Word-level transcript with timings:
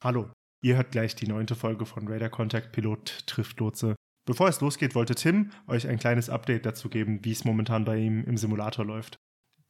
Hallo, 0.00 0.30
ihr 0.62 0.76
hört 0.76 0.92
gleich 0.92 1.16
die 1.16 1.26
neunte 1.26 1.56
Folge 1.56 1.84
von 1.84 2.06
Radar 2.06 2.28
Contact 2.28 2.70
Pilot 2.70 3.26
trifft 3.26 3.58
Lotse. 3.58 3.96
Bevor 4.26 4.46
es 4.46 4.60
losgeht, 4.60 4.94
wollte 4.94 5.16
Tim 5.16 5.50
euch 5.66 5.88
ein 5.88 5.98
kleines 5.98 6.30
Update 6.30 6.64
dazu 6.64 6.88
geben, 6.88 7.24
wie 7.24 7.32
es 7.32 7.44
momentan 7.44 7.84
bei 7.84 7.96
ihm 7.96 8.22
im 8.22 8.36
Simulator 8.36 8.84
läuft. 8.84 9.16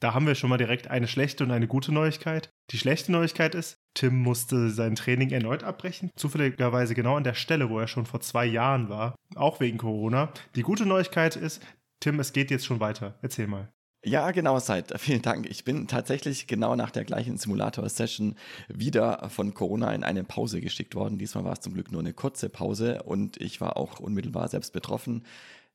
Da 0.00 0.12
haben 0.12 0.26
wir 0.26 0.34
schon 0.34 0.50
mal 0.50 0.58
direkt 0.58 0.88
eine 0.88 1.08
schlechte 1.08 1.44
und 1.44 1.50
eine 1.50 1.66
gute 1.66 1.92
Neuigkeit. 1.92 2.50
Die 2.72 2.76
schlechte 2.76 3.10
Neuigkeit 3.10 3.54
ist, 3.54 3.78
Tim 3.94 4.18
musste 4.18 4.68
sein 4.68 4.96
Training 4.96 5.30
erneut 5.30 5.64
abbrechen, 5.64 6.10
zufälligerweise 6.14 6.94
genau 6.94 7.16
an 7.16 7.24
der 7.24 7.32
Stelle, 7.32 7.70
wo 7.70 7.78
er 7.78 7.88
schon 7.88 8.04
vor 8.04 8.20
zwei 8.20 8.44
Jahren 8.44 8.90
war, 8.90 9.14
auch 9.34 9.60
wegen 9.60 9.78
Corona. 9.78 10.34
Die 10.54 10.62
gute 10.62 10.84
Neuigkeit 10.84 11.36
ist, 11.36 11.64
Tim, 12.00 12.20
es 12.20 12.34
geht 12.34 12.50
jetzt 12.50 12.66
schon 12.66 12.80
weiter. 12.80 13.18
Erzähl 13.22 13.46
mal. 13.46 13.72
Ja, 14.04 14.30
genau, 14.30 14.58
Seid. 14.60 14.92
Vielen 15.00 15.22
Dank. 15.22 15.46
Ich 15.50 15.64
bin 15.64 15.88
tatsächlich 15.88 16.46
genau 16.46 16.76
nach 16.76 16.90
der 16.90 17.04
gleichen 17.04 17.36
Simulator-Session 17.36 18.36
wieder 18.68 19.28
von 19.28 19.54
Corona 19.54 19.92
in 19.92 20.04
eine 20.04 20.22
Pause 20.22 20.60
geschickt 20.60 20.94
worden. 20.94 21.18
Diesmal 21.18 21.44
war 21.44 21.54
es 21.54 21.60
zum 21.60 21.74
Glück 21.74 21.90
nur 21.90 22.00
eine 22.00 22.12
kurze 22.12 22.48
Pause 22.48 23.02
und 23.02 23.40
ich 23.40 23.60
war 23.60 23.76
auch 23.76 23.98
unmittelbar 23.98 24.48
selbst 24.48 24.72
betroffen. 24.72 25.24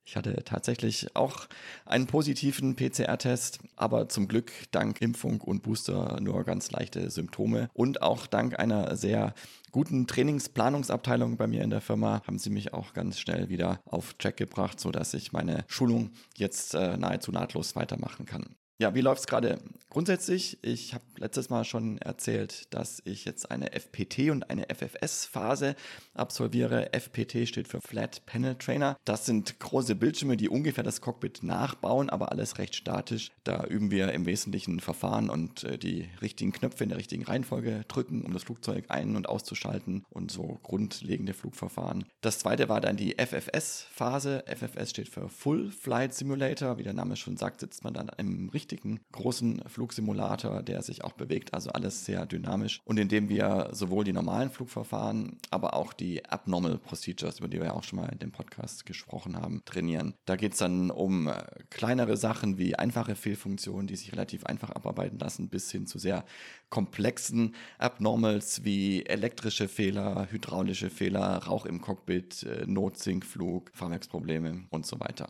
Ich 0.06 0.18
hatte 0.18 0.44
tatsächlich 0.44 1.16
auch 1.16 1.48
einen 1.86 2.08
positiven 2.08 2.76
PCR-Test, 2.76 3.60
aber 3.76 4.10
zum 4.10 4.28
Glück 4.28 4.52
dank 4.72 5.02
Impfung 5.02 5.40
und 5.42 5.64
Booster 5.64 6.20
nur 6.20 6.44
ganz 6.44 6.72
leichte 6.72 7.10
Symptome 7.10 7.70
und 7.74 8.02
auch 8.02 8.28
dank 8.28 8.60
einer 8.60 8.96
sehr 8.98 9.34
guten 9.72 10.06
Trainingsplanungsabteilung 10.06 11.38
bei 11.38 11.48
mir 11.48 11.64
in 11.64 11.70
der 11.70 11.82
Firma 11.82 12.22
haben 12.28 12.38
sie 12.38 12.50
mich 12.50 12.74
auch 12.74 12.94
ganz 12.94 13.18
schnell 13.18 13.50
wieder 13.50 13.80
auf 13.86 14.14
Track 14.16 14.38
gebracht, 14.38 14.80
sodass 14.80 15.14
ich 15.14 15.32
meine 15.32 15.64
Schulung 15.68 16.12
jetzt 16.36 16.76
äh, 16.76 16.98
nahezu 16.98 17.32
nahtlos 17.32 17.76
weitermachen 17.76 18.26
kann. 18.26 18.56
Ja, 18.80 18.96
wie 18.96 19.02
läuft 19.02 19.22
es 19.22 19.28
gerade 19.28 19.60
grundsätzlich? 19.90 20.58
Ich 20.64 20.96
habe 20.96 21.04
letztes 21.18 21.52
Mal 21.52 21.64
schon 21.64 22.00
erzählt, 22.00 22.74
dass 22.74 23.02
ich 23.06 23.24
jetzt 23.24 23.52
eine 23.52 23.72
FPT 23.72 24.32
und 24.32 24.50
eine 24.50 24.66
FFS-Phase 24.68 25.76
absolviere. 26.16 26.92
FPT 26.92 27.48
steht 27.48 27.68
für 27.68 27.80
Flat 27.82 28.26
Panel 28.26 28.56
Trainer. 28.56 28.98
Das 29.06 29.28
sind 29.28 29.60
große 29.60 29.96
Bildschirme, 29.96 30.38
die 30.38 30.50
ungefähr 30.50 30.84
das 30.84 31.02
Cockpit 31.02 31.44
nachbauen, 31.44 32.10
aber 32.10 32.32
alles 32.32 32.58
recht 32.58 32.76
statisch. 32.76 33.32
Da 33.44 33.64
üben 33.66 33.92
wir 33.92 34.12
im 34.12 34.26
Wesentlichen 34.26 34.80
Verfahren 34.80 35.30
und 35.30 35.64
äh, 35.64 35.78
die 35.78 36.10
richtigen 36.22 36.52
Knöpfe 36.52 36.84
in 36.84 36.90
der 36.90 36.98
richtigen 36.98 37.24
Reihenfolge 37.24 37.86
drücken, 37.88 38.24
um 38.24 38.34
das 38.34 38.44
Flugzeug 38.44 38.86
ein- 38.90 39.16
und 39.16 39.30
auszuschalten 39.30 40.04
und 40.10 40.32
so 40.32 40.60
grundlegende 40.64 41.36
Flugverfahren. 41.36 42.06
Das 42.22 42.40
zweite 42.40 42.68
war 42.70 42.82
dann 42.82 42.98
die 42.98 43.16
FFS-Phase. 43.20 44.46
FFS 44.48 44.90
steht 44.90 45.10
für 45.10 45.30
Full 45.30 45.72
Flight 45.72 46.16
Simulator. 46.16 46.80
Wie 46.80 46.84
der 46.84 46.94
Name 46.94 47.16
schon 47.16 47.38
sagt, 47.38 47.60
sitzt 47.60 47.84
man 47.84 47.94
dann 47.94 48.10
im 48.18 48.50
richtigen 48.50 48.63
richtigen 48.64 49.02
großen 49.12 49.62
Flugsimulator, 49.68 50.64
der 50.64 50.82
sich 50.82 51.04
auch 51.04 51.12
bewegt, 51.12 51.54
also 51.54 51.70
alles 51.72 52.06
sehr 52.06 52.26
dynamisch 52.26 52.80
und 52.86 52.98
in 52.98 53.10
dem 53.10 53.28
wir 53.28 53.70
sowohl 53.74 54.06
die 54.06 54.14
normalen 54.14 54.50
Flugverfahren, 54.50 55.38
aber 55.50 55.74
auch 55.74 55.92
die 55.92 56.26
Abnormal 56.26 56.78
Procedures, 56.78 57.40
über 57.40 57.50
die 57.50 57.60
wir 57.60 57.76
auch 57.76 57.84
schon 57.84 58.00
mal 58.00 58.10
in 58.10 58.20
dem 58.20 58.32
Podcast 58.32 58.86
gesprochen 58.86 59.36
haben, 59.36 59.64
trainieren. 59.66 60.14
Da 60.26 60.38
geht 60.38 60.54
es 60.54 60.60
dann 60.60 60.92
um 60.92 61.28
äh, 61.28 61.44
kleinere 61.70 62.16
Sachen 62.16 62.58
wie 62.58 62.76
einfache 62.76 63.16
Fehlfunktionen, 63.16 63.88
die 63.88 63.98
sich 63.98 64.14
relativ 64.14 64.46
einfach 64.46 64.70
abarbeiten 64.70 65.20
lassen, 65.20 65.50
bis 65.50 65.70
hin 65.70 65.86
zu 65.86 66.00
sehr 66.00 66.24
komplexen 66.70 67.56
Abnormals 67.78 68.64
wie 68.64 69.06
elektrische 69.06 69.68
Fehler, 69.68 70.28
hydraulische 70.32 70.90
Fehler, 70.90 71.44
Rauch 71.44 71.66
im 71.66 71.82
Cockpit, 71.82 72.44
äh, 72.44 72.66
Notsinkflug, 72.66 73.72
Fahrwerksprobleme 73.74 74.64
und 74.70 74.86
so 74.86 75.00
weiter. 75.02 75.28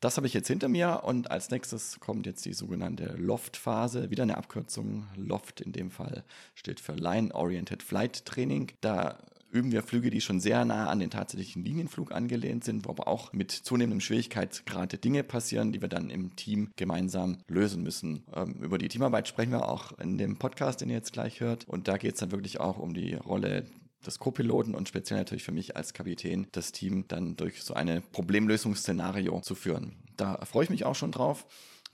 Das 0.00 0.16
habe 0.16 0.26
ich 0.26 0.34
jetzt 0.34 0.48
hinter 0.48 0.68
mir 0.68 1.02
und 1.04 1.30
als 1.30 1.50
nächstes 1.50 1.98
kommt 2.00 2.26
jetzt 2.26 2.44
die 2.44 2.52
sogenannte 2.52 3.14
Loft-Phase. 3.16 4.10
Wieder 4.10 4.24
eine 4.24 4.36
Abkürzung. 4.36 5.06
Loft 5.16 5.60
in 5.60 5.72
dem 5.72 5.90
Fall 5.90 6.24
steht 6.54 6.80
für 6.80 6.94
Line-Oriented 6.94 7.82
Flight 7.82 8.26
Training. 8.26 8.72
Da 8.80 9.18
üben 9.50 9.72
wir 9.72 9.82
Flüge, 9.82 10.10
die 10.10 10.20
schon 10.20 10.40
sehr 10.40 10.64
nah 10.64 10.88
an 10.88 11.00
den 11.00 11.10
tatsächlichen 11.10 11.64
Linienflug 11.64 12.12
angelehnt 12.12 12.64
sind, 12.64 12.84
wo 12.84 12.90
aber 12.90 13.08
auch 13.08 13.32
mit 13.32 13.50
zunehmendem 13.50 14.00
Schwierigkeitsgrad 14.00 15.02
Dinge 15.02 15.24
passieren, 15.24 15.72
die 15.72 15.80
wir 15.80 15.88
dann 15.88 16.10
im 16.10 16.36
Team 16.36 16.70
gemeinsam 16.76 17.38
lösen 17.48 17.82
müssen. 17.82 18.24
Ähm, 18.34 18.56
über 18.60 18.78
die 18.78 18.88
Teamarbeit 18.88 19.28
sprechen 19.28 19.52
wir 19.52 19.68
auch 19.68 19.98
in 19.98 20.18
dem 20.18 20.36
Podcast, 20.36 20.80
den 20.80 20.90
ihr 20.90 20.96
jetzt 20.96 21.12
gleich 21.12 21.40
hört. 21.40 21.66
Und 21.68 21.88
da 21.88 21.96
geht 21.96 22.14
es 22.14 22.20
dann 22.20 22.32
wirklich 22.32 22.60
auch 22.60 22.78
um 22.78 22.92
die 22.92 23.14
Rolle 23.14 23.64
des 24.06 24.18
Co-Piloten 24.18 24.74
und 24.74 24.88
speziell 24.88 25.18
natürlich 25.18 25.44
für 25.44 25.52
mich 25.52 25.76
als 25.76 25.92
Kapitän, 25.92 26.46
das 26.52 26.72
Team 26.72 27.04
dann 27.08 27.36
durch 27.36 27.62
so 27.62 27.74
eine 27.74 28.00
Problemlösungsszenario 28.00 29.40
zu 29.40 29.54
führen. 29.54 29.96
Da 30.16 30.44
freue 30.44 30.64
ich 30.64 30.70
mich 30.70 30.84
auch 30.84 30.94
schon 30.94 31.12
drauf. 31.12 31.46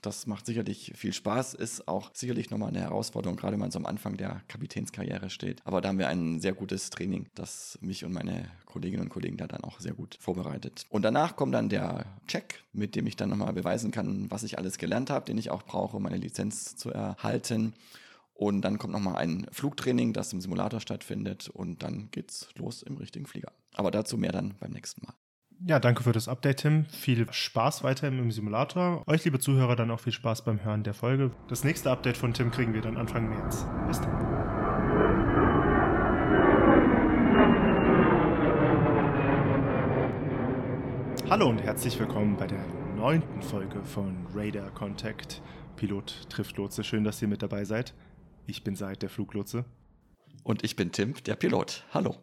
Das 0.03 0.27
macht 0.27 0.45
sicherlich 0.45 0.91
viel 0.95 1.13
Spaß, 1.13 1.53
ist 1.53 1.87
auch 1.87 2.11
sicherlich 2.13 2.49
nochmal 2.49 2.67
eine 2.67 2.81
Herausforderung, 2.81 3.37
gerade 3.37 3.53
wenn 3.53 3.61
man 3.61 3.71
so 3.71 3.79
am 3.79 3.85
Anfang 3.85 4.17
der 4.17 4.41
Kapitänskarriere 4.49 5.29
steht. 5.29 5.61
Aber 5.63 5.79
da 5.79 5.87
haben 5.87 5.97
wir 5.97 6.09
ein 6.09 6.41
sehr 6.41 6.51
gutes 6.51 6.89
Training, 6.89 7.27
das 7.35 7.79
mich 7.79 8.03
und 8.03 8.11
meine 8.11 8.51
Kolleginnen 8.65 9.03
und 9.03 9.09
Kollegen 9.09 9.37
da 9.37 9.47
dann 9.47 9.63
auch 9.63 9.79
sehr 9.79 9.93
gut 9.93 10.17
vorbereitet. 10.19 10.85
Und 10.89 11.03
danach 11.03 11.37
kommt 11.37 11.53
dann 11.53 11.69
der 11.69 12.05
Check, 12.27 12.63
mit 12.73 12.97
dem 12.97 13.07
ich 13.07 13.15
dann 13.15 13.29
nochmal 13.29 13.53
beweisen 13.53 13.91
kann, 13.91 14.29
was 14.29 14.43
ich 14.43 14.57
alles 14.57 14.77
gelernt 14.77 15.09
habe, 15.09 15.25
den 15.25 15.37
ich 15.37 15.51
auch 15.51 15.63
brauche, 15.63 15.95
um 15.95 16.03
meine 16.03 16.17
Lizenz 16.17 16.75
zu 16.75 16.89
erhalten. 16.89 17.73
Und 18.33 18.61
dann 18.61 18.77
kommt 18.77 18.93
nochmal 18.93 19.17
ein 19.17 19.45
Flugtraining, 19.51 20.13
das 20.13 20.33
im 20.33 20.41
Simulator 20.41 20.79
stattfindet. 20.79 21.49
Und 21.49 21.83
dann 21.83 22.09
geht's 22.11 22.49
los 22.55 22.81
im 22.81 22.97
richtigen 22.97 23.25
Flieger. 23.25 23.51
Aber 23.73 23.91
dazu 23.91 24.17
mehr 24.17 24.31
dann 24.31 24.55
beim 24.59 24.71
nächsten 24.71 25.05
Mal. 25.05 25.13
Ja, 25.65 25.79
danke 25.79 26.03
für 26.03 26.11
das 26.11 26.27
Update, 26.27 26.57
Tim. 26.57 26.85
Viel 26.85 27.31
Spaß 27.31 27.83
weiterhin 27.83 28.19
im 28.19 28.31
Simulator. 28.31 29.07
Euch, 29.07 29.23
liebe 29.23 29.39
Zuhörer, 29.39 29.75
dann 29.75 29.91
auch 29.91 29.99
viel 29.99 30.11
Spaß 30.11 30.43
beim 30.43 30.63
Hören 30.63 30.83
der 30.83 30.93
Folge. 30.93 31.31
Das 31.47 31.63
nächste 31.63 31.89
Update 31.89 32.17
von 32.17 32.33
Tim 32.33 32.51
kriegen 32.51 32.73
wir 32.73 32.81
dann 32.81 32.97
Anfang 32.97 33.29
März. 33.29 33.65
Bis 33.87 34.01
dann. 34.01 34.33
Hallo 41.29 41.49
und 41.49 41.63
herzlich 41.63 41.97
willkommen 41.99 42.35
bei 42.35 42.47
der 42.47 42.65
neunten 42.97 43.41
Folge 43.41 43.83
von 43.83 44.27
Radar 44.35 44.69
Contact. 44.71 45.41
Pilot 45.77 46.29
trifft 46.29 46.57
Lotse. 46.57 46.83
Schön, 46.83 47.03
dass 47.03 47.21
ihr 47.21 47.27
mit 47.27 47.41
dabei 47.41 47.63
seid. 47.63 47.93
Ich 48.45 48.63
bin 48.63 48.75
Seid, 48.75 49.01
der 49.01 49.09
Fluglotse. 49.09 49.63
Und 50.43 50.65
ich 50.65 50.75
bin 50.75 50.91
Tim, 50.91 51.15
der 51.23 51.35
Pilot. 51.35 51.85
Hallo. 51.93 52.17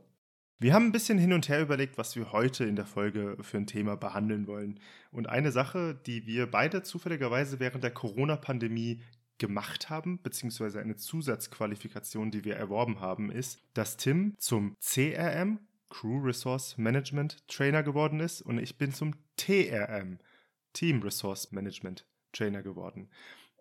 Wir 0.58 0.74
haben 0.74 0.86
ein 0.86 0.92
bisschen 0.92 1.16
hin 1.16 1.32
und 1.32 1.48
her 1.48 1.62
überlegt, 1.62 1.96
was 1.96 2.14
wir 2.14 2.32
heute 2.32 2.64
in 2.64 2.76
der 2.76 2.84
Folge 2.84 3.38
für 3.40 3.56
ein 3.56 3.66
Thema 3.66 3.96
behandeln 3.96 4.46
wollen. 4.46 4.78
Und 5.10 5.30
eine 5.30 5.50
Sache, 5.50 5.98
die 6.06 6.26
wir 6.26 6.46
beide 6.46 6.82
zufälligerweise 6.82 7.58
während 7.58 7.82
der 7.82 7.92
Corona-Pandemie 7.92 9.00
gemacht 9.38 9.88
haben, 9.88 10.20
beziehungsweise 10.22 10.80
eine 10.80 10.96
Zusatzqualifikation, 10.96 12.30
die 12.30 12.44
wir 12.44 12.56
erworben 12.56 13.00
haben, 13.00 13.30
ist, 13.30 13.58
dass 13.72 13.96
Tim 13.96 14.34
zum 14.36 14.76
CRM, 14.78 15.60
Crew 15.88 16.20
Resource 16.22 16.76
Management 16.76 17.48
Trainer 17.48 17.82
geworden 17.82 18.20
ist 18.20 18.42
und 18.42 18.58
ich 18.58 18.76
bin 18.76 18.92
zum 18.92 19.14
TRM, 19.36 20.18
Team 20.74 21.00
Resource 21.00 21.50
Management 21.50 22.06
Trainer 22.32 22.62
geworden. 22.62 23.08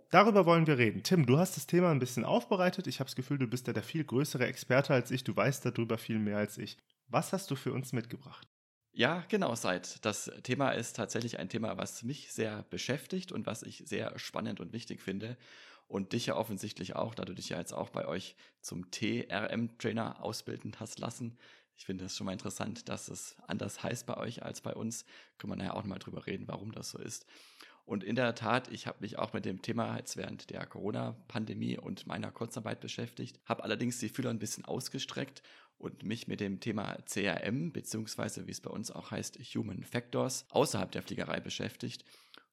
Darüber 0.10 0.48
wollen 0.48 0.66
wir 0.66 0.80
reden. 0.80 1.04
Tim, 1.04 1.28
du 1.28 1.38
hast 1.38 1.56
das 1.56 1.68
Thema 1.68 1.92
ein 1.92 2.00
bisschen 2.00 2.26
aufbereitet. 2.26 2.88
Ich 2.88 3.00
habe 3.00 3.08
das 3.08 3.16
Gefühl, 3.16 3.38
du 3.38 3.48
bist 3.48 3.68
ja 3.68 3.74
der 3.74 3.84
viel 3.84 4.04
größere 4.04 4.48
Experte 4.48 4.94
als 4.94 5.12
ich. 5.12 5.24
Du 5.24 5.36
weißt 5.36 5.64
darüber 5.66 6.00
viel 6.00 6.18
mehr 6.18 6.38
als 6.38 6.58
ich. 6.58 6.78
Was 7.08 7.32
hast 7.32 7.52
du 7.52 7.56
für 7.56 7.74
uns 7.74 7.94
mitgebracht? 7.94 8.48
Ja, 8.92 9.24
genau, 9.30 9.54
Seid. 9.54 10.04
Das 10.04 10.32
Thema 10.42 10.72
ist 10.72 10.96
tatsächlich 10.96 11.38
ein 11.38 11.48
Thema, 11.48 11.78
was 11.78 12.02
mich 12.02 12.32
sehr 12.34 12.64
beschäftigt 12.64 13.32
und 13.32 13.46
was 13.46 13.62
ich 13.62 13.84
sehr 13.86 14.18
spannend 14.18 14.60
und 14.60 14.74
wichtig 14.74 15.02
finde. 15.02 15.38
Und 15.88 16.14
dich 16.14 16.26
ja 16.28 16.36
offensichtlich 16.36 16.96
auch, 16.96 17.16
da 17.16 17.24
du 17.26 17.34
dich 17.34 17.50
ja 17.50 17.58
jetzt 17.58 17.74
auch 17.74 17.90
bei 17.90 18.08
euch 18.08 18.36
zum 18.62 18.90
TRM-Trainer 18.92 20.24
ausbilden 20.24 20.76
hast 20.80 21.00
lassen. 21.00 21.38
Ich 21.76 21.86
finde 21.86 22.06
es 22.06 22.18
schon 22.18 22.26
mal 22.26 22.34
interessant, 22.34 22.90
dass 22.90 23.08
es 23.10 23.38
anders 23.48 23.84
heißt 23.84 24.06
bei 24.06 24.18
euch 24.18 24.44
als 24.44 24.62
bei 24.62 24.74
uns. 24.74 25.06
Können 25.38 25.54
wir 25.54 25.56
nachher 25.56 25.76
auch 25.76 25.84
nochmal 25.84 26.00
drüber 26.00 26.28
reden, 26.28 26.48
warum 26.48 26.72
das 26.72 26.90
so 26.92 26.98
ist. 27.00 27.26
Und 27.90 28.04
in 28.04 28.16
der 28.16 28.36
Tat, 28.36 28.72
ich 28.72 28.86
habe 28.86 29.00
mich 29.00 29.18
auch 29.18 29.34
mit 29.34 29.46
dem 29.46 29.64
Thema 29.64 29.98
jetzt 29.98 30.16
während 30.16 30.52
der 30.52 30.64
Corona-Pandemie 30.68 31.80
und 31.80 32.06
meiner 32.06 32.30
Kurzarbeit 32.30 32.82
beschäftigt, 32.82 33.40
habe 33.46 33.64
allerdings 33.64 33.98
die 33.98 34.10
Fühler 34.10 34.30
ein 34.30 34.38
bisschen 34.38 34.64
ausgestreckt 34.64 35.42
und 35.80 36.04
mich 36.04 36.28
mit 36.28 36.40
dem 36.40 36.60
Thema 36.60 37.00
CRM, 37.06 37.72
beziehungsweise 37.72 38.46
wie 38.46 38.52
es 38.52 38.62
bei 38.62 38.70
uns 38.70 38.92
auch 38.92 39.10
heißt, 39.10 39.40
Human 39.56 39.82
Factors, 39.82 40.46
außerhalb 40.52 40.92
der 40.92 41.02
Fliegerei 41.02 41.40
beschäftigt 41.40 42.06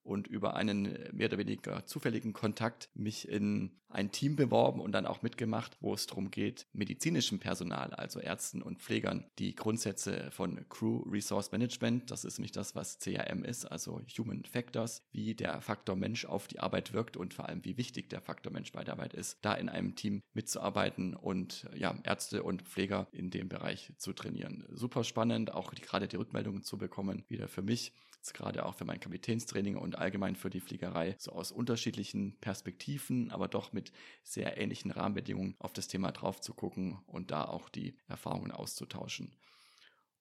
und 0.07 0.27
über 0.29 0.55
einen 0.55 0.87
äh, 0.87 1.13
mehr 1.13 1.29
oder 1.29 1.39
weniger 1.39 1.85
zufälligen 1.87 2.33
Kontakt 2.33 2.89
mich 2.95 3.29
in 3.29 3.73
ein 3.89 4.11
Team 4.11 4.37
beworben 4.37 4.81
und 4.81 4.93
dann 4.93 5.07
auch 5.07 5.23
mitgemacht, 5.23 5.77
wo 5.81 5.95
es 5.95 6.07
darum 6.07 6.31
geht, 6.31 6.67
medizinischem 6.73 7.39
Personal, 7.39 7.95
also 7.95 8.21
Ärzten 8.21 8.63
und 8.63 8.83
Pflegern, 8.83 9.25
die 9.39 9.55
Grundsätze 9.55 10.31
von 10.33 10.69
Crew 10.69 11.03
Resource 11.09 11.53
Management, 11.53 12.11
das 12.11 12.25
ist 12.25 12.39
nicht 12.39 12.57
das, 12.57 12.75
was 12.75 12.99
CRM 12.99 13.45
ist, 13.45 13.65
also 13.65 14.03
Human 14.19 14.45
Factors, 14.45 15.03
wie 15.13 15.35
der 15.35 15.61
Faktor 15.61 15.97
Mensch 15.97 16.25
auf 16.25 16.49
die 16.49 16.61
Arbeit 16.61 16.93
wirkt 16.93 17.17
und 17.17 17.33
vor 17.33 17.49
allem 17.49 17.65
wie 17.65 17.77
wichtig 17.77 18.11
der 18.11 18.21
Faktor 18.21 18.53
Mensch 18.53 18.73
bei 18.73 18.85
der 18.85 18.95
Arbeit 18.95 19.15
ist, 19.15 19.39
da 19.43 19.55
in 19.55 19.69
einem 19.69 19.95
Team 19.95 20.23
mitzuarbeiten 20.35 21.15
und 21.15 21.69
ja, 21.75 21.97
Ärzte 22.03 22.43
und 22.43 22.63
Pfleger 22.63 23.07
in 23.13 23.31
dem 23.31 23.49
Bereich 23.49 23.93
zu 23.97 24.13
trainieren. 24.13 24.67
Super 24.71 25.05
spannend, 25.05 25.55
auch 25.55 25.73
die, 25.73 25.83
gerade 25.83 26.09
die 26.09 26.17
Rückmeldungen 26.17 26.63
zu 26.63 26.77
bekommen, 26.77 27.25
wieder 27.29 27.49
für 27.49 27.63
mich 27.63 27.93
gerade 28.35 28.65
auch 28.65 28.75
für 28.75 28.85
mein 28.85 29.01
Kapitänstraining 29.01 29.77
und 29.77 29.99
allgemein 29.99 30.37
für 30.37 30.51
die 30.51 30.61
Fliegerei, 30.61 31.17
so 31.19 31.33
aus 31.33 31.53
unterschiedlichen 31.53 32.37
Perspektiven, 32.41 33.31
aber 33.31 33.49
doch 33.49 33.73
mit 33.73 33.93
sehr 34.23 34.59
ähnlichen 34.59 34.91
Rahmenbedingungen 34.91 35.55
auf 35.59 35.73
das 35.73 35.89
Thema 35.89 36.13
drauf 36.13 36.41
zu 36.41 36.55
gucken 36.55 36.99
und 37.07 37.31
da 37.31 37.45
auch 37.45 37.69
die 37.69 37.97
Erfahrungen 38.09 38.51
auszutauschen. 38.51 39.33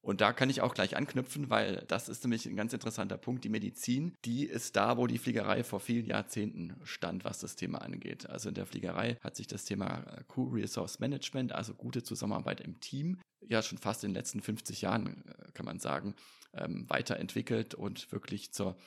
Und 0.05 0.21
da 0.21 0.33
kann 0.33 0.51
ich 0.51 0.61
auch 0.61 0.75
gleich 0.75 0.95
anknüpfen, 0.95 1.49
weil 1.49 1.83
das 1.87 2.09
ist 2.09 2.23
nämlich 2.23 2.45
ein 2.45 2.55
ganz 2.55 2.73
interessanter 2.73 3.17
Punkt. 3.17 3.43
Die 3.43 3.49
Medizin, 3.49 4.13
die 4.23 4.45
ist 4.45 4.75
da, 4.75 4.97
wo 4.97 5.07
die 5.07 5.17
Fliegerei 5.17 5.63
vor 5.63 5.79
vielen 5.79 6.05
Jahrzehnten 6.05 6.75
stand, 6.83 7.25
was 7.25 7.39
das 7.39 7.55
Thema 7.55 7.79
angeht. 7.79 8.29
Also 8.29 8.49
in 8.49 8.55
der 8.55 8.67
Fliegerei 8.67 9.17
hat 9.23 9.35
sich 9.35 9.47
das 9.47 9.65
Thema 9.65 10.03
äh, 10.03 10.23
Crew 10.27 10.49
Resource 10.53 10.99
Management, 10.99 11.53
also 11.53 11.73
gute 11.73 12.03
Zusammenarbeit 12.03 12.61
im 12.61 12.79
Team, 12.79 13.17
ja 13.41 13.63
schon 13.63 13.79
fast 13.79 14.03
in 14.03 14.11
den 14.11 14.15
letzten 14.15 14.41
50 14.41 14.83
Jahren, 14.83 15.23
äh, 15.27 15.51
kann 15.55 15.65
man 15.65 15.79
sagen, 15.79 16.13
ähm, 16.53 16.85
weiterentwickelt 16.87 17.73
und 17.73 18.11
wirklich 18.11 18.51
zur 18.51 18.77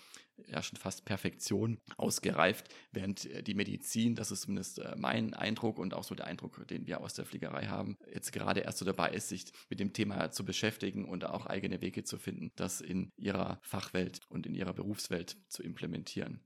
ja 0.46 0.62
schon 0.62 0.78
fast 0.78 1.04
Perfektion 1.04 1.78
ausgereift, 1.96 2.74
während 2.92 3.26
äh, 3.26 3.42
die 3.42 3.54
Medizin, 3.54 4.14
das 4.14 4.30
ist 4.30 4.42
zumindest 4.42 4.78
äh, 4.78 4.94
mein 4.96 5.34
Eindruck 5.34 5.78
und 5.78 5.94
auch 5.94 6.04
so 6.04 6.14
der 6.14 6.26
Eindruck, 6.26 6.66
den 6.68 6.86
wir 6.86 7.00
aus 7.00 7.14
der 7.14 7.24
Fliegerei 7.24 7.66
haben, 7.66 7.96
jetzt 8.12 8.32
gerade 8.32 8.60
erst 8.60 8.78
so 8.78 8.84
dabei 8.84 9.10
ist, 9.10 9.28
sich 9.28 9.46
mit 9.68 9.80
dem 9.80 9.92
Thema 9.92 10.30
zu 10.30 10.44
beschäftigen 10.44 11.04
und 11.04 11.24
auch 11.24 11.46
eigene 11.46 11.80
Wege 11.80 12.04
zu 12.04 12.18
finden, 12.18 12.52
das 12.56 12.80
in 12.80 13.12
ihrer 13.16 13.58
Fachwelt 13.62 14.20
und 14.28 14.46
in 14.46 14.54
ihrer 14.54 14.72
Berufswelt 14.72 15.36
zu 15.48 15.62
implementieren. 15.62 16.40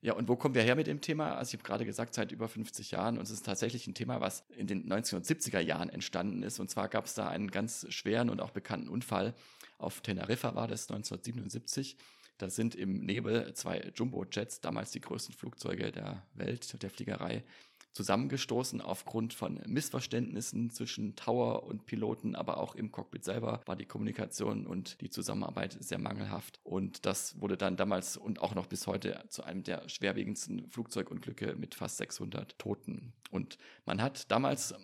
Ja, 0.00 0.12
und 0.12 0.28
wo 0.28 0.36
kommen 0.36 0.54
wir 0.54 0.62
her 0.62 0.76
mit 0.76 0.86
dem 0.86 1.00
Thema? 1.00 1.34
Also 1.34 1.50
ich 1.50 1.54
habe 1.54 1.64
gerade 1.64 1.84
gesagt, 1.84 2.14
seit 2.14 2.30
über 2.30 2.48
50 2.48 2.92
Jahren 2.92 3.18
und 3.18 3.24
es 3.24 3.30
ist 3.30 3.44
tatsächlich 3.44 3.88
ein 3.88 3.94
Thema, 3.94 4.20
was 4.20 4.44
in 4.56 4.68
den 4.68 4.88
1970er 4.88 5.58
Jahren 5.58 5.88
entstanden 5.88 6.44
ist. 6.44 6.60
Und 6.60 6.70
zwar 6.70 6.88
gab 6.88 7.06
es 7.06 7.14
da 7.14 7.28
einen 7.28 7.50
ganz 7.50 7.84
schweren 7.92 8.30
und 8.30 8.40
auch 8.40 8.50
bekannten 8.50 8.88
Unfall. 8.88 9.34
Auf 9.76 10.00
Teneriffa 10.00 10.54
war 10.54 10.68
das 10.68 10.88
1977 10.88 11.96
da 12.38 12.48
sind 12.48 12.74
im 12.74 13.00
Nebel 13.00 13.52
zwei 13.54 13.92
Jumbo-Jets, 13.94 14.60
damals 14.60 14.90
die 14.92 15.00
größten 15.00 15.34
Flugzeuge 15.34 15.92
der 15.92 16.26
Welt, 16.34 16.82
der 16.82 16.90
Fliegerei, 16.90 17.44
zusammengestoßen 17.92 18.80
aufgrund 18.80 19.34
von 19.34 19.60
Missverständnissen 19.66 20.70
zwischen 20.70 21.16
Tower 21.16 21.64
und 21.64 21.84
Piloten, 21.84 22.36
aber 22.36 22.58
auch 22.58 22.76
im 22.76 22.92
Cockpit 22.92 23.24
selber 23.24 23.60
war 23.66 23.74
die 23.74 23.86
Kommunikation 23.86 24.68
und 24.68 25.00
die 25.00 25.10
Zusammenarbeit 25.10 25.76
sehr 25.80 25.98
mangelhaft. 25.98 26.60
Und 26.62 27.06
das 27.06 27.40
wurde 27.40 27.56
dann 27.56 27.76
damals 27.76 28.16
und 28.16 28.40
auch 28.40 28.54
noch 28.54 28.66
bis 28.66 28.86
heute 28.86 29.24
zu 29.28 29.42
einem 29.42 29.64
der 29.64 29.88
schwerwiegendsten 29.88 30.68
Flugzeugunglücke 30.68 31.56
mit 31.56 31.74
fast 31.74 31.96
600 31.96 32.56
Toten. 32.58 33.14
Und 33.32 33.58
man 33.84 34.00
hat 34.00 34.30
damals 34.30 34.74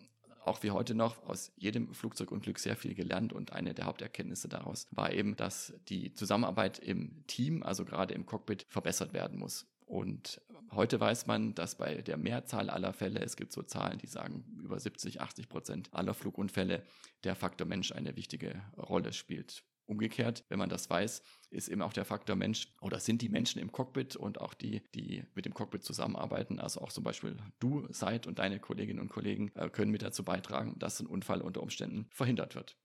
auch 0.46 0.62
wie 0.62 0.70
heute 0.70 0.94
noch 0.94 1.22
aus 1.26 1.52
jedem 1.56 1.92
Flugzeugunglück 1.94 2.58
sehr 2.58 2.76
viel 2.76 2.94
gelernt 2.94 3.32
und 3.32 3.52
eine 3.52 3.74
der 3.74 3.86
Haupterkenntnisse 3.86 4.48
daraus 4.48 4.86
war 4.90 5.12
eben, 5.12 5.36
dass 5.36 5.74
die 5.88 6.12
Zusammenarbeit 6.12 6.78
im 6.78 7.24
Team, 7.26 7.62
also 7.62 7.84
gerade 7.84 8.14
im 8.14 8.26
Cockpit, 8.26 8.66
verbessert 8.68 9.12
werden 9.12 9.38
muss. 9.38 9.66
Und 9.86 10.40
heute 10.70 10.98
weiß 10.98 11.26
man, 11.26 11.54
dass 11.54 11.76
bei 11.76 12.02
der 12.02 12.16
Mehrzahl 12.16 12.70
aller 12.70 12.92
Fälle, 12.92 13.20
es 13.20 13.36
gibt 13.36 13.52
so 13.52 13.62
Zahlen, 13.62 13.98
die 13.98 14.06
sagen, 14.06 14.44
über 14.62 14.78
70, 14.78 15.20
80 15.20 15.48
Prozent 15.48 15.88
aller 15.92 16.14
Flugunfälle, 16.14 16.84
der 17.22 17.34
Faktor 17.34 17.66
Mensch 17.66 17.92
eine 17.92 18.16
wichtige 18.16 18.62
Rolle 18.76 19.12
spielt. 19.12 19.64
Umgekehrt, 19.86 20.44
wenn 20.48 20.58
man 20.58 20.68
das 20.68 20.88
weiß, 20.88 21.22
ist 21.50 21.68
eben 21.68 21.82
auch 21.82 21.92
der 21.92 22.04
Faktor 22.04 22.36
Mensch 22.36 22.72
oder 22.80 23.00
sind 23.00 23.20
die 23.20 23.28
Menschen 23.28 23.60
im 23.60 23.70
Cockpit 23.70 24.16
und 24.16 24.40
auch 24.40 24.54
die, 24.54 24.82
die 24.94 25.24
mit 25.34 25.44
dem 25.44 25.54
Cockpit 25.54 25.84
zusammenarbeiten, 25.84 26.58
also 26.58 26.80
auch 26.80 26.90
zum 26.90 27.04
Beispiel 27.04 27.36
du 27.58 27.86
seid 27.90 28.26
und 28.26 28.38
deine 28.38 28.60
Kolleginnen 28.60 29.00
und 29.00 29.08
Kollegen 29.08 29.52
äh, 29.54 29.68
können 29.68 29.90
mit 29.90 30.02
dazu 30.02 30.24
beitragen, 30.24 30.78
dass 30.78 31.00
ein 31.00 31.06
Unfall 31.06 31.42
unter 31.42 31.62
Umständen 31.62 32.06
verhindert 32.10 32.54
wird. 32.54 32.76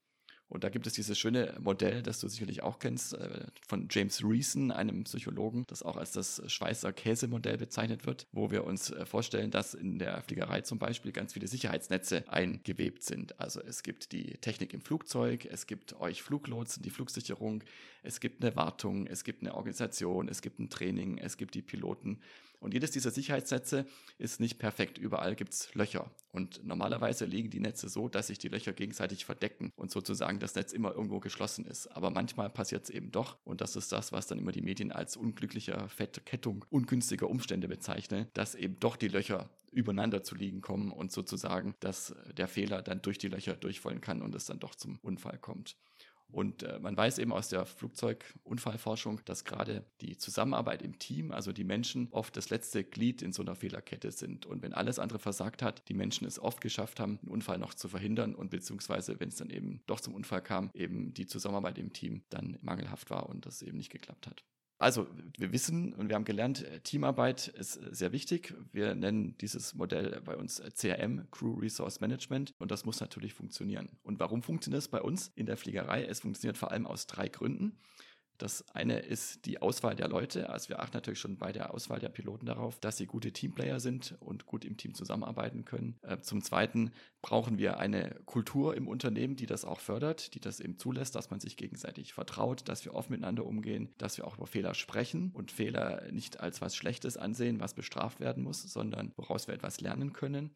Und 0.49 0.63
da 0.63 0.69
gibt 0.69 0.87
es 0.87 0.93
dieses 0.93 1.17
schöne 1.17 1.55
Modell, 1.61 2.01
das 2.01 2.19
du 2.19 2.27
sicherlich 2.27 2.63
auch 2.63 2.79
kennst, 2.79 3.13
äh, 3.13 3.45
von 3.67 3.87
James 3.89 4.23
Reason, 4.23 4.71
einem 4.71 5.03
Psychologen, 5.03 5.63
das 5.67 5.83
auch 5.83 5.95
als 5.95 6.11
das 6.11 6.41
Schweißer 6.47 6.91
Käsemodell 6.91 7.57
bezeichnet 7.57 8.07
wird, 8.07 8.25
wo 8.31 8.49
wir 8.49 8.63
uns 8.63 8.89
äh, 8.89 9.05
vorstellen, 9.05 9.51
dass 9.51 9.75
in 9.75 9.99
der 9.99 10.21
Fliegerei 10.23 10.61
zum 10.61 10.79
Beispiel 10.79 11.11
ganz 11.11 11.33
viele 11.33 11.47
Sicherheitsnetze 11.47 12.23
eingewebt 12.27 13.03
sind. 13.03 13.39
Also 13.39 13.61
es 13.61 13.83
gibt 13.83 14.11
die 14.11 14.33
Technik 14.37 14.73
im 14.73 14.81
Flugzeug, 14.81 15.45
es 15.45 15.67
gibt 15.67 15.99
euch 15.99 16.23
Fluglotsen, 16.23 16.81
die 16.81 16.89
Flugsicherung, 16.89 17.63
es 18.03 18.19
gibt 18.19 18.43
eine 18.43 18.55
Wartung, 18.55 19.07
es 19.07 19.23
gibt 19.23 19.41
eine 19.41 19.55
Organisation, 19.55 20.27
es 20.27 20.41
gibt 20.41 20.59
ein 20.59 20.69
Training, 20.69 21.17
es 21.17 21.37
gibt 21.37 21.55
die 21.55 21.61
Piloten. 21.61 22.19
Und 22.59 22.73
jedes 22.73 22.91
dieser 22.91 23.11
Sicherheitsnetze 23.11 23.85
ist 24.17 24.39
nicht 24.39 24.59
perfekt. 24.59 24.97
Überall 24.97 25.35
gibt 25.35 25.53
es 25.53 25.73
Löcher. 25.75 26.11
Und 26.31 26.65
normalerweise 26.65 27.25
liegen 27.25 27.49
die 27.49 27.61
Netze 27.61 27.87
so, 27.87 28.09
dass 28.09 28.27
sich 28.27 28.37
die 28.37 28.49
Löcher 28.49 28.73
gegenseitig 28.73 29.25
verdecken 29.25 29.71
und 29.77 29.91
sozusagen 29.91 30.39
das 30.39 30.55
Netz 30.55 30.73
immer 30.73 30.93
irgendwo 30.93 31.19
geschlossen 31.19 31.65
ist. 31.65 31.87
Aber 31.87 32.09
manchmal 32.09 32.49
passiert 32.49 32.83
es 32.83 32.89
eben 32.89 33.11
doch. 33.11 33.37
Und 33.45 33.61
das 33.61 33.75
ist 33.75 33.91
das, 33.91 34.11
was 34.11 34.27
dann 34.27 34.39
immer 34.39 34.51
die 34.51 34.61
Medien 34.61 34.91
als 34.91 35.15
unglücklicher 35.15 35.87
Fettkettung 35.87 36.65
ungünstiger 36.69 37.29
Umstände 37.29 37.69
bezeichnen, 37.69 38.27
dass 38.33 38.55
eben 38.55 38.77
doch 38.79 38.97
die 38.97 39.07
Löcher 39.07 39.49
übereinander 39.71 40.23
zu 40.23 40.35
liegen 40.35 40.61
kommen 40.61 40.91
und 40.91 41.11
sozusagen, 41.11 41.75
dass 41.79 42.13
der 42.35 42.47
Fehler 42.47 42.81
dann 42.81 43.01
durch 43.01 43.19
die 43.19 43.27
Löcher 43.27 43.55
durchfallen 43.55 44.01
kann 44.01 44.21
und 44.21 44.35
es 44.35 44.45
dann 44.45 44.59
doch 44.59 44.75
zum 44.75 44.99
Unfall 45.01 45.37
kommt. 45.37 45.77
Und 46.31 46.63
äh, 46.63 46.79
man 46.79 46.95
weiß 46.95 47.17
eben 47.17 47.33
aus 47.33 47.49
der 47.49 47.65
Flugzeugunfallforschung, 47.65 49.21
dass 49.25 49.45
gerade 49.45 49.83
die 50.01 50.17
Zusammenarbeit 50.17 50.81
im 50.83 50.99
Team, 50.99 51.31
also 51.31 51.51
die 51.51 51.63
Menschen, 51.63 52.07
oft 52.11 52.37
das 52.37 52.49
letzte 52.49 52.83
Glied 52.83 53.21
in 53.21 53.33
so 53.33 53.41
einer 53.41 53.55
Fehlerkette 53.55 54.11
sind. 54.11 54.45
Und 54.45 54.61
wenn 54.61 54.73
alles 54.73 54.99
andere 54.99 55.19
versagt 55.19 55.63
hat, 55.63 55.89
die 55.89 55.95
Menschen 55.95 56.27
es 56.27 56.39
oft 56.39 56.61
geschafft 56.61 56.99
haben, 56.99 57.19
einen 57.21 57.31
Unfall 57.31 57.57
noch 57.57 57.73
zu 57.73 57.87
verhindern 57.87 58.35
und 58.35 58.51
beziehungsweise, 58.51 59.19
wenn 59.19 59.29
es 59.29 59.37
dann 59.37 59.49
eben 59.49 59.81
doch 59.87 59.99
zum 59.99 60.13
Unfall 60.13 60.41
kam, 60.41 60.69
eben 60.73 61.13
die 61.13 61.25
Zusammenarbeit 61.25 61.77
im 61.79 61.93
Team 61.93 62.21
dann 62.29 62.57
mangelhaft 62.61 63.09
war 63.09 63.27
und 63.27 63.45
das 63.45 63.61
eben 63.61 63.77
nicht 63.77 63.91
geklappt 63.91 64.27
hat. 64.27 64.43
Also, 64.81 65.07
wir 65.37 65.51
wissen 65.51 65.93
und 65.93 66.07
wir 66.07 66.15
haben 66.15 66.23
gelernt, 66.23 66.63
äh, 66.63 66.79
Teamarbeit 66.79 67.49
ist 67.49 67.75
äh, 67.75 67.93
sehr 67.93 68.13
wichtig. 68.13 68.55
Wir 68.71 68.95
nennen 68.95 69.37
dieses 69.39 69.75
Modell 69.75 70.21
bei 70.23 70.37
uns 70.37 70.61
äh, 70.61 70.71
CRM, 70.71 71.29
Crew 71.31 71.55
Resource 71.55 71.99
Management, 71.99 72.53
und 72.59 72.71
das 72.71 72.85
muss 72.85 73.01
natürlich 73.01 73.33
funktionieren. 73.33 73.89
Und 74.03 74.21
warum 74.21 74.41
funktioniert 74.41 74.81
es 74.81 74.87
bei 74.87 75.01
uns 75.01 75.33
in 75.35 75.47
der 75.47 75.57
Fliegerei? 75.57 76.05
Es 76.05 76.21
funktioniert 76.21 76.57
vor 76.57 76.71
allem 76.71 76.87
aus 76.87 77.07
drei 77.07 77.27
Gründen. 77.27 77.77
Das 78.39 78.63
eine 78.73 78.99
ist 78.99 79.45
die 79.45 79.61
Auswahl 79.61 79.95
der 79.95 80.07
Leute. 80.07 80.49
Also 80.49 80.69
wir 80.69 80.79
achten 80.79 80.95
natürlich 80.95 81.19
schon 81.19 81.37
bei 81.37 81.51
der 81.51 81.73
Auswahl 81.73 81.99
der 81.99 82.07
Piloten 82.07 82.45
darauf, 82.45 82.79
dass 82.79 82.95
sie 82.95 83.05
gute 83.05 83.33
Teamplayer 83.33 83.81
sind 83.81 84.15
und 84.21 84.45
gut 84.45 84.63
im 84.63 84.77
Team 84.77 84.93
zusammenarbeiten 84.93 85.65
können. 85.65 85.99
Äh, 86.03 86.19
zum 86.21 86.41
Zweiten 86.41 86.91
brauchen 87.21 87.57
wir 87.57 87.79
eine 87.79 88.15
Kultur 88.25 88.77
im 88.77 88.87
Unternehmen, 88.87 89.35
die 89.35 89.45
das 89.45 89.65
auch 89.65 89.81
fördert, 89.81 90.33
die 90.35 90.39
das 90.39 90.61
eben 90.61 90.77
zulässt, 90.79 91.15
dass 91.15 91.29
man 91.29 91.41
sich 91.41 91.57
gegenseitig 91.57 92.13
vertraut, 92.13 92.69
dass 92.69 92.85
wir 92.85 92.95
offen 92.95 93.11
miteinander 93.11 93.45
umgehen, 93.45 93.89
dass 93.97 94.17
wir 94.17 94.25
auch 94.25 94.37
über 94.37 94.47
Fehler 94.47 94.73
sprechen 94.73 95.31
und 95.33 95.51
Fehler 95.51 96.09
nicht 96.11 96.39
als 96.39 96.61
was 96.61 96.77
Schlechtes 96.77 97.17
ansehen, 97.17 97.59
was 97.59 97.73
bestraft 97.73 98.21
werden 98.21 98.43
muss, 98.43 98.63
sondern 98.63 99.11
woraus 99.17 99.47
wir 99.47 99.53
etwas 99.53 99.81
lernen 99.81 100.13
können. 100.13 100.55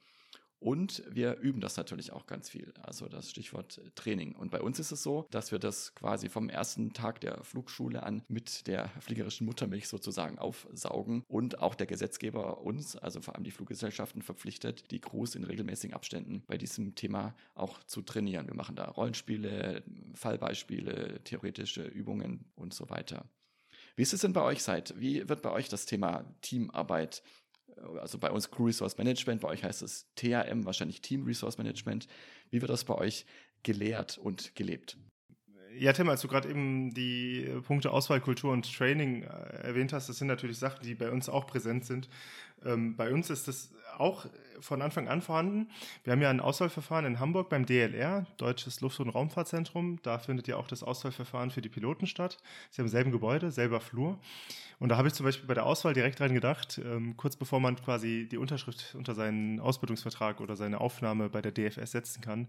Und 0.64 1.04
wir 1.10 1.40
üben 1.40 1.60
das 1.60 1.76
natürlich 1.76 2.14
auch 2.14 2.26
ganz 2.26 2.50
viel. 2.50 2.74
Also 2.82 3.10
das 3.10 3.30
Stichwort 3.30 3.82
Training. 3.96 4.34
Und 4.34 4.50
bei 4.50 4.62
uns 4.62 4.80
ist 4.80 4.94
es 4.94 5.04
so, 5.04 5.28
dass 5.30 5.52
wir 5.52 5.60
das 5.60 5.94
quasi 5.94 6.30
vom 6.30 6.48
ersten 6.48 6.94
Tag 6.94 7.20
der 7.20 7.44
Flugschule 7.44 8.04
an 8.04 8.24
mit 8.30 8.66
der 8.68 8.88
fliegerischen 9.02 9.46
Muttermilch 9.46 9.90
sozusagen 9.90 10.40
aufsaugen 10.40 11.26
und 11.28 11.60
auch 11.60 11.76
der 11.76 11.86
Gesetzgeber 11.86 12.62
uns, 12.62 12.96
also 12.96 13.20
vor 13.20 13.36
allem 13.36 13.44
die 13.44 13.52
Fluggesellschaften, 13.52 14.22
verpflichtet, 14.22 14.90
die 14.92 15.02
Crews 15.02 15.36
in 15.36 15.44
regelmäßigen 15.44 15.94
Abständen 15.94 16.44
bei 16.48 16.58
diesem 16.58 16.96
Thema 16.96 17.36
auch 17.56 17.84
zu 17.84 18.02
trainieren. 18.02 18.48
Wir 18.48 18.56
machen 18.56 18.78
da 18.78 18.86
Rollenspiele, 18.86 19.84
Fallbeispiele, 20.14 21.20
theoretische 21.26 21.84
Übungen 21.84 22.46
und 22.56 22.74
so 22.74 22.90
weiter. 22.90 23.26
Wie 23.96 24.02
ist 24.02 24.14
es 24.14 24.22
denn 24.22 24.34
bei 24.34 24.42
euch 24.42 24.64
seit? 24.64 25.00
Wie 25.00 25.28
wird 25.28 25.42
bei 25.42 25.52
euch 25.52 25.70
das 25.70 25.86
Thema 25.86 26.26
Teamarbeit 26.42 27.22
also 28.00 28.18
bei 28.18 28.32
uns 28.32 28.50
Crew 28.50 28.66
Resource 28.66 28.98
Management, 28.98 29.42
bei 29.42 29.50
euch 29.50 29.64
heißt 29.64 29.82
es 29.82 30.08
TAM, 30.16 30.66
wahrscheinlich 30.66 31.02
Team 31.02 31.24
Resource 31.24 31.58
Management. 31.58 32.08
Wie 32.50 32.62
wird 32.62 32.70
das 32.70 32.84
bei 32.84 32.96
euch 32.96 33.26
gelehrt 33.64 34.18
und 34.18 34.56
gelebt? 34.56 34.98
Ja, 35.76 35.92
Tim, 35.92 36.08
als 36.10 36.22
du 36.22 36.28
gerade 36.28 36.50
eben 36.50 36.94
die 36.94 37.50
Punkte 37.66 37.92
Auswahlkultur 37.92 38.52
und 38.52 38.72
Training 38.72 39.24
äh, 39.24 39.28
erwähnt 39.64 39.92
hast, 39.92 40.08
das 40.08 40.18
sind 40.18 40.28
natürlich 40.28 40.60
Sachen, 40.60 40.86
die 40.86 40.94
bei 40.94 41.10
uns 41.10 41.30
auch 41.30 41.48
präsent 41.48 41.86
sind. 41.86 42.10
Ähm, 42.64 42.96
bei 42.96 43.12
uns 43.12 43.30
ist 43.32 43.48
das 43.48 43.74
auch 43.98 44.28
von 44.64 44.82
Anfang 44.82 45.08
an 45.08 45.22
vorhanden. 45.22 45.70
Wir 46.04 46.14
haben 46.14 46.22
ja 46.22 46.30
ein 46.30 46.40
Auswahlverfahren 46.40 47.06
in 47.06 47.20
Hamburg 47.20 47.50
beim 47.50 47.66
DLR, 47.66 48.26
Deutsches 48.38 48.82
Luft- 48.82 49.00
und 49.00 49.10
Raumfahrtzentrum. 49.10 50.00
Da 50.04 50.20
findet 50.20 50.48
ja 50.48 50.58
auch 50.58 50.68
das 50.68 50.84
Auswahlverfahren 50.84 51.52
für 51.52 51.62
die 51.62 51.70
Piloten 51.70 52.08
statt. 52.08 52.38
Sie 52.72 52.82
haben 52.82 52.88
selben 52.88 53.12
Gebäude, 53.12 53.52
selber 53.52 53.80
Flur. 53.82 54.20
Und 54.80 54.90
da 54.90 54.98
habe 54.98 55.08
ich 55.08 55.14
zum 55.14 55.26
Beispiel 55.26 55.48
bei 55.48 55.54
der 55.54 55.66
Auswahl 55.66 55.94
direkt 55.94 56.20
dran 56.20 56.34
gedacht, 56.34 56.82
ähm, 56.84 57.16
kurz 57.16 57.36
bevor 57.36 57.60
man 57.60 57.76
quasi 57.76 58.28
die 58.30 58.38
Unterschrift 58.38 58.96
unter 58.96 59.16
seinen 59.16 59.60
Ausbildungsvertrag 59.60 60.42
oder 60.42 60.56
seine 60.56 60.82
Aufnahme 60.82 61.30
bei 61.30 61.42
der 61.42 61.52
DFS 61.52 61.92
setzen 61.92 62.22
kann, 62.22 62.48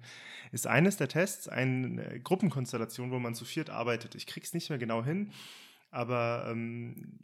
ist 0.50 0.66
eines 0.66 0.96
der 0.96 1.08
Tests 1.08 1.48
eine 1.48 2.20
Gruppenkonstellation, 2.20 3.10
wo 3.10 3.18
man 3.18 3.34
zu 3.34 3.44
viert 3.44 3.70
arbeitet. 3.70 4.14
Ich 4.14 4.26
kriege 4.26 4.44
es 4.44 4.54
nicht 4.54 4.70
mehr 4.70 4.78
genau 4.78 5.04
hin, 5.04 5.30
aber 5.90 6.46
ähm, 6.50 7.18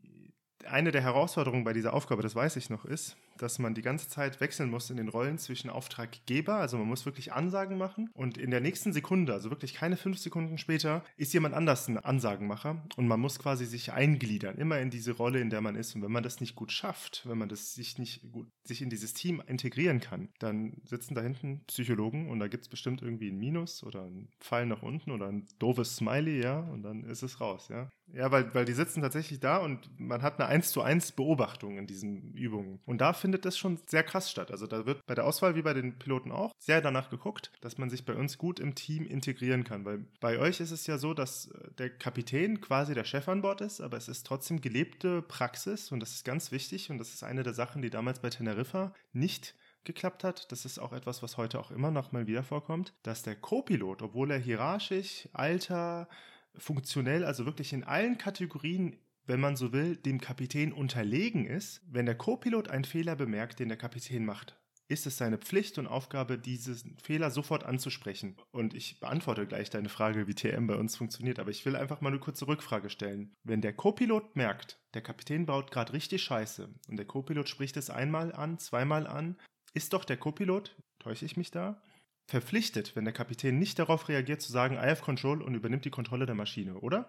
eine 0.67 0.93
der 0.93 1.03
Herausforderungen 1.03 1.65
bei 1.65 1.73
dieser 1.73 1.95
Aufgabe, 1.95 2.23
das 2.23 2.35
weiß 2.35 2.57
ich 2.57 2.71
noch, 2.71 2.85
ist, 2.85 3.17
dass 3.43 3.59
man 3.59 3.75
die 3.75 3.83
ganze 3.83 4.09
Zeit 4.09 4.41
wechseln 4.41 4.71
muss 4.71 4.91
in 4.91 4.97
den 4.97 5.09
Rollen 5.09 5.39
zwischen 5.39 5.71
Auftraggeber, 5.71 6.57
also 6.57 6.79
man 6.79 6.87
muss 6.87 7.07
wirklich 7.07 7.33
Ansagen 7.33 7.79
machen 7.79 8.11
und 8.13 8.39
in 8.39 8.51
der 8.51 8.61
nächsten 8.61 8.93
Sekunde, 8.93 9.33
also 9.33 9.51
wirklich 9.51 9.75
keine 9.75 9.97
fünf 9.97 10.19
Sekunden 10.19 10.59
später, 10.59 11.05
ist 11.17 11.33
jemand 11.33 11.55
anders 11.55 11.89
ein 11.89 11.99
Ansagenmacher 11.99 12.83
und 12.97 13.09
man 13.09 13.21
muss 13.21 13.39
quasi 13.39 13.67
sich 13.67 13.93
eingliedern, 13.93 14.57
immer 14.57 14.79
in 14.79 14.91
diese 14.91 15.13
Rolle, 15.13 15.41
in 15.41 15.51
der 15.51 15.61
man 15.61 15.77
ist. 15.77 15.95
Und 15.95 16.03
wenn 16.03 16.13
man 16.13 16.23
das 16.23 16.41
nicht 16.41 16.55
gut 16.55 16.73
schafft, 16.73 17.23
wenn 17.27 17.39
man 17.39 17.49
das 17.49 17.75
sich 17.75 17.99
nicht 17.99 18.31
gut 18.31 18.49
sich 18.65 18.83
in 18.83 18.91
dieses 18.91 19.15
Team 19.15 19.43
integrieren 19.47 20.01
kann, 20.01 20.29
dann 20.39 20.81
sitzen 20.85 21.15
da 21.15 21.23
hinten 21.23 21.65
Psychologen 21.67 22.31
und 22.31 22.39
da 22.39 22.49
gibt 22.49 22.65
es 22.65 22.69
bestimmt 22.69 23.03
irgendwie 23.03 23.31
ein 23.31 23.39
Minus 23.39 23.83
oder 23.83 24.03
ein 24.05 24.29
Pfeil 24.41 24.67
nach 24.67 24.83
unten 24.83 25.11
oder 25.11 25.27
ein 25.27 25.47
doofes 25.59 25.97
Smiley, 25.97 26.41
ja, 26.43 26.61
und 26.61 26.83
dann 26.83 27.05
ist 27.05 27.23
es 27.23 27.41
raus, 27.41 27.69
ja. 27.69 27.91
Ja, 28.13 28.31
weil, 28.33 28.53
weil 28.55 28.65
die 28.65 28.73
sitzen 28.73 29.03
tatsächlich 29.03 29.41
da 29.41 29.59
und 29.59 29.89
man 29.99 30.23
hat 30.23 30.41
eine 30.41 30.49
1 30.49 30.73
zu 30.73 30.83
1 30.83 31.13
Beobachtung 31.13 31.79
in 31.79 31.87
diesen 31.87 32.33
Übungen. 32.35 32.81
Und 32.85 33.01
da 33.01 33.13
findet 33.31 33.45
das 33.45 33.57
schon 33.57 33.79
sehr 33.87 34.03
krass 34.03 34.29
statt. 34.29 34.51
Also 34.51 34.67
da 34.67 34.87
wird 34.87 35.07
bei 35.07 35.15
der 35.15 35.25
Auswahl 35.25 35.55
wie 35.55 35.63
bei 35.63 35.73
den 35.73 35.97
Piloten 36.01 36.33
auch 36.33 36.53
sehr 36.59 36.81
danach 36.81 37.11
geguckt, 37.11 37.53
dass 37.61 37.79
man 37.79 37.89
sich 37.89 38.05
bei 38.05 38.15
uns 38.15 38.39
gut 38.39 38.59
im 38.59 38.75
Team 38.75 39.07
integrieren 39.07 39.63
kann. 39.63 39.85
Weil 39.85 40.05
bei 40.19 40.41
euch 40.41 40.59
ist 40.59 40.73
es 40.73 40.89
ja 40.89 40.99
so, 40.99 41.15
dass 41.15 41.49
der 41.79 41.91
Kapitän 41.91 42.61
quasi 42.61 42.93
der 42.93 43.05
Chef 43.05 43.29
an 43.29 43.43
Bord 43.43 43.61
ist, 43.61 43.81
aber 43.81 43.97
es 43.97 44.09
ist 44.09 44.27
trotzdem 44.27 44.61
gelebte 44.61 45.23
Praxis 45.23 45.93
und 45.93 46.01
das 46.01 46.11
ist 46.11 46.25
ganz 46.25 46.51
wichtig 46.51 46.91
und 46.91 46.99
das 46.99 47.15
ist 47.15 47.23
eine 47.23 47.45
der 47.45 47.55
Sachen, 47.55 47.83
die 47.83 47.91
damals 47.91 48.19
bei 48.19 48.31
Teneriffa 48.31 48.93
nicht 49.13 49.55
geklappt 49.85 50.25
hat. 50.25 50.51
Das 50.51 50.65
ist 50.65 50.81
auch 50.81 50.93
etwas, 50.93 51.23
was 51.23 51.37
heute 51.37 51.61
auch 51.61 51.71
immer 51.71 51.93
noch 51.93 52.11
mal 52.11 52.27
wieder 52.27 52.43
vorkommt, 52.43 52.95
dass 53.05 53.23
der 53.23 53.37
Co-Pilot, 53.37 54.03
obwohl 54.03 54.33
er 54.33 54.41
hierarchisch, 54.41 55.29
alter, 55.35 56.09
funktionell, 56.57 57.25
also 57.25 57.47
wirklich 57.47 57.73
in 57.73 57.85
allen 57.85 58.19
Kategorien 58.19 58.97
wenn 59.27 59.41
man 59.41 59.57
so 59.57 59.73
will, 59.73 59.97
dem 59.97 60.21
Kapitän 60.21 60.73
unterlegen 60.73 61.47
ist, 61.47 61.83
wenn 61.87 62.07
der 62.07 62.17
Co-Pilot 62.17 62.69
einen 62.69 62.85
Fehler 62.85 63.17
bemerkt, 63.17 63.59
den 63.59 63.69
der 63.69 63.79
Kapitän 63.79 64.25
macht 64.25 64.61
ist 64.91 65.07
es 65.07 65.17
seine 65.17 65.39
Pflicht 65.39 65.79
und 65.79 65.87
Aufgabe, 65.87 66.37
diesen 66.37 66.99
Fehler 66.99 67.31
sofort 67.31 67.65
anzusprechen. 67.65 68.37
Und 68.51 68.75
ich 68.75 68.99
beantworte 68.99 69.47
gleich 69.47 69.71
deine 69.71 69.89
Frage, 69.89 70.27
wie 70.27 70.35
TM 70.35 70.67
bei 70.67 70.75
uns 70.75 70.97
funktioniert, 70.97 71.39
aber 71.39 71.51
ich 71.51 71.65
will 71.65 71.77
einfach 71.77 72.01
mal 72.01 72.09
eine 72.09 72.19
kurze 72.19 72.49
Rückfrage 72.49 72.91
stellen. 72.91 73.33
Wenn 73.45 73.61
der 73.61 73.73
Co-Pilot 73.73 74.35
merkt, 74.35 74.81
der 74.95 75.03
Kapitän 75.03 75.47
baut 75.47 75.71
gerade 75.71 75.93
richtig 75.93 76.25
Scheiße 76.25 76.69
und 76.89 76.97
der 76.97 77.07
Co-Pilot 77.07 77.49
spricht 77.49 77.77
es 77.77 77.89
einmal 77.89 78.35
an, 78.35 78.59
zweimal 78.59 79.07
an, 79.07 79.37
ist 79.75 79.93
doch 79.93 80.05
der 80.05 80.17
Co-Pilot, 80.17 80.77
täusche 80.99 81.25
ich 81.25 81.37
mich 81.37 81.53
da, 81.53 81.81
verpflichtet, 82.29 82.97
wenn 82.97 83.05
der 83.05 83.15
Kapitän 83.15 83.61
nicht 83.61 83.79
darauf 83.79 84.09
reagiert, 84.09 84.43
zu 84.43 84.51
sagen, 84.51 84.75
I 84.75 84.89
have 84.89 85.03
control 85.03 85.41
und 85.41 85.55
übernimmt 85.55 85.85
die 85.85 85.91
Kontrolle 85.91 86.27
der 86.27 86.35
Maschine, 86.35 86.75
oder? 86.81 87.09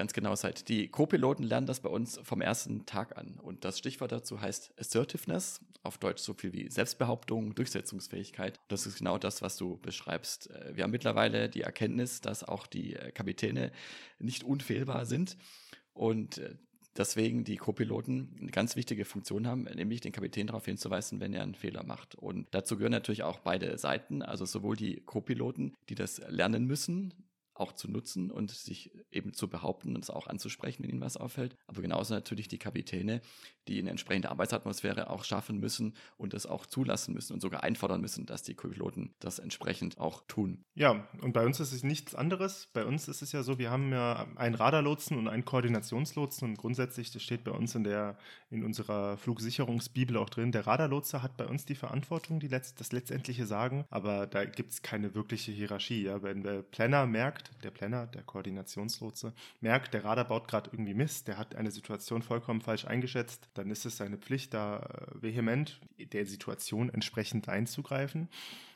Ganz 0.00 0.14
genau 0.14 0.34
seid. 0.34 0.70
Die 0.70 0.88
Co-Piloten 0.88 1.42
lernen 1.42 1.66
das 1.66 1.80
bei 1.80 1.90
uns 1.90 2.18
vom 2.22 2.40
ersten 2.40 2.86
Tag 2.86 3.18
an. 3.18 3.38
Und 3.38 3.66
das 3.66 3.78
Stichwort 3.78 4.12
dazu 4.12 4.40
heißt 4.40 4.72
Assertiveness, 4.80 5.60
auf 5.82 5.98
Deutsch 5.98 6.22
so 6.22 6.32
viel 6.32 6.54
wie 6.54 6.70
Selbstbehauptung, 6.70 7.54
Durchsetzungsfähigkeit. 7.54 8.58
Das 8.68 8.86
ist 8.86 8.96
genau 8.96 9.18
das, 9.18 9.42
was 9.42 9.58
du 9.58 9.76
beschreibst. 9.76 10.48
Äh, 10.52 10.74
wir 10.74 10.84
haben 10.84 10.90
mittlerweile 10.90 11.50
die 11.50 11.60
Erkenntnis, 11.60 12.22
dass 12.22 12.42
auch 12.42 12.66
die 12.66 12.96
äh, 12.96 13.12
Kapitäne 13.12 13.72
nicht 14.18 14.42
unfehlbar 14.42 15.04
sind. 15.04 15.36
Und 15.92 16.38
äh, 16.38 16.54
deswegen 16.96 17.44
die 17.44 17.58
Co-Piloten 17.58 18.38
eine 18.40 18.52
ganz 18.52 18.76
wichtige 18.76 19.04
Funktion 19.04 19.46
haben, 19.46 19.64
nämlich 19.64 20.00
den 20.00 20.12
Kapitän 20.12 20.46
darauf 20.46 20.64
hinzuweisen, 20.64 21.20
wenn 21.20 21.34
er 21.34 21.42
einen 21.42 21.54
Fehler 21.54 21.84
macht. 21.84 22.14
Und 22.14 22.46
dazu 22.52 22.78
gehören 22.78 22.92
natürlich 22.92 23.22
auch 23.22 23.40
beide 23.40 23.76
Seiten, 23.76 24.22
also 24.22 24.46
sowohl 24.46 24.76
die 24.76 25.02
Co-Piloten, 25.04 25.74
die 25.90 25.94
das 25.94 26.22
lernen 26.26 26.64
müssen, 26.64 27.12
auch 27.60 27.72
zu 27.72 27.90
nutzen 27.90 28.30
und 28.30 28.50
sich 28.50 28.90
eben 29.10 29.32
zu 29.32 29.48
behaupten 29.48 29.94
und 29.94 30.02
es 30.02 30.10
auch 30.10 30.26
anzusprechen, 30.26 30.82
wenn 30.82 30.90
ihnen 30.90 31.00
was 31.00 31.16
auffällt. 31.16 31.56
Aber 31.66 31.82
genauso 31.82 32.14
natürlich 32.14 32.48
die 32.48 32.58
Kapitäne, 32.58 33.20
die 33.68 33.78
eine 33.78 33.90
entsprechende 33.90 34.30
Arbeitsatmosphäre 34.30 35.10
auch 35.10 35.24
schaffen 35.24 35.60
müssen 35.60 35.94
und 36.16 36.32
das 36.32 36.46
auch 36.46 36.66
zulassen 36.66 37.14
müssen 37.14 37.34
und 37.34 37.40
sogar 37.40 37.62
einfordern 37.62 38.00
müssen, 38.00 38.26
dass 38.26 38.42
die 38.42 38.54
Piloten 38.54 39.14
das 39.20 39.38
entsprechend 39.38 39.98
auch 39.98 40.22
tun. 40.26 40.64
Ja, 40.74 41.08
und 41.20 41.32
bei 41.32 41.44
uns 41.44 41.60
ist 41.60 41.72
es 41.72 41.82
nichts 41.82 42.14
anderes. 42.14 42.68
Bei 42.72 42.84
uns 42.84 43.08
ist 43.08 43.22
es 43.22 43.32
ja 43.32 43.42
so, 43.42 43.58
wir 43.58 43.70
haben 43.70 43.92
ja 43.92 44.26
einen 44.36 44.54
Radarlotsen 44.54 45.16
und 45.16 45.28
einen 45.28 45.44
Koordinationslotsen 45.44 46.48
und 46.48 46.56
grundsätzlich, 46.56 47.10
das 47.12 47.22
steht 47.22 47.44
bei 47.44 47.52
uns 47.52 47.74
in 47.74 47.84
der 47.84 48.16
in 48.50 48.64
unserer 48.64 49.16
Flugsicherungsbibel 49.16 50.16
auch 50.16 50.28
drin, 50.28 50.50
der 50.50 50.66
Radarlotse 50.66 51.22
hat 51.22 51.36
bei 51.36 51.46
uns 51.46 51.64
die 51.64 51.76
Verantwortung, 51.76 52.40
die 52.40 52.48
letzt, 52.48 52.80
das 52.80 52.90
letztendliche 52.90 53.46
Sagen, 53.46 53.84
aber 53.90 54.26
da 54.26 54.44
gibt 54.44 54.72
es 54.72 54.82
keine 54.82 55.14
wirkliche 55.14 55.52
Hierarchie. 55.52 56.02
Ja? 56.02 56.22
Wenn 56.22 56.42
der 56.42 56.62
Planner 56.62 57.06
merkt, 57.06 57.49
der 57.62 57.70
Planner, 57.70 58.06
der 58.06 58.22
Koordinationslotse, 58.22 59.32
merkt, 59.60 59.94
der 59.94 60.04
Radar 60.04 60.26
baut 60.26 60.48
gerade 60.48 60.70
irgendwie 60.72 60.94
Mist, 60.94 61.28
der 61.28 61.38
hat 61.38 61.54
eine 61.54 61.70
Situation 61.70 62.22
vollkommen 62.22 62.60
falsch 62.60 62.84
eingeschätzt, 62.84 63.48
dann 63.54 63.70
ist 63.70 63.86
es 63.86 63.96
seine 63.96 64.18
Pflicht, 64.18 64.54
da 64.54 64.78
äh, 64.78 65.22
vehement 65.22 65.80
der 65.98 66.26
Situation 66.26 66.90
entsprechend 66.90 67.48
einzugreifen. 67.48 68.28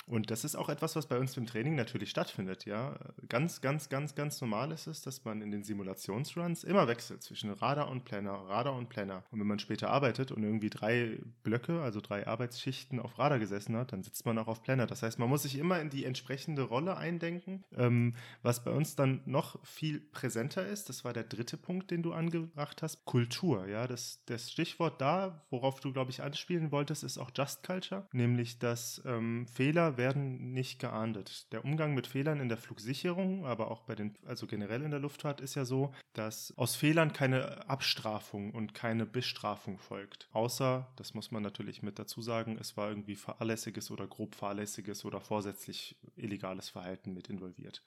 Und 0.07 0.31
das 0.31 0.45
ist 0.45 0.55
auch 0.55 0.69
etwas, 0.69 0.97
was 0.97 1.07
bei 1.07 1.19
uns 1.19 1.37
im 1.37 1.47
Training 1.47 1.75
natürlich 1.77 2.11
stattfindet, 2.11 2.67
ja. 2.67 2.99
Ganz, 3.29 3.61
ganz, 3.61 3.89
ganz, 3.89 4.15
ganz 4.15 4.41
normal 4.41 4.71
ist 4.73 4.87
es, 4.87 5.01
dass 5.01 5.25
man 5.25 5.41
in 5.41 5.51
den 5.51 5.63
Simulationsruns 5.63 6.63
immer 6.65 6.89
wechselt 6.89 7.23
zwischen 7.23 7.51
Radar 7.51 7.91
und 7.91 8.05
Planner, 8.05 8.33
Radar 8.33 8.75
und 8.75 8.91
Planner. 8.91 9.25
Und 9.31 9.41
wenn 9.41 9.47
man 9.47 9.59
später 9.59 9.91
arbeitet 9.91 10.31
und 10.31 10.43
irgendwie 10.43 10.69
drei 10.69 11.19
Blöcke, 11.43 11.81
also 11.81 12.01
drei 12.01 12.27
Arbeitsschichten 12.27 13.01
auf 13.01 13.19
Radar 13.19 13.39
gesessen 13.39 13.77
hat, 13.77 13.93
dann 13.93 14.03
sitzt 14.03 14.27
man 14.27 14.37
auch 14.37 14.47
auf 14.47 14.63
Planner. 14.63 14.87
Das 14.87 15.03
heißt, 15.03 15.19
man 15.19 15.29
muss 15.29 15.45
sich 15.45 15.59
immer 15.59 15.81
in 15.81 15.89
die 15.89 16.05
entsprechende 16.05 16.63
Rolle 16.63 16.97
eindenken. 16.97 17.65
Ähm, 17.75 18.15
was 18.43 18.63
bei 18.63 18.73
uns 18.73 18.97
dann 18.97 19.23
noch 19.25 19.65
viel 19.65 20.01
präsenter 20.01 20.67
ist, 20.67 20.91
das 20.91 21.05
war 21.05 21.15
der 21.15 21.25
dritte 21.25 21.57
Punkt, 21.57 21.91
den 21.91 22.03
du 22.03 22.13
angebracht 22.13 22.83
hast, 22.83 23.07
Kultur, 23.07 23.67
ja. 23.69 23.87
Das, 23.87 24.23
das 24.27 24.53
Stichwort 24.53 25.01
da, 25.01 25.47
worauf 25.49 25.81
du, 25.81 25.93
glaube 25.93 26.11
ich, 26.11 26.23
anspielen 26.23 26.73
wolltest, 26.73 27.05
ist 27.05 27.17
auch 27.17 27.31
Just 27.35 27.63
Culture, 27.63 28.07
nämlich 28.13 28.59
dass 28.59 29.03
ähm, 29.07 29.47
Fehler 29.47 29.94
werden 29.97 30.53
nicht 30.53 30.79
geahndet. 30.79 31.53
Der 31.53 31.65
Umgang 31.65 31.95
mit 31.95 32.07
Fehlern 32.07 32.41
in 32.41 32.49
der 32.49 32.59
Flugsicherung, 32.59 33.47
aber 33.47 33.71
auch 33.71 33.83
bei 33.83 33.95
den, 33.95 34.15
also 34.27 34.47
generell 34.47 34.83
in 34.83 34.91
der 34.91 35.01
Luftfahrt 35.01 35.41
ist 35.41 35.55
ja 35.55 35.65
so, 35.65 35.95
dass 36.13 36.53
aus 36.57 36.77
Fehlern 36.77 37.13
keine 37.13 37.69
Abstrafung 37.69 38.53
und 38.53 38.75
keine 38.75 39.07
Bestrafung 39.07 39.79
folgt. 39.79 40.29
Außer, 40.33 40.93
das 40.97 41.15
muss 41.15 41.31
man 41.31 41.43
natürlich 41.43 41.83
mit 41.83 41.99
dazu 41.99 42.23
sagen, 42.23 42.59
es 42.61 42.77
war 42.77 42.89
irgendwie 42.89 43.17
fahrlässiges 43.17 43.91
oder 43.91 44.07
grob 44.07 44.35
fahrlässiges 44.35 45.05
oder 45.05 45.21
vorsätzlich 45.21 45.97
illegales 46.17 46.69
Verhalten 46.69 47.15
mit 47.15 47.29
involviert. 47.29 47.83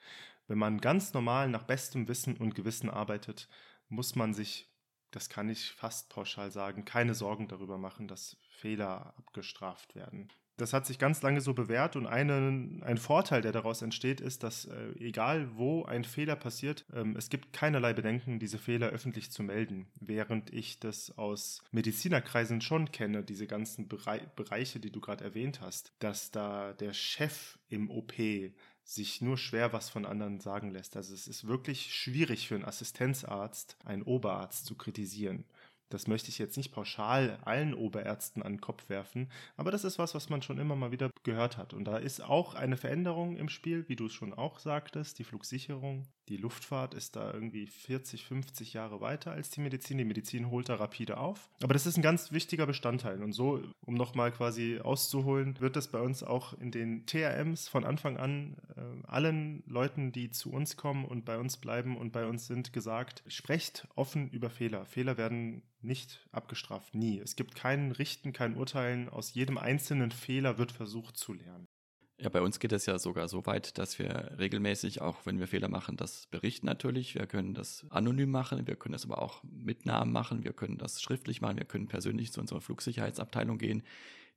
Wenn 0.48 0.58
man 0.58 0.80
ganz 0.80 1.14
normal 1.14 1.50
nach 1.50 1.64
bestem 1.64 2.08
Wissen 2.08 2.38
und 2.38 2.56
Gewissen 2.56 2.90
arbeitet, 2.90 3.50
muss 3.90 4.16
man 4.16 4.34
sich 4.34 4.70
das 5.12 5.30
kann 5.30 5.50
ich 5.50 5.72
fast 5.72 6.10
pauschal 6.10 6.52
sagen, 6.52 6.84
keine 6.84 7.16
Sorgen 7.16 7.48
darüber 7.48 7.78
machen, 7.78 8.10
dass 8.10 8.36
Fehler 8.50 9.14
abgestraft 9.18 9.96
werden 9.96 10.30
das 10.58 10.74
hat 10.74 10.86
sich 10.86 11.00
ganz 11.00 11.22
lange 11.22 11.40
so 11.40 11.54
bewährt 11.54 11.96
und 11.96 12.08
eine, 12.08 12.82
ein 12.82 12.98
Vorteil, 12.98 13.42
der 13.42 13.52
daraus 13.52 13.82
entsteht, 13.82 14.20
ist, 14.20 14.44
dass 14.44 14.66
äh, 14.66 14.90
egal 15.00 15.56
wo 15.56 15.86
ein 15.86 16.04
Fehler 16.04 16.36
passiert, 16.36 16.86
ähm, 16.94 17.16
es 17.16 17.30
gibt 17.30 17.54
keinerlei 17.54 17.94
Bedenken, 17.94 18.40
diese 18.40 18.58
Fehler 18.58 18.88
öffentlich 18.90 19.32
zu 19.32 19.44
melden. 19.44 19.88
Während 20.00 20.52
ich 20.52 20.80
das 20.80 21.18
aus 21.18 21.64
Medizinerkreisen 21.72 22.62
schon 22.62 22.92
kenne, 22.92 23.24
diese 23.24 23.48
ganzen 23.48 23.88
Bere 23.88 24.22
Bereiche, 24.36 24.80
die 24.80 24.92
du 24.92 25.00
gerade 25.00 25.24
erwähnt 25.24 25.62
hast, 25.62 25.94
dass 26.00 26.32
da 26.32 26.74
der 26.74 26.94
Chef 26.94 27.60
im 27.70 27.92
OP 27.92 28.14
sich 28.84 29.22
nur 29.22 29.38
schwer 29.38 29.74
was 29.74 29.90
von 29.90 30.06
anderen 30.06 30.40
sagen 30.40 30.72
lässt. 30.72 30.96
Also 30.96 31.14
es 31.14 31.28
ist 31.28 31.46
wirklich 31.46 31.94
schwierig 31.94 32.48
für 32.48 32.56
einen 32.56 32.64
Assistenzarzt, 32.64 33.78
einen 33.84 34.02
Oberarzt 34.04 34.66
zu 34.66 34.76
kritisieren. 34.76 35.44
Das 35.90 36.08
möchte 36.08 36.30
ich 36.30 36.38
jetzt 36.38 36.58
nicht 36.58 36.72
pauschal 36.72 37.40
allen 37.46 37.74
Oberärzten 37.74 38.44
an 38.44 38.54
den 38.54 38.62
Kopf 38.62 38.90
werfen, 38.90 39.32
aber 39.56 39.72
das 39.72 39.84
ist 39.86 39.98
was, 40.00 40.16
was 40.16 40.30
man 40.30 40.42
schon 40.42 40.58
immer 40.58 40.76
mal 40.76 40.92
wieder 40.92 41.12
gehört 41.24 41.58
hat. 41.58 41.74
Und 41.74 41.86
da 41.86 41.98
ist 41.98 42.22
auch 42.22 42.56
eine 42.56 42.78
Veränderung 42.78 43.38
im 43.38 43.50
Spiel, 43.50 43.88
wie 43.88 43.96
du 43.96 44.08
es 44.08 44.14
schon 44.14 44.34
auch 44.34 44.60
sagtest, 44.60 45.20
die 45.20 45.24
Flugsicherung. 45.24 46.08
Die 46.30 46.38
Luftfahrt 46.38 46.94
ist 46.94 47.16
da 47.16 47.34
irgendwie 47.34 47.68
40, 47.68 48.26
50 48.26 48.74
Jahre 48.74 49.00
weiter 49.00 49.32
als 49.32 49.50
die 49.50 49.62
Medizin. 49.62 49.98
Die 49.98 50.04
Medizin 50.04 50.50
holt 50.50 50.68
da 50.68 50.76
rapide 50.76 51.18
auf. 51.18 51.50
Aber 51.64 51.74
das 51.74 51.86
ist 51.86 51.96
ein 51.96 52.02
ganz 52.02 52.32
wichtiger 52.34 52.66
Bestandteil. 52.66 53.24
Und 53.24 53.32
so, 53.32 53.64
um 53.86 53.94
nochmal 53.94 54.32
quasi 54.32 54.80
auszuholen, 54.84 55.60
wird 55.62 55.78
das 55.78 55.88
bei 55.88 56.02
uns 56.02 56.24
auch 56.24 56.54
in 56.60 56.72
den 56.72 57.06
TRMs 57.06 57.70
von 57.70 57.86
Anfang 57.86 58.18
an 58.18 58.58
äh, 58.76 59.08
allen 59.08 59.64
Leuten, 59.68 60.12
die 60.12 60.30
zu 60.30 60.52
uns 60.52 60.76
kommen 60.76 61.06
und 61.06 61.24
bei 61.24 61.38
uns 61.38 61.58
bleiben 61.58 61.96
und 61.96 62.12
bei 62.12 62.26
uns 62.26 62.48
sind, 62.48 62.74
gesagt, 62.74 63.24
sprecht 63.28 63.88
offen 63.96 64.30
über 64.30 64.50
Fehler. 64.50 64.86
Fehler 64.86 65.18
werden 65.18 65.64
nicht 65.82 66.28
abgestraft, 66.32 66.94
nie. 66.94 67.20
Es 67.20 67.38
gibt 67.38 67.56
kein 67.56 67.92
Richten, 67.94 68.34
kein 68.34 68.58
Urteilen. 68.58 69.08
Aus 69.08 69.34
jedem 69.34 69.58
einzelnen 69.58 70.12
Fehler 70.12 70.58
wird 70.58 70.74
versucht 70.74 71.16
zu 71.16 71.34
lernen. 71.34 71.68
Ja, 72.20 72.30
bei 72.30 72.42
uns 72.42 72.60
geht 72.60 72.72
es 72.72 72.88
ja 72.88 72.98
sogar 72.98 73.28
so 73.28 73.46
weit, 73.46 73.78
dass 73.78 74.00
wir 74.00 74.32
regelmäßig, 74.40 75.02
auch 75.02 75.18
wenn 75.26 75.40
wir 75.40 75.48
Fehler 75.48 75.68
machen, 75.68 75.98
das 75.98 76.26
berichten 76.26 76.66
natürlich. 76.66 77.14
Wir 77.14 77.28
können 77.28 77.54
das 77.54 77.86
anonym 77.92 78.32
machen, 78.32 78.66
wir 78.66 78.76
können 78.76 78.94
das 78.94 79.06
aber 79.06 79.22
auch 79.22 79.44
mit 79.44 79.86
Namen 79.86 80.12
machen, 80.12 80.44
wir 80.44 80.54
können 80.54 80.80
das 80.80 81.00
schriftlich 81.00 81.42
machen, 81.42 81.58
wir 81.58 81.66
können 81.66 81.88
persönlich 81.88 82.32
zu 82.32 82.42
unserer 82.42 82.60
Flugsicherheitsabteilung 82.60 83.60
gehen, 83.60 83.84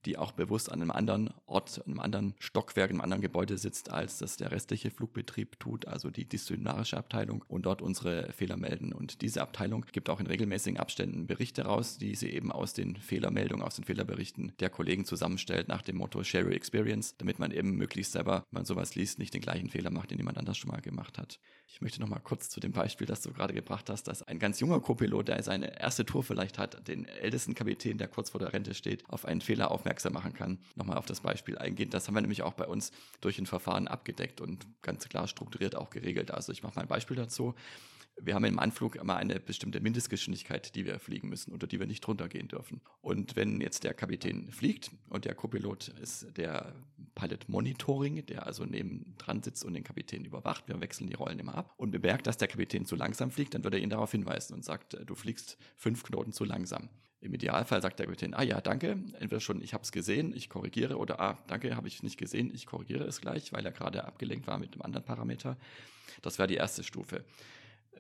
die 0.07 0.16
auch 0.16 0.33
bewusst 0.33 0.73
an 0.73 0.80
einem 0.80 0.90
anderen 0.90 1.30
Ort, 1.47 1.83
einem 1.87 2.00
anderen 2.00 2.35
Stockwerk, 2.38 2.90
einem 2.90 3.00
anderen 3.00 3.21
Gebäude 3.21 3.59
sitzt, 3.59 3.90
als 3.90 4.19
das 4.19 4.37
der 4.37 4.50
restliche 4.50 4.90
Flugbetrieb 4.90 5.61
tut, 5.61 5.87
also 5.87 6.11
die 6.11 6.25
disziplinarische 6.25 6.97
Abteilung 6.97 7.45
und 7.49 7.66
dort 7.66 7.83
unsere 7.83 8.33
Fehler 8.33 8.57
melden. 8.57 8.92
Und 8.92 9.21
diese 9.23 9.42
Abteilung 9.42 9.85
gibt 9.92 10.09
auch 10.09 10.21
in 10.21 10.26
regelmäßigen 10.26 10.80
Abständen 10.80 11.26
Berichte 11.26 11.64
raus, 11.64 11.99
die 11.99 12.14
sie 12.14 12.30
eben 12.30 12.50
aus 12.50 12.73
den 12.73 12.97
Fehlermeldungen, 12.97 13.64
aus 13.64 13.76
den 13.76 13.85
Fehlerberichten 13.85 14.52
der 14.61 14.71
Kollegen 14.71 15.04
zusammenstellt 15.04 15.69
nach 15.69 15.83
dem 15.83 15.97
Motto 15.97 16.25
Share 16.25 16.45
Your 16.45 16.52
Experience, 16.52 17.16
damit 17.19 17.38
man 17.38 17.50
eben 17.50 17.76
möglichst 17.76 18.12
selber, 18.12 18.47
wenn 18.50 18.61
man 18.61 18.64
sowas 18.64 18.95
liest, 18.95 19.19
nicht 19.19 19.35
den 19.35 19.42
gleichen 19.42 19.69
Fehler 19.69 19.90
macht, 19.90 20.11
den 20.11 20.19
jemand 20.19 20.38
anders 20.38 20.57
schon 20.57 20.71
mal 20.71 20.80
gemacht 20.80 21.19
hat. 21.19 21.38
Ich 21.66 21.80
möchte 21.80 22.00
noch 22.00 22.09
mal 22.09 22.19
kurz 22.19 22.49
zu 22.49 22.59
dem 22.59 22.73
Beispiel, 22.73 23.07
das 23.07 23.23
du 23.23 23.33
gerade 23.33 23.54
gebracht 23.54 23.90
hast, 23.90 24.04
dass 24.04 24.23
ein 24.23 24.38
ganz 24.38 24.61
junger 24.61 24.80
Co-Pilot, 24.80 25.28
der 25.28 25.42
seine 25.42 25.78
erste 25.80 26.04
Tour 26.04 26.25
vielleicht 26.25 26.59
hat, 26.59 26.88
den 26.88 27.04
ältesten 27.04 27.54
Kapitän, 27.54 27.99
der 27.99 28.09
kurz 28.09 28.30
vor 28.30 28.40
der 28.40 28.52
Rente 28.52 28.75
steht, 28.75 29.09
auf 29.09 29.25
einen 29.25 29.40
Fehler 29.40 29.71
aufmerksam 29.71 29.89
machen 30.11 30.32
kann. 30.32 30.59
Nochmal 30.76 30.99
auf 30.99 31.06
das 31.06 31.20
Beispiel 31.20 31.59
eingehen. 31.59 31.90
Das 31.90 32.06
haben 32.06 32.14
wir 32.14 32.20
nämlich 32.20 32.42
auch 32.42 32.54
bei 32.54 32.66
uns 32.66 32.92
durch 33.20 33.38
ein 33.38 33.47
Verfahren 33.47 33.88
abgedeckt 33.88 34.40
und 34.40 34.66
ganz 34.82 35.09
klar 35.09 35.26
strukturiert 35.26 35.75
auch 35.75 35.90
geregelt. 35.90 36.30
Also 36.30 36.52
ich 36.52 36.62
mache 36.62 36.76
mal 36.76 36.82
ein 36.82 36.88
Beispiel 36.88 37.16
dazu 37.16 37.54
wir 38.23 38.35
haben 38.35 38.44
im 38.44 38.59
Anflug 38.59 38.97
immer 38.97 39.16
eine 39.16 39.40
bestimmte 39.40 39.80
Mindestgeschwindigkeit, 39.80 40.75
die 40.75 40.85
wir 40.85 40.99
fliegen 40.99 41.28
müssen, 41.28 41.52
unter 41.52 41.66
die 41.66 41.80
wir 41.80 41.87
nicht 41.87 42.06
runtergehen 42.06 42.49
dürfen. 42.49 42.80
Und 43.00 43.37
wenn 43.37 43.61
jetzt 43.61 43.85
der 43.85 43.94
Kapitän 43.94 44.50
fliegt 44.50 44.90
und 45.09 45.25
der 45.25 45.35
Copilot 45.35 45.88
ist 45.88 46.37
der 46.37 46.75
Pilot 47.14 47.49
Monitoring, 47.49 48.25
der 48.26 48.47
also 48.47 48.64
neben 48.64 49.14
dran 49.18 49.42
sitzt 49.42 49.64
und 49.64 49.75
den 49.75 49.85
Kapitän 49.85 50.25
überwacht, 50.25 50.68
wir 50.68 50.80
wechseln 50.80 51.09
die 51.09 51.14
Rollen 51.14 51.38
immer 51.38 51.54
ab 51.54 51.75
und 51.76 51.90
bemerkt, 51.90 52.26
dass 52.26 52.37
der 52.37 52.49
Kapitän 52.49 52.85
zu 52.85 52.97
langsam 52.97 53.30
fliegt, 53.30 53.54
dann 53.54 53.64
wird 53.64 53.75
er 53.75 53.80
ihn 53.80 53.90
darauf 53.90 54.12
hinweisen 54.12 54.54
und 54.54 54.64
sagt, 54.64 54.97
du 55.04 55.14
fliegst 55.14 55.59
fünf 55.76 56.02
Knoten 56.02 56.32
zu 56.32 56.44
langsam. 56.44 56.88
Im 57.22 57.34
Idealfall 57.34 57.82
sagt 57.82 57.98
der 57.98 58.06
Kapitän, 58.06 58.32
ah 58.34 58.42
ja, 58.42 58.60
danke, 58.60 58.92
entweder 59.18 59.40
schon, 59.40 59.60
ich 59.60 59.74
habe 59.74 59.84
es 59.84 59.92
gesehen, 59.92 60.34
ich 60.34 60.48
korrigiere, 60.48 60.96
oder 60.96 61.20
ah, 61.20 61.38
danke, 61.48 61.76
habe 61.76 61.86
ich 61.86 62.02
nicht 62.02 62.16
gesehen, 62.16 62.50
ich 62.54 62.66
korrigiere 62.66 63.04
es 63.04 63.20
gleich, 63.20 63.52
weil 63.52 63.64
er 63.64 63.72
gerade 63.72 64.04
abgelenkt 64.04 64.46
war 64.46 64.58
mit 64.58 64.72
einem 64.72 64.82
anderen 64.82 65.04
Parameter. 65.04 65.56
Das 66.22 66.38
wäre 66.38 66.48
die 66.48 66.54
erste 66.54 66.82
Stufe 66.82 67.24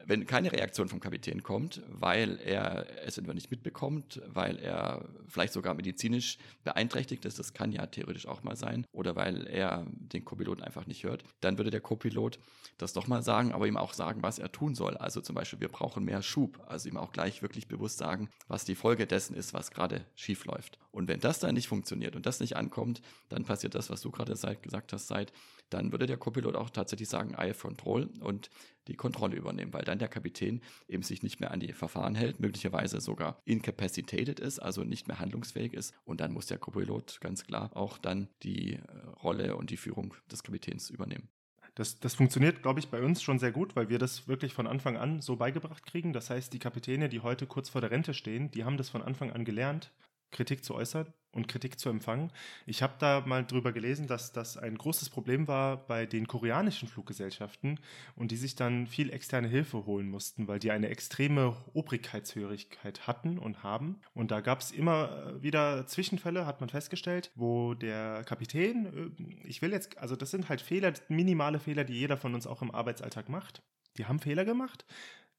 wenn 0.06 0.26
keine 0.26 0.50
Reaktion 0.52 0.88
vom 0.88 1.00
Kapitän 1.00 1.42
kommt, 1.42 1.82
weil 1.88 2.38
er 2.44 2.86
es 3.06 3.16
entweder 3.18 3.34
nicht 3.34 3.50
mitbekommt, 3.50 4.20
weil 4.26 4.58
er 4.58 5.08
vielleicht 5.28 5.52
sogar 5.52 5.74
medizinisch 5.74 6.38
beeinträchtigt 6.64 7.24
ist, 7.24 7.38
das 7.38 7.52
kann 7.52 7.70
ja 7.70 7.86
theoretisch 7.86 8.26
auch 8.26 8.42
mal 8.42 8.56
sein, 8.56 8.86
oder 8.92 9.14
weil 9.16 9.46
er 9.46 9.86
den 9.90 10.24
Co-Piloten 10.24 10.62
einfach 10.62 10.86
nicht 10.86 11.04
hört, 11.04 11.22
dann 11.40 11.58
würde 11.58 11.70
der 11.70 11.80
Co-Pilot 11.80 12.38
das 12.78 12.92
doch 12.92 13.06
mal 13.06 13.22
sagen, 13.22 13.52
aber 13.52 13.66
ihm 13.66 13.76
auch 13.76 13.92
sagen, 13.92 14.22
was 14.22 14.38
er 14.38 14.50
tun 14.50 14.74
soll. 14.74 14.96
Also 14.96 15.20
zum 15.20 15.34
Beispiel, 15.34 15.60
wir 15.60 15.68
brauchen 15.68 16.04
mehr 16.04 16.22
Schub, 16.22 16.60
also 16.66 16.88
ihm 16.88 16.96
auch 16.96 17.12
gleich 17.12 17.42
wirklich 17.42 17.68
bewusst 17.68 17.98
sagen, 17.98 18.30
was 18.48 18.64
die 18.64 18.74
Folge 18.74 19.06
dessen 19.06 19.36
ist, 19.36 19.54
was 19.54 19.70
gerade 19.70 20.04
schief 20.16 20.44
läuft. 20.44 20.78
Und 20.90 21.08
wenn 21.08 21.20
das 21.20 21.38
dann 21.38 21.54
nicht 21.54 21.68
funktioniert 21.68 22.16
und 22.16 22.26
das 22.26 22.40
nicht 22.40 22.56
ankommt, 22.56 23.00
dann 23.28 23.44
passiert 23.44 23.74
das, 23.74 23.90
was 23.90 24.00
du 24.00 24.10
gerade 24.10 24.34
gesagt 24.34 24.92
hast, 24.92 25.06
seit 25.06 25.32
dann 25.68 25.92
würde 25.92 26.06
der 26.06 26.16
Copilot 26.16 26.56
auch 26.56 26.70
tatsächlich 26.70 27.08
sagen, 27.08 27.34
I 27.34 27.50
have 27.50 27.60
control 27.60 28.10
und 28.20 28.50
die 28.88 28.96
Kontrolle 28.96 29.36
übernehmen, 29.36 29.72
weil 29.72 29.84
dann 29.84 29.98
der 29.98 30.08
Kapitän 30.08 30.60
eben 30.88 31.02
sich 31.02 31.22
nicht 31.22 31.40
mehr 31.40 31.50
an 31.50 31.60
die 31.60 31.72
Verfahren 31.72 32.14
hält, 32.14 32.40
möglicherweise 32.40 33.00
sogar 33.00 33.40
incapacitated 33.44 34.40
ist, 34.40 34.58
also 34.58 34.84
nicht 34.84 35.08
mehr 35.08 35.18
handlungsfähig 35.18 35.74
ist. 35.74 35.94
Und 36.04 36.20
dann 36.20 36.32
muss 36.32 36.46
der 36.46 36.58
Copilot 36.58 37.20
ganz 37.20 37.44
klar 37.44 37.70
auch 37.76 37.98
dann 37.98 38.28
die 38.42 38.74
äh, 38.74 38.80
Rolle 39.22 39.56
und 39.56 39.70
die 39.70 39.76
Führung 39.76 40.14
des 40.30 40.42
Kapitäns 40.42 40.90
übernehmen. 40.90 41.28
Das, 41.74 42.00
das 42.00 42.14
funktioniert, 42.14 42.62
glaube 42.62 42.80
ich, 42.80 42.88
bei 42.88 43.00
uns 43.00 43.22
schon 43.22 43.38
sehr 43.38 43.52
gut, 43.52 43.76
weil 43.76 43.88
wir 43.88 43.98
das 43.98 44.28
wirklich 44.28 44.52
von 44.54 44.66
Anfang 44.66 44.96
an 44.96 45.20
so 45.20 45.36
beigebracht 45.36 45.86
kriegen. 45.86 46.12
Das 46.12 46.28
heißt, 46.28 46.52
die 46.52 46.58
Kapitäne, 46.58 47.08
die 47.08 47.20
heute 47.20 47.46
kurz 47.46 47.68
vor 47.68 47.80
der 47.80 47.90
Rente 47.90 48.12
stehen, 48.12 48.50
die 48.50 48.64
haben 48.64 48.76
das 48.76 48.88
von 48.88 49.02
Anfang 49.02 49.30
an 49.30 49.44
gelernt, 49.44 49.92
Kritik 50.30 50.64
zu 50.64 50.74
äußern 50.74 51.12
und 51.32 51.48
Kritik 51.48 51.78
zu 51.78 51.88
empfangen. 51.88 52.32
Ich 52.66 52.82
habe 52.82 52.94
da 52.98 53.22
mal 53.24 53.44
drüber 53.44 53.72
gelesen, 53.72 54.06
dass 54.06 54.32
das 54.32 54.56
ein 54.56 54.76
großes 54.76 55.10
Problem 55.10 55.46
war 55.46 55.86
bei 55.86 56.06
den 56.06 56.26
koreanischen 56.26 56.88
Fluggesellschaften 56.88 57.78
und 58.16 58.32
die 58.32 58.36
sich 58.36 58.56
dann 58.56 58.86
viel 58.86 59.12
externe 59.12 59.48
Hilfe 59.48 59.86
holen 59.86 60.08
mussten, 60.08 60.48
weil 60.48 60.58
die 60.58 60.72
eine 60.72 60.88
extreme 60.88 61.56
Obrigkeitshörigkeit 61.72 63.06
hatten 63.06 63.38
und 63.38 63.62
haben. 63.62 64.00
Und 64.12 64.30
da 64.30 64.40
gab 64.40 64.60
es 64.60 64.72
immer 64.72 65.36
äh, 65.36 65.42
wieder 65.42 65.86
Zwischenfälle, 65.86 66.46
hat 66.46 66.60
man 66.60 66.68
festgestellt, 66.68 67.30
wo 67.34 67.74
der 67.74 68.24
Kapitän, 68.24 69.14
äh, 69.16 69.48
ich 69.48 69.62
will 69.62 69.72
jetzt, 69.72 69.98
also 69.98 70.16
das 70.16 70.30
sind 70.30 70.48
halt 70.48 70.60
Fehler, 70.60 70.92
minimale 71.08 71.60
Fehler, 71.60 71.84
die 71.84 71.94
jeder 71.94 72.16
von 72.16 72.34
uns 72.34 72.46
auch 72.46 72.62
im 72.62 72.74
Arbeitsalltag 72.74 73.28
macht. 73.28 73.62
Die 73.98 74.06
haben 74.06 74.20
Fehler 74.20 74.44
gemacht, 74.44 74.84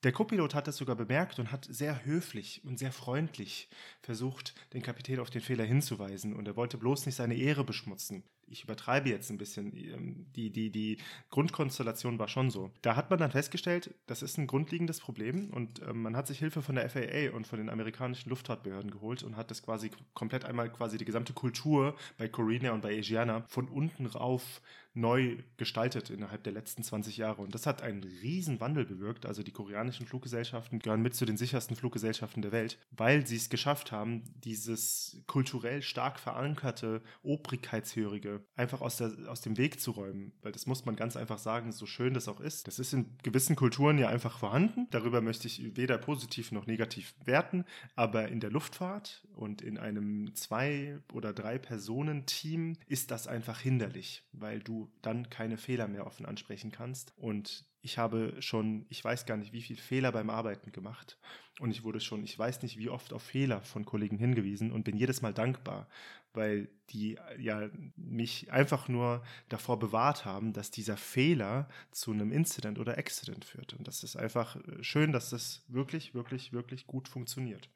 der 0.03 0.11
Copilot 0.11 0.55
hat 0.55 0.67
das 0.67 0.77
sogar 0.77 0.95
bemerkt 0.95 1.39
und 1.39 1.51
hat 1.51 1.67
sehr 1.69 2.05
höflich 2.05 2.61
und 2.65 2.79
sehr 2.79 2.91
freundlich 2.91 3.69
versucht, 4.01 4.55
den 4.73 4.81
Kapitän 4.81 5.19
auf 5.19 5.29
den 5.29 5.41
Fehler 5.41 5.63
hinzuweisen. 5.63 6.33
Und 6.33 6.47
er 6.47 6.55
wollte 6.55 6.77
bloß 6.77 7.05
nicht 7.05 7.15
seine 7.15 7.35
Ehre 7.35 7.63
beschmutzen. 7.63 8.23
Ich 8.51 8.65
übertreibe 8.65 9.09
jetzt 9.09 9.29
ein 9.29 9.37
bisschen. 9.37 9.75
Ähm, 9.77 10.25
die, 10.35 10.49
die, 10.49 10.71
die 10.71 10.97
Grundkonstellation 11.29 12.19
war 12.19 12.27
schon 12.27 12.49
so. 12.49 12.71
Da 12.81 12.95
hat 12.95 13.09
man 13.09 13.19
dann 13.19 13.31
festgestellt, 13.31 13.93
das 14.07 14.21
ist 14.21 14.37
ein 14.37 14.47
grundlegendes 14.47 14.99
Problem 14.99 15.49
und 15.51 15.81
ähm, 15.83 16.01
man 16.01 16.17
hat 16.17 16.27
sich 16.27 16.39
Hilfe 16.39 16.61
von 16.61 16.75
der 16.75 16.89
FAA 16.89 17.33
und 17.33 17.47
von 17.47 17.59
den 17.59 17.69
amerikanischen 17.69 18.29
Luftfahrtbehörden 18.29 18.91
geholt 18.91 19.23
und 19.23 19.37
hat 19.37 19.51
das 19.51 19.63
quasi 19.63 19.91
komplett 20.13 20.45
einmal 20.45 20.69
quasi 20.71 20.97
die 20.97 21.05
gesamte 21.05 21.33
Kultur 21.33 21.95
bei 22.17 22.27
Corina 22.27 22.71
und 22.71 22.81
bei 22.81 22.97
Asiana 22.97 23.45
von 23.47 23.69
unten 23.69 24.05
rauf 24.05 24.61
neu 24.93 25.37
gestaltet 25.57 26.09
innerhalb 26.09 26.43
der 26.43 26.53
letzten 26.53 26.83
20 26.83 27.17
Jahre. 27.17 27.41
Und 27.41 27.55
das 27.55 27.65
hat 27.65 27.81
einen 27.81 28.03
riesen 28.03 28.59
Wandel 28.59 28.85
bewirkt. 28.85 29.25
Also 29.25 29.43
die 29.43 29.51
koreanischen 29.51 30.05
Fluggesellschaften 30.05 30.79
gehören 30.79 31.01
mit 31.01 31.15
zu 31.15 31.25
den 31.25 31.37
sichersten 31.37 31.75
Fluggesellschaften 31.75 32.41
der 32.41 32.51
Welt, 32.51 32.77
weil 32.91 33.25
sie 33.25 33.37
es 33.37 33.49
geschafft 33.49 33.91
haben, 33.91 34.23
dieses 34.43 35.21
kulturell 35.27 35.81
stark 35.81 36.19
verankerte, 36.19 37.01
obrigkeitshörige 37.23 38.41
einfach 38.55 38.81
aus, 38.81 38.97
der, 38.97 39.13
aus 39.27 39.41
dem 39.41 39.57
Weg 39.57 39.79
zu 39.79 39.91
räumen. 39.91 40.33
Weil 40.41 40.51
das 40.51 40.65
muss 40.65 40.85
man 40.85 40.95
ganz 40.95 41.15
einfach 41.15 41.39
sagen, 41.39 41.71
so 41.71 41.85
schön 41.85 42.13
das 42.13 42.27
auch 42.27 42.41
ist. 42.41 42.67
Das 42.67 42.79
ist 42.79 42.93
in 42.93 43.17
gewissen 43.23 43.55
Kulturen 43.55 43.97
ja 43.97 44.09
einfach 44.09 44.39
vorhanden. 44.39 44.87
Darüber 44.91 45.21
möchte 45.21 45.47
ich 45.47 45.77
weder 45.77 45.97
positiv 45.97 46.51
noch 46.51 46.67
negativ 46.67 47.13
werten. 47.23 47.65
Aber 47.95 48.27
in 48.27 48.39
der 48.39 48.51
Luftfahrt 48.51 49.25
und 49.35 49.61
in 49.61 49.77
einem 49.77 50.35
zwei- 50.35 50.99
oder 51.13 51.33
drei 51.33 51.57
Personen-Team 51.57 52.77
ist 52.87 53.11
das 53.11 53.27
einfach 53.27 53.59
hinderlich, 53.59 54.23
weil 54.33 54.59
du 54.59 54.80
dann 55.01 55.29
keine 55.29 55.57
Fehler 55.57 55.87
mehr 55.87 56.05
offen 56.05 56.25
ansprechen 56.25 56.71
kannst. 56.71 57.13
Und 57.17 57.65
ich 57.81 57.97
habe 57.97 58.35
schon, 58.39 58.85
ich 58.89 59.03
weiß 59.03 59.25
gar 59.25 59.37
nicht, 59.37 59.53
wie 59.53 59.61
viele 59.61 59.81
Fehler 59.81 60.11
beim 60.11 60.29
Arbeiten 60.29 60.71
gemacht. 60.71 61.17
Und 61.59 61.71
ich 61.71 61.83
wurde 61.83 61.99
schon, 61.99 62.23
ich 62.23 62.37
weiß 62.37 62.61
nicht, 62.61 62.77
wie 62.77 62.89
oft 62.89 63.13
auf 63.13 63.23
Fehler 63.23 63.61
von 63.61 63.85
Kollegen 63.85 64.17
hingewiesen 64.17 64.71
und 64.71 64.83
bin 64.83 64.97
jedes 64.97 65.21
Mal 65.21 65.33
dankbar, 65.33 65.87
weil 66.33 66.69
die 66.89 67.17
ja 67.37 67.69
mich 67.95 68.51
einfach 68.51 68.87
nur 68.87 69.23
davor 69.49 69.79
bewahrt 69.79 70.25
haben, 70.25 70.53
dass 70.53 70.71
dieser 70.71 70.97
Fehler 70.97 71.67
zu 71.91 72.11
einem 72.11 72.31
Incident 72.31 72.79
oder 72.79 72.97
Accident 72.97 73.45
führt. 73.45 73.73
Und 73.73 73.87
das 73.87 74.03
ist 74.03 74.15
einfach 74.15 74.57
schön, 74.81 75.11
dass 75.11 75.29
das 75.29 75.63
wirklich, 75.67 76.13
wirklich, 76.13 76.53
wirklich 76.53 76.87
gut 76.87 77.07
funktioniert. 77.07 77.69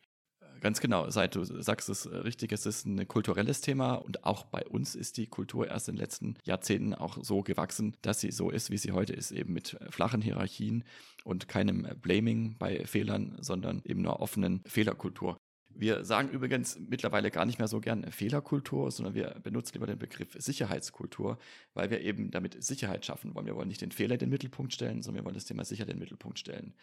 Ganz 0.62 0.80
genau, 0.80 1.10
seit 1.10 1.36
du 1.36 1.44
sagst 1.44 1.90
es 1.90 2.06
äh, 2.06 2.16
richtig, 2.18 2.52
es 2.52 2.66
ist 2.66 2.86
ein 2.86 3.08
kulturelles 3.08 3.62
Thema 3.62 3.96
und 3.96 4.24
auch 4.24 4.46
bei 4.46 4.66
uns 4.66 4.96
ist 4.96 5.18
die 5.18 5.28
Kultur 5.28 5.68
erst 5.68 5.90
in 5.90 5.96
den 5.96 6.02
letzten 6.02 6.36
Jahrzehnten 6.44 6.94
auch 6.94 7.18
so 7.22 7.42
gewachsen, 7.42 7.96
dass 8.02 8.20
sie 8.22 8.32
so 8.32 8.50
ist, 8.50 8.72
wie 8.72 8.78
sie 8.78 8.92
heute 8.92 9.14
ist, 9.14 9.32
eben 9.32 9.54
mit 9.54 9.78
flachen 9.90 10.22
Hierarchien 10.22 10.84
und 11.24 11.48
keinem 11.48 11.88
Blaming 12.02 12.58
bei 12.58 12.86
Fehlern, 12.86 13.38
sondern 13.42 13.82
eben 13.86 14.02
einer 14.02 14.20
offenen 14.20 14.62
Fehlerkultur. 14.66 15.38
Wir 15.78 16.06
sagen 16.06 16.30
übrigens 16.30 16.80
mittlerweile 16.80 17.32
gar 17.32 17.46
nicht 17.46 17.60
mehr 17.60 17.68
so 17.68 17.82
gern 17.82 18.10
Fehlerkultur, 18.10 18.92
sondern 18.92 19.14
wir 19.14 19.36
benutzen 19.44 19.74
lieber 19.74 19.88
den 19.88 20.00
Begriff 20.00 20.30
Sicherheitskultur, 20.40 21.38
weil 21.74 21.90
wir 21.90 22.00
eben 22.00 22.32
damit 22.32 22.64
Sicherheit 22.64 23.06
schaffen 23.06 23.36
wollen. 23.36 23.46
Wir 23.46 23.58
wollen 23.58 23.68
nicht 23.68 23.82
den 23.82 23.92
Fehler 23.92 24.14
in 24.14 24.20
den 24.20 24.30
Mittelpunkt 24.30 24.72
stellen, 24.72 25.02
sondern 25.02 25.22
wir 25.22 25.26
wollen 25.26 25.36
das 25.36 25.44
Thema 25.44 25.66
Sicherheit 25.66 25.90
in 25.90 25.98
den 25.98 26.04
Mittelpunkt 26.04 26.40
stellen. 26.40 26.74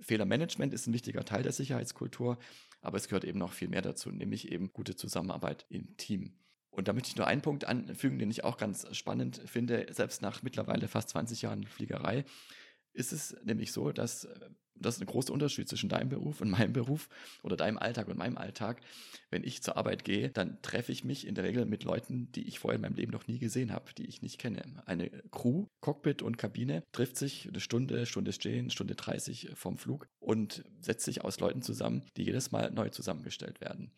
Fehlermanagement 0.00 0.74
ist 0.74 0.86
ein 0.86 0.92
wichtiger 0.92 1.24
Teil 1.24 1.42
der 1.42 1.52
Sicherheitskultur, 1.52 2.36
aber 2.84 2.96
es 2.96 3.08
gehört 3.08 3.24
eben 3.24 3.38
noch 3.38 3.52
viel 3.52 3.68
mehr 3.68 3.82
dazu, 3.82 4.10
nämlich 4.10 4.50
eben 4.52 4.72
gute 4.72 4.96
Zusammenarbeit 4.96 5.66
im 5.68 5.96
Team. 5.96 6.38
Und 6.70 6.88
da 6.88 6.92
möchte 6.92 7.08
ich 7.08 7.16
nur 7.16 7.26
einen 7.26 7.42
Punkt 7.42 7.64
anfügen, 7.66 8.18
den 8.18 8.30
ich 8.30 8.44
auch 8.44 8.56
ganz 8.56 8.86
spannend 8.96 9.40
finde, 9.46 9.86
selbst 9.90 10.22
nach 10.22 10.42
mittlerweile 10.42 10.88
fast 10.88 11.10
20 11.10 11.42
Jahren 11.42 11.64
Fliegerei 11.64 12.24
ist 12.94 13.12
es 13.12 13.36
nämlich 13.44 13.72
so, 13.72 13.92
dass 13.92 14.24
äh, 14.24 14.50
das 14.84 14.96
ist 14.96 15.00
ein 15.00 15.06
großer 15.06 15.32
Unterschied 15.32 15.68
zwischen 15.68 15.88
deinem 15.88 16.08
Beruf 16.08 16.40
und 16.40 16.50
meinem 16.50 16.72
Beruf 16.72 17.08
oder 17.42 17.56
deinem 17.56 17.78
Alltag 17.78 18.08
und 18.08 18.18
meinem 18.18 18.38
Alltag. 18.38 18.80
Wenn 19.30 19.44
ich 19.44 19.62
zur 19.62 19.76
Arbeit 19.76 20.04
gehe, 20.04 20.30
dann 20.30 20.60
treffe 20.62 20.92
ich 20.92 21.04
mich 21.04 21.26
in 21.26 21.34
der 21.34 21.44
Regel 21.44 21.64
mit 21.66 21.84
Leuten, 21.84 22.30
die 22.32 22.46
ich 22.46 22.58
vorher 22.58 22.76
in 22.76 22.82
meinem 22.82 22.96
Leben 22.96 23.12
noch 23.12 23.26
nie 23.26 23.38
gesehen 23.38 23.72
habe, 23.72 23.92
die 23.94 24.06
ich 24.06 24.22
nicht 24.22 24.38
kenne. 24.38 24.62
Eine 24.86 25.10
Crew, 25.30 25.66
Cockpit 25.80 26.22
und 26.22 26.38
Kabine 26.38 26.82
trifft 26.92 27.16
sich 27.16 27.48
eine 27.48 27.60
Stunde, 27.60 28.06
Stunde 28.06 28.32
stehen, 28.32 28.70
Stunde 28.70 28.94
30 28.94 29.50
vom 29.54 29.76
Flug 29.76 30.06
und 30.20 30.64
setzt 30.80 31.04
sich 31.04 31.22
aus 31.22 31.40
Leuten 31.40 31.62
zusammen, 31.62 32.02
die 32.16 32.24
jedes 32.24 32.52
Mal 32.52 32.70
neu 32.70 32.90
zusammengestellt 32.90 33.60
werden. 33.60 33.90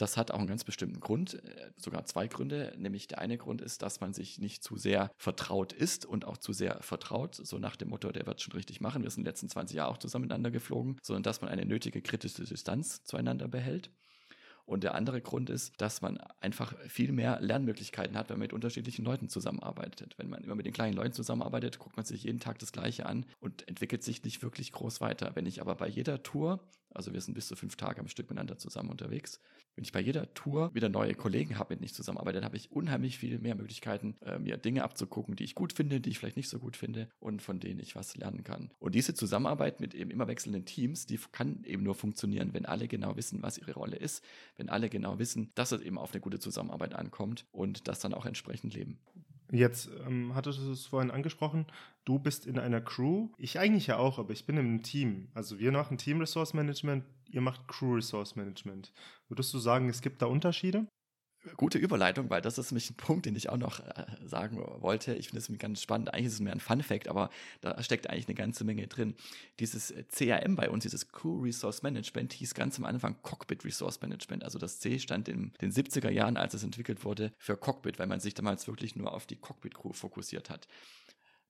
Das 0.00 0.16
hat 0.16 0.30
auch 0.30 0.38
einen 0.38 0.46
ganz 0.46 0.64
bestimmten 0.64 1.00
Grund, 1.00 1.34
äh, 1.34 1.70
sogar 1.76 2.06
zwei 2.06 2.26
Gründe. 2.26 2.72
Nämlich 2.78 3.06
der 3.06 3.18
eine 3.18 3.36
Grund 3.36 3.60
ist, 3.60 3.82
dass 3.82 4.00
man 4.00 4.14
sich 4.14 4.38
nicht 4.38 4.64
zu 4.64 4.76
sehr 4.76 5.10
vertraut 5.18 5.74
ist 5.74 6.06
und 6.06 6.24
auch 6.24 6.38
zu 6.38 6.54
sehr 6.54 6.82
vertraut, 6.82 7.34
so 7.34 7.58
nach 7.58 7.76
dem 7.76 7.90
Motto, 7.90 8.10
der 8.10 8.26
wird 8.26 8.40
schon 8.40 8.52
richtig 8.52 8.80
machen. 8.80 9.02
Wir 9.02 9.10
sind 9.10 9.20
in 9.20 9.24
den 9.24 9.30
letzten 9.30 9.50
20 9.50 9.76
Jahren 9.76 9.92
auch 9.92 9.98
zusammen 9.98 10.22
miteinander 10.22 10.50
geflogen, 10.50 10.96
sondern 11.02 11.24
dass 11.24 11.42
man 11.42 11.50
eine 11.50 11.66
nötige 11.66 12.00
kritische 12.00 12.44
Distanz 12.44 13.04
zueinander 13.04 13.46
behält. 13.46 13.90
Und 14.64 14.84
der 14.84 14.94
andere 14.94 15.20
Grund 15.20 15.50
ist, 15.50 15.74
dass 15.78 16.00
man 16.00 16.18
einfach 16.40 16.74
viel 16.86 17.12
mehr 17.12 17.40
Lernmöglichkeiten 17.40 18.16
hat, 18.16 18.30
wenn 18.30 18.36
man 18.36 18.44
mit 18.44 18.52
unterschiedlichen 18.52 19.04
Leuten 19.04 19.28
zusammenarbeitet. 19.28 20.14
Wenn 20.16 20.30
man 20.30 20.44
immer 20.44 20.54
mit 20.54 20.64
den 20.64 20.72
gleichen 20.72 20.94
Leuten 20.96 21.12
zusammenarbeitet, 21.12 21.78
guckt 21.78 21.96
man 21.96 22.06
sich 22.06 22.22
jeden 22.22 22.40
Tag 22.40 22.58
das 22.60 22.72
Gleiche 22.72 23.04
an 23.04 23.26
und 23.40 23.66
entwickelt 23.68 24.02
sich 24.02 24.22
nicht 24.22 24.42
wirklich 24.42 24.72
groß 24.72 25.00
weiter. 25.00 25.32
Wenn 25.34 25.44
ich 25.44 25.60
aber 25.60 25.74
bei 25.74 25.88
jeder 25.88 26.22
Tour, 26.22 26.60
also 26.94 27.12
wir 27.12 27.20
sind 27.20 27.34
bis 27.34 27.48
zu 27.48 27.56
fünf 27.56 27.76
Tage 27.76 28.00
am 28.00 28.08
Stück 28.08 28.28
miteinander 28.28 28.58
zusammen 28.58 28.90
unterwegs, 28.90 29.40
wenn 29.76 29.84
ich 29.84 29.92
bei 29.92 30.00
jeder 30.00 30.32
Tour 30.34 30.74
wieder 30.74 30.88
neue 30.88 31.14
Kollegen 31.14 31.58
habe, 31.58 31.72
mit 31.72 31.80
denen 31.80 31.86
ich 31.86 31.94
zusammenarbeite, 31.94 32.36
dann 32.36 32.44
habe 32.44 32.56
ich 32.56 32.72
unheimlich 32.72 33.18
viel 33.18 33.38
mehr 33.38 33.54
Möglichkeiten, 33.54 34.16
äh, 34.22 34.38
mir 34.38 34.56
Dinge 34.56 34.84
abzugucken, 34.84 35.36
die 35.36 35.44
ich 35.44 35.54
gut 35.54 35.72
finde, 35.72 36.00
die 36.00 36.10
ich 36.10 36.18
vielleicht 36.18 36.36
nicht 36.36 36.48
so 36.48 36.58
gut 36.58 36.76
finde 36.76 37.08
und 37.18 37.40
von 37.40 37.60
denen 37.60 37.80
ich 37.80 37.96
was 37.96 38.16
lernen 38.16 38.44
kann. 38.44 38.70
Und 38.78 38.94
diese 38.94 39.14
Zusammenarbeit 39.14 39.80
mit 39.80 39.94
eben 39.94 40.10
immer 40.10 40.28
wechselnden 40.28 40.64
Teams, 40.64 41.06
die 41.06 41.18
kann 41.32 41.64
eben 41.64 41.82
nur 41.82 41.94
funktionieren, 41.94 42.52
wenn 42.52 42.66
alle 42.66 42.88
genau 42.88 43.16
wissen, 43.16 43.42
was 43.42 43.58
ihre 43.58 43.74
Rolle 43.74 43.96
ist, 43.96 44.24
wenn 44.56 44.68
alle 44.68 44.90
genau 44.90 45.18
wissen, 45.18 45.50
dass 45.54 45.72
es 45.72 45.80
eben 45.80 45.98
auf 45.98 46.12
eine 46.12 46.20
gute 46.20 46.38
Zusammenarbeit 46.38 46.94
ankommt 46.94 47.46
und 47.52 47.88
das 47.88 48.00
dann 48.00 48.14
auch 48.14 48.26
entsprechend 48.26 48.74
leben. 48.74 48.98
Jetzt 49.52 49.90
ähm, 50.06 50.34
hattest 50.34 50.60
du 50.60 50.72
es 50.72 50.86
vorhin 50.86 51.10
angesprochen, 51.10 51.66
du 52.04 52.18
bist 52.18 52.46
in 52.46 52.58
einer 52.58 52.80
Crew. 52.80 53.30
Ich 53.36 53.58
eigentlich 53.58 53.88
ja 53.88 53.98
auch, 53.98 54.18
aber 54.18 54.32
ich 54.32 54.46
bin 54.46 54.56
im 54.56 54.82
Team. 54.82 55.28
Also 55.34 55.58
wir 55.58 55.72
machen 55.72 55.98
Team 55.98 56.20
Resource 56.20 56.54
Management, 56.54 57.04
ihr 57.30 57.40
macht 57.40 57.66
Crew 57.66 57.94
Resource 57.94 58.36
Management. 58.36 58.92
Würdest 59.28 59.52
du 59.52 59.58
sagen, 59.58 59.88
es 59.88 60.02
gibt 60.02 60.22
da 60.22 60.26
Unterschiede? 60.26 60.86
Gute 61.56 61.78
Überleitung, 61.78 62.28
weil 62.28 62.42
das 62.42 62.58
ist 62.58 62.70
nämlich 62.70 62.90
ein 62.90 62.96
Punkt, 62.96 63.24
den 63.24 63.34
ich 63.34 63.48
auch 63.48 63.56
noch 63.56 63.80
äh, 63.80 64.04
sagen 64.24 64.58
wollte. 64.80 65.14
Ich 65.14 65.28
finde 65.28 65.38
es 65.38 65.58
ganz 65.58 65.80
spannend. 65.80 66.12
Eigentlich 66.12 66.26
ist 66.26 66.34
es 66.34 66.40
mehr 66.40 66.52
ein 66.52 66.60
Fun-Fact, 66.60 67.08
aber 67.08 67.30
da 67.62 67.82
steckt 67.82 68.10
eigentlich 68.10 68.28
eine 68.28 68.34
ganze 68.34 68.64
Menge 68.64 68.86
drin. 68.88 69.14
Dieses 69.58 69.94
CRM 70.10 70.56
bei 70.56 70.68
uns, 70.68 70.82
dieses 70.82 71.08
Crew 71.08 71.40
Resource 71.42 71.82
Management, 71.82 72.34
hieß 72.34 72.52
ganz 72.52 72.78
am 72.78 72.84
Anfang 72.84 73.16
Cockpit 73.22 73.64
Resource 73.64 74.02
Management. 74.02 74.44
Also 74.44 74.58
das 74.58 74.80
C 74.80 74.98
stand 74.98 75.28
in 75.28 75.52
den 75.62 75.72
70er 75.72 76.10
Jahren, 76.10 76.36
als 76.36 76.52
es 76.52 76.62
entwickelt 76.62 77.04
wurde, 77.04 77.32
für 77.38 77.56
Cockpit, 77.56 77.98
weil 77.98 78.06
man 78.06 78.20
sich 78.20 78.34
damals 78.34 78.66
wirklich 78.66 78.94
nur 78.94 79.12
auf 79.14 79.26
die 79.26 79.36
Cockpit-Crew 79.36 79.92
fokussiert 79.92 80.50
hat. 80.50 80.68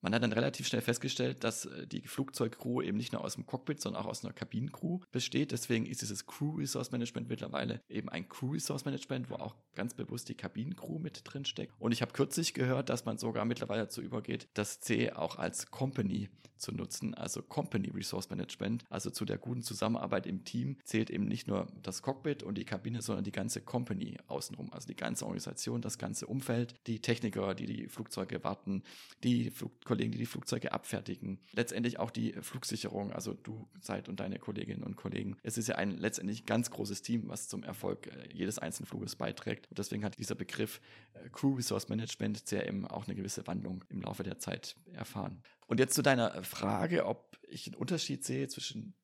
Man 0.03 0.15
hat 0.15 0.23
dann 0.23 0.33
relativ 0.33 0.67
schnell 0.67 0.81
festgestellt, 0.81 1.45
dass 1.45 1.67
äh, 1.67 1.87
die 1.87 2.03
Flugzeugcrew 2.03 2.83
eben 2.83 2.97
nicht 2.97 3.13
nur 3.13 3.23
aus 3.23 3.35
dem 3.35 3.47
Cockpit, 3.47 3.81
sondern 3.81 4.03
auch 4.03 4.07
aus 4.09 4.25
einer 4.25 4.33
Kabinencrew 4.33 5.01
besteht. 5.13 5.53
Deswegen 5.53 5.87
ist 5.87 6.01
dieses 6.01 6.27
Crew 6.27 6.57
Resource 6.57 6.91
Management 6.91 7.29
mittlerweile 7.29 7.83
eben 7.89 8.09
ein 8.09 8.29
Crew 8.29 8.53
Resource 8.53 8.85
Management, 8.85 9.31
wo 9.31 9.35
auch 9.35 9.57
ganz 9.75 9.95
bewusst 9.95 10.29
die 10.29 10.35
Kabinencrew 10.35 10.99
mit 10.99 11.21
drin 11.25 11.45
steckt. 11.45 11.75
Und 11.79 11.93
ich 11.93 12.03
habe 12.03 12.13
kürzlich 12.13 12.55
gehört, 12.55 12.89
dass 12.89 13.05
man 13.05 13.19
sogar 13.19 13.45
mittlerweile 13.45 13.83
dazu 13.83 14.01
übergeht, 14.01 14.49
das 14.55 14.81
C 14.81 15.13
auch 15.13 15.37
als 15.37 15.71
Company 15.71 16.31
zu 16.61 16.73
nutzen, 16.73 17.15
also 17.15 17.43
Company 17.43 17.89
Resource 17.89 18.31
Management. 18.31 18.85
Also 18.91 19.11
zu 19.11 19.25
der 19.25 19.39
guten 19.39 19.63
Zusammenarbeit 19.63 20.27
im 20.27 20.45
Team 20.45 20.77
zählt 20.85 21.11
eben 21.11 21.25
nicht 21.25 21.49
nur 21.49 21.67
das 21.83 22.03
Cockpit 22.03 22.43
und 22.43 22.59
die 22.59 22.65
Kabine, 22.65 23.03
sondern 23.03 23.25
die 23.25 23.33
ganze 23.33 23.61
Company 23.61 24.19
außenrum, 24.29 24.73
also 24.73 24.87
die 24.87 24.97
ganze 24.97 25.25
Organisation, 25.25 25.81
das 25.81 25.99
ganze 25.99 26.27
Umfeld, 26.27 26.75
die 26.87 27.01
Techniker, 27.01 27.55
die 27.55 27.67
die 27.67 27.89
Flugzeuge 27.89 28.45
warten, 28.45 28.83
die 29.25 29.51
Flug 29.51 29.73
Kollegen, 29.91 30.13
die 30.13 30.19
die 30.19 30.27
Flugzeuge 30.27 30.71
abfertigen. 30.71 31.41
Letztendlich 31.51 31.99
auch 31.99 32.13
die 32.13 32.33
Flugsicherung, 32.35 33.13
also 33.13 33.35
du 33.35 33.69
seid 33.81 34.09
und 34.09 34.21
deine 34.21 34.39
Kolleginnen 34.39 34.85
und 34.85 34.95
Kollegen. 34.95 35.37
Es 35.43 35.59
ist 35.59 35.67
ja 35.67 35.75
ein 35.75 35.99
letztendlich 35.99 36.47
ganz 36.47 36.71
großes 36.71 37.03
Team, 37.03 37.25
was 37.27 37.49
zum 37.49 37.65
Erfolg 37.65 38.07
äh, 38.07 38.29
jedes 38.33 38.61
einzelnen 38.61 38.87
Fluges 38.87 39.17
beiträgt. 39.17 39.67
Und 39.69 39.81
deswegen 39.81 40.05
hat 40.05 40.17
dieser 40.17 40.37
Begriff 40.37 40.81
äh, 41.15 41.29
Crew 41.31 41.57
Resource 41.57 41.89
Management 41.89 42.47
CRM 42.47 42.87
auch 42.87 43.09
eine 43.09 43.17
gewisse 43.17 43.45
Wandlung 43.49 43.85
im 43.89 44.01
Laufe 44.01 44.23
der 44.23 44.39
Zeit 44.39 44.77
erfahren. 44.93 45.43
Und 45.67 45.81
jetzt 45.81 45.95
zu 45.95 46.03
deiner 46.03 46.45
Frage, 46.45 47.05
ob 47.07 47.37
ich 47.49 47.67
einen 47.67 47.75
Unterschied 47.75 48.25
sehe 48.25 48.47
zwischen 48.47 48.95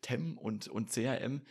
TEM 0.00 0.38
und, 0.38 0.68
und 0.68 0.92
CRM 0.92 1.42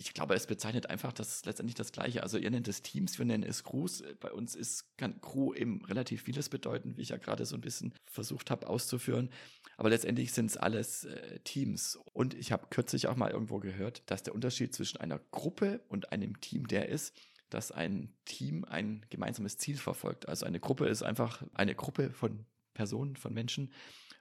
ich 0.00 0.14
glaube, 0.14 0.34
es 0.34 0.46
bezeichnet 0.46 0.88
einfach 0.88 1.12
das 1.12 1.44
letztendlich 1.44 1.74
das 1.74 1.92
Gleiche. 1.92 2.22
Also 2.22 2.38
ihr 2.38 2.50
nennt 2.50 2.66
es 2.68 2.80
Teams, 2.80 3.18
wir 3.18 3.26
nennen 3.26 3.44
es 3.44 3.64
Crews. 3.64 4.02
Bei 4.18 4.32
uns 4.32 4.54
ist, 4.54 4.96
kann 4.96 5.20
Crew 5.20 5.52
eben 5.52 5.84
relativ 5.84 6.22
vieles 6.22 6.48
bedeuten, 6.48 6.96
wie 6.96 7.02
ich 7.02 7.10
ja 7.10 7.18
gerade 7.18 7.44
so 7.44 7.54
ein 7.54 7.60
bisschen 7.60 7.92
versucht 8.10 8.50
habe 8.50 8.66
auszuführen. 8.66 9.28
Aber 9.76 9.90
letztendlich 9.90 10.32
sind 10.32 10.46
es 10.46 10.56
alles 10.56 11.04
äh, 11.04 11.40
Teams. 11.40 11.98
Und 12.14 12.32
ich 12.32 12.50
habe 12.50 12.68
kürzlich 12.70 13.08
auch 13.08 13.16
mal 13.16 13.30
irgendwo 13.30 13.58
gehört, 13.58 14.02
dass 14.06 14.22
der 14.22 14.34
Unterschied 14.34 14.74
zwischen 14.74 14.98
einer 14.98 15.18
Gruppe 15.32 15.82
und 15.88 16.12
einem 16.12 16.40
Team 16.40 16.66
der 16.66 16.88
ist, 16.88 17.14
dass 17.50 17.70
ein 17.70 18.14
Team 18.24 18.64
ein 18.64 19.04
gemeinsames 19.10 19.58
Ziel 19.58 19.76
verfolgt. 19.76 20.30
Also 20.30 20.46
eine 20.46 20.60
Gruppe 20.60 20.86
ist 20.86 21.02
einfach 21.02 21.42
eine 21.52 21.74
Gruppe 21.74 22.10
von 22.10 22.46
Personen, 22.72 23.16
von 23.16 23.34
Menschen 23.34 23.70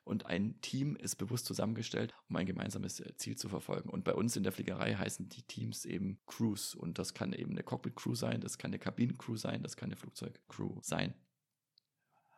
und 0.10 0.26
ein 0.26 0.60
Team 0.62 0.96
ist 0.96 1.16
bewusst 1.16 1.46
zusammengestellt, 1.46 2.14
um 2.28 2.36
ein 2.36 2.48
gemeinsames 2.48 3.00
äh, 3.00 3.16
Ziel 3.16 3.38
zu 3.38 3.48
verfolgen. 3.48 3.90
Und 3.90 4.04
bei 4.04 4.14
uns 4.14 4.36
in 4.36 4.44
der 4.44 4.52
Fliegerei 4.52 4.96
heißen 4.96 5.30
die 5.30 5.44
Teams 5.44 5.86
eben 5.86 6.20
Crews 6.26 6.74
und 6.74 6.98
das 6.98 7.14
kann 7.14 7.32
eben 7.32 7.52
eine 7.52 7.64
Cockpit-Crew 7.64 8.16
sein, 8.16 8.42
das 8.42 8.58
kann 8.58 8.72
eine 8.72 8.80
Kabinencrew 8.80 9.38
sein, 9.38 9.62
das 9.62 9.78
kann 9.78 9.90
eine 9.90 9.96
Flugzeugcrew 9.96 10.80
sein. 10.82 11.14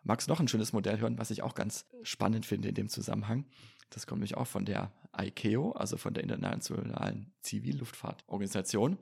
Magst 0.04 0.28
du 0.28 0.32
noch 0.32 0.40
ein 0.40 0.48
schönes 0.48 0.74
Modell 0.74 1.00
hören, 1.00 1.18
was 1.18 1.32
ich 1.32 1.44
auch 1.44 1.56
ganz 1.56 1.86
spannend 2.04 2.46
finde 2.46 2.70
in 2.70 2.76
dem 2.76 2.90
Zusammenhang? 2.90 3.46
Das 3.90 4.08
kommt 4.08 4.20
nämlich 4.20 4.36
auch 4.36 4.48
von 4.48 4.66
der 4.66 4.92
ICAO, 5.18 5.72
also 5.72 5.98
von 5.98 6.14
der 6.14 6.24
Internationalen 6.24 7.34
Zivilluftfahrtorganisation. 7.42 8.98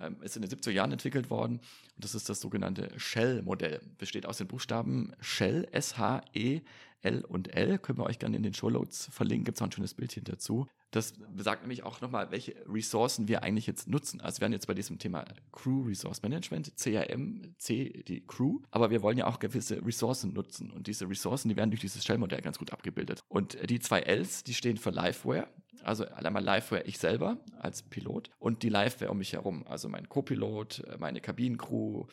Ähm, 0.00 0.16
ist 0.22 0.36
in 0.36 0.42
den 0.42 0.50
70er 0.50 0.70
Jahren 0.70 0.92
entwickelt 0.92 1.28
worden 1.28 1.58
und 1.96 2.04
das 2.04 2.14
ist 2.14 2.28
das 2.28 2.40
sogenannte 2.40 2.88
Shell-Modell. 2.98 3.80
Besteht 3.98 4.24
aus 4.24 4.38
den 4.38 4.48
Buchstaben 4.48 5.12
Shell, 5.20 5.68
S-H-E, 5.70 6.62
L 7.02 7.24
und 7.24 7.54
L. 7.54 7.78
Können 7.78 7.98
wir 7.98 8.04
euch 8.04 8.18
gerne 8.18 8.36
in 8.36 8.42
den 8.42 8.54
Showloads 8.54 9.08
verlinken, 9.12 9.44
gibt 9.44 9.58
es 9.58 9.62
auch 9.62 9.66
ein 9.66 9.72
schönes 9.72 9.94
Bildchen 9.94 10.24
dazu. 10.24 10.66
Das 10.92 11.14
besagt 11.34 11.62
nämlich 11.62 11.84
auch 11.84 12.00
nochmal, 12.00 12.30
welche 12.30 12.54
Ressourcen 12.66 13.26
wir 13.26 13.42
eigentlich 13.42 13.66
jetzt 13.66 13.88
nutzen. 13.88 14.20
Also 14.20 14.38
wir 14.38 14.42
werden 14.42 14.52
jetzt 14.52 14.66
bei 14.66 14.74
diesem 14.74 14.98
Thema 14.98 15.24
Crew 15.50 15.82
Resource 15.86 16.22
Management, 16.22 16.76
CRM, 16.76 17.54
C, 17.56 18.02
die 18.06 18.24
Crew, 18.26 18.60
aber 18.70 18.90
wir 18.90 19.02
wollen 19.02 19.16
ja 19.16 19.26
auch 19.26 19.38
gewisse 19.38 19.84
Ressourcen 19.84 20.34
nutzen. 20.34 20.70
Und 20.70 20.86
diese 20.86 21.08
Ressourcen, 21.08 21.48
die 21.48 21.56
werden 21.56 21.70
durch 21.70 21.80
dieses 21.80 22.04
Shell-Modell 22.04 22.42
ganz 22.42 22.58
gut 22.58 22.72
abgebildet. 22.72 23.22
Und 23.28 23.58
die 23.68 23.80
zwei 23.80 24.00
Ls, 24.00 24.44
die 24.44 24.54
stehen 24.54 24.76
für 24.76 24.90
Liveware, 24.90 25.48
also 25.82 26.06
einmal 26.06 26.44
Liveware 26.44 26.84
ich 26.84 26.98
selber 26.98 27.38
als 27.58 27.82
Pilot 27.82 28.30
und 28.38 28.62
die 28.62 28.68
Liveware 28.68 29.10
um 29.10 29.18
mich 29.18 29.32
herum, 29.32 29.66
also 29.66 29.88
mein 29.88 30.08
Co-Pilot, 30.08 30.84
meine 30.98 31.20
Kabinencrew, 31.20 32.06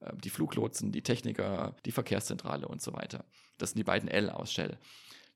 ähm, 0.00 0.20
die 0.20 0.30
Fluglotsen, 0.30 0.92
die 0.92 1.02
Techniker, 1.02 1.74
die 1.84 1.92
Verkehrszentrale 1.92 2.68
und 2.68 2.82
so 2.82 2.92
weiter. 2.92 3.24
Das 3.58 3.70
sind 3.70 3.78
die 3.78 3.84
beiden 3.84 4.08
L 4.08 4.30
aus 4.30 4.52
Shell. 4.52 4.78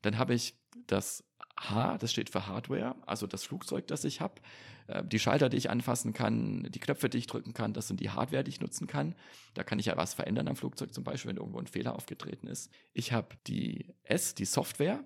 Dann 0.03 0.19
habe 0.19 0.35
ich 0.35 0.55
das 0.87 1.25
H, 1.59 1.99
das 1.99 2.11
steht 2.11 2.31
für 2.31 2.47
Hardware, 2.47 2.97
also 3.07 3.27
das 3.27 3.45
Flugzeug, 3.45 3.87
das 3.87 4.05
ich 4.05 4.21
habe, 4.21 4.41
ähm, 4.89 5.09
die 5.09 5.19
Schalter, 5.19 5.49
die 5.49 5.57
ich 5.57 5.71
anfassen 5.71 6.13
kann, 6.13 6.69
die 6.71 6.81
Knöpfe, 6.81 7.09
die 7.09 7.19
ich 7.19 7.27
drücken 7.27 7.55
kann, 7.55 7.73
das 7.73 7.89
sind 7.89 8.01
die 8.01 8.11
Hardware, 8.11 8.45
die 8.45 8.51
ich 8.51 8.61
nutzen 8.61 8.87
kann. 8.87 9.15
Da 9.55 9.63
kann 9.63 9.79
ich 9.79 9.87
ja 9.87 9.97
was 9.97 10.15
verändern 10.15 10.49
am 10.49 10.57
Flugzeug, 10.57 10.93
zum 10.95 11.05
Beispiel, 11.05 11.31
wenn 11.31 11.37
irgendwo 11.37 11.59
ein 11.59 11.67
Fehler 11.67 11.95
aufgetreten 11.95 12.47
ist. 12.47 12.71
Ich 12.93 13.13
habe 13.13 13.37
die 13.47 13.95
S, 14.05 14.35
die 14.35 14.47
Software, 14.47 15.05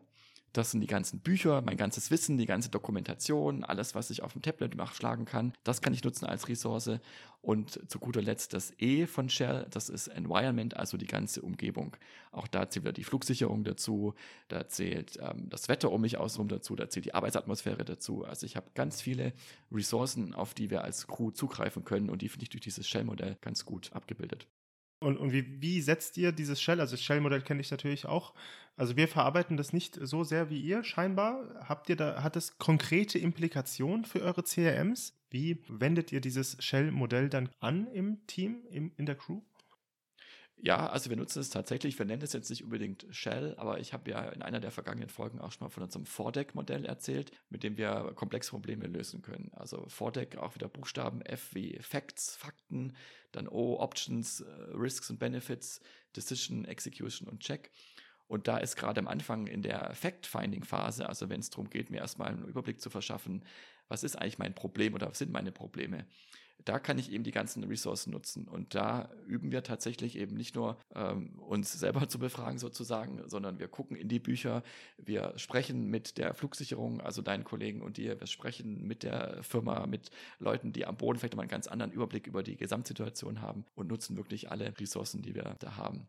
das 0.54 0.70
sind 0.70 0.80
die 0.80 0.86
ganzen 0.86 1.18
Bücher, 1.18 1.62
mein 1.62 1.76
ganzes 1.76 2.12
Wissen, 2.12 2.38
die 2.38 2.46
ganze 2.46 2.70
Dokumentation, 2.70 3.64
alles, 3.64 3.96
was 3.96 4.10
ich 4.10 4.22
auf 4.22 4.34
dem 4.34 4.42
Tablet 4.42 4.76
nachschlagen 4.76 5.24
kann. 5.24 5.52
Das 5.64 5.82
kann 5.82 5.92
ich 5.92 6.04
nutzen 6.04 6.26
als 6.26 6.48
Ressource. 6.48 6.90
Und 7.42 7.90
zu 7.90 7.98
guter 7.98 8.22
Letzt 8.22 8.54
das 8.54 8.72
E 8.78 9.06
von 9.06 9.28
Shell, 9.28 9.66
das 9.70 9.88
ist 9.88 10.06
Environment, 10.06 10.76
also 10.76 10.96
die 10.96 11.08
ganze 11.08 11.42
Umgebung. 11.42 11.96
Auch 12.30 12.46
da 12.46 12.70
zählt 12.70 12.84
wieder 12.84 12.92
die 12.92 13.04
Flugsicherung 13.04 13.64
dazu, 13.64 14.14
da 14.46 14.68
zählt 14.68 15.18
ähm, 15.20 15.50
das 15.50 15.68
Wetter 15.68 15.90
um 15.90 16.00
mich 16.00 16.18
außenrum 16.18 16.48
dazu, 16.48 16.76
da 16.76 16.88
zählt 16.88 17.04
die 17.04 17.14
Arbeitsatmosphäre 17.14 17.84
dazu. 17.84 18.24
Also 18.24 18.46
ich 18.46 18.54
habe 18.54 18.70
ganz 18.74 19.02
viele 19.02 19.34
Ressourcen, 19.72 20.34
auf 20.34 20.54
die 20.54 20.70
wir 20.70 20.84
als 20.84 21.08
Crew 21.08 21.32
zugreifen 21.32 21.84
können 21.84 22.10
und 22.10 22.22
die 22.22 22.28
finde 22.28 22.44
ich 22.44 22.50
durch 22.50 22.62
dieses 22.62 22.88
Shell-Modell 22.88 23.36
ganz 23.40 23.64
gut 23.64 23.92
abgebildet. 23.92 24.46
Und, 25.04 25.18
und 25.18 25.32
wie, 25.32 25.60
wie 25.60 25.80
setzt 25.80 26.16
ihr 26.16 26.32
dieses 26.32 26.60
Shell? 26.60 26.80
Also 26.80 26.92
das 26.92 27.02
Shell-Modell 27.02 27.42
kenne 27.42 27.60
ich 27.60 27.70
natürlich 27.70 28.06
auch. 28.06 28.34
Also 28.76 28.96
wir 28.96 29.06
verarbeiten 29.06 29.56
das 29.56 29.72
nicht 29.72 29.98
so 30.00 30.24
sehr 30.24 30.50
wie 30.50 30.60
ihr 30.60 30.82
scheinbar. 30.82 31.64
Habt 31.68 31.88
ihr 31.88 31.96
da, 31.96 32.22
hat 32.22 32.36
es 32.36 32.58
konkrete 32.58 33.18
Implikationen 33.18 34.04
für 34.04 34.22
eure 34.22 34.42
CRMs? 34.42 35.14
Wie 35.30 35.58
wendet 35.68 36.10
ihr 36.10 36.20
dieses 36.20 36.56
Shell-Modell 36.58 37.28
dann 37.28 37.50
an 37.60 37.86
im 37.92 38.26
Team, 38.26 38.62
im, 38.70 38.92
in 38.96 39.06
der 39.06 39.14
Crew? 39.14 39.42
Ja, 40.56 40.86
also 40.86 41.10
wir 41.10 41.16
nutzen 41.16 41.40
es 41.40 41.50
tatsächlich. 41.50 41.98
Wir 41.98 42.06
nennen 42.06 42.22
es 42.22 42.32
jetzt 42.32 42.48
nicht 42.48 42.64
unbedingt 42.64 43.06
Shell, 43.10 43.54
aber 43.58 43.80
ich 43.80 43.92
habe 43.92 44.10
ja 44.10 44.28
in 44.30 44.40
einer 44.40 44.60
der 44.60 44.70
vergangenen 44.70 45.08
Folgen 45.10 45.40
auch 45.40 45.52
schon 45.52 45.66
mal 45.66 45.70
von 45.70 45.82
unserem 45.82 46.06
Fordeck-Modell 46.06 46.86
erzählt, 46.86 47.32
mit 47.50 47.62
dem 47.62 47.76
wir 47.76 48.12
komplexe 48.14 48.50
Probleme 48.50 48.86
lösen 48.86 49.20
können. 49.20 49.50
Also 49.52 49.84
Fordeck 49.88 50.36
auch 50.38 50.54
wieder 50.54 50.68
Buchstaben 50.68 51.20
F 51.22 51.54
wie 51.54 51.78
Facts, 51.82 52.36
Fakten, 52.36 52.96
dann 53.32 53.48
O, 53.48 53.78
Options, 53.78 54.40
äh, 54.40 54.50
Risks 54.72 55.10
und 55.10 55.18
Benefits, 55.18 55.80
Decision, 56.16 56.64
Execution 56.64 57.28
und 57.28 57.40
Check. 57.40 57.70
Und 58.26 58.48
da 58.48 58.56
ist 58.56 58.76
gerade 58.76 59.00
am 59.00 59.08
Anfang 59.08 59.46
in 59.46 59.60
der 59.60 59.92
Fact-Finding-Phase, 59.94 61.06
also 61.06 61.28
wenn 61.28 61.40
es 61.40 61.50
darum 61.50 61.68
geht, 61.68 61.90
mir 61.90 61.98
erstmal 61.98 62.28
einen 62.28 62.44
Überblick 62.44 62.80
zu 62.80 62.88
verschaffen, 62.88 63.44
was 63.88 64.02
ist 64.02 64.16
eigentlich 64.16 64.38
mein 64.38 64.54
Problem 64.54 64.94
oder 64.94 65.10
was 65.10 65.18
sind 65.18 65.30
meine 65.30 65.52
Probleme, 65.52 66.06
da 66.64 66.78
kann 66.78 66.98
ich 66.98 67.12
eben 67.12 67.24
die 67.24 67.30
ganzen 67.30 67.64
Ressourcen 67.64 68.10
nutzen. 68.10 68.48
Und 68.48 68.74
da 68.74 69.10
üben 69.26 69.52
wir 69.52 69.62
tatsächlich 69.62 70.16
eben 70.16 70.34
nicht 70.36 70.54
nur 70.54 70.78
ähm, 70.94 71.38
uns 71.38 71.72
selber 71.72 72.08
zu 72.08 72.18
befragen 72.18 72.58
sozusagen, 72.58 73.22
sondern 73.28 73.58
wir 73.58 73.68
gucken 73.68 73.96
in 73.96 74.08
die 74.08 74.18
Bücher, 74.18 74.62
wir 74.96 75.34
sprechen 75.36 75.88
mit 75.90 76.18
der 76.18 76.34
Flugsicherung, 76.34 77.00
also 77.00 77.22
deinen 77.22 77.44
Kollegen 77.44 77.82
und 77.82 77.96
dir, 77.96 78.18
wir 78.18 78.26
sprechen 78.26 78.86
mit 78.86 79.02
der 79.02 79.42
Firma, 79.42 79.86
mit 79.86 80.10
Leuten, 80.38 80.72
die 80.72 80.86
am 80.86 80.96
Boden 80.96 81.18
vielleicht 81.18 81.36
mal 81.36 81.42
einen 81.42 81.50
ganz 81.50 81.66
anderen 81.66 81.92
Überblick 81.92 82.26
über 82.26 82.42
die 82.42 82.56
Gesamtsituation 82.56 83.40
haben 83.40 83.64
und 83.74 83.88
nutzen 83.88 84.16
wirklich 84.16 84.50
alle 84.50 84.72
Ressourcen, 84.78 85.22
die 85.22 85.34
wir 85.34 85.56
da 85.58 85.76
haben. 85.76 86.08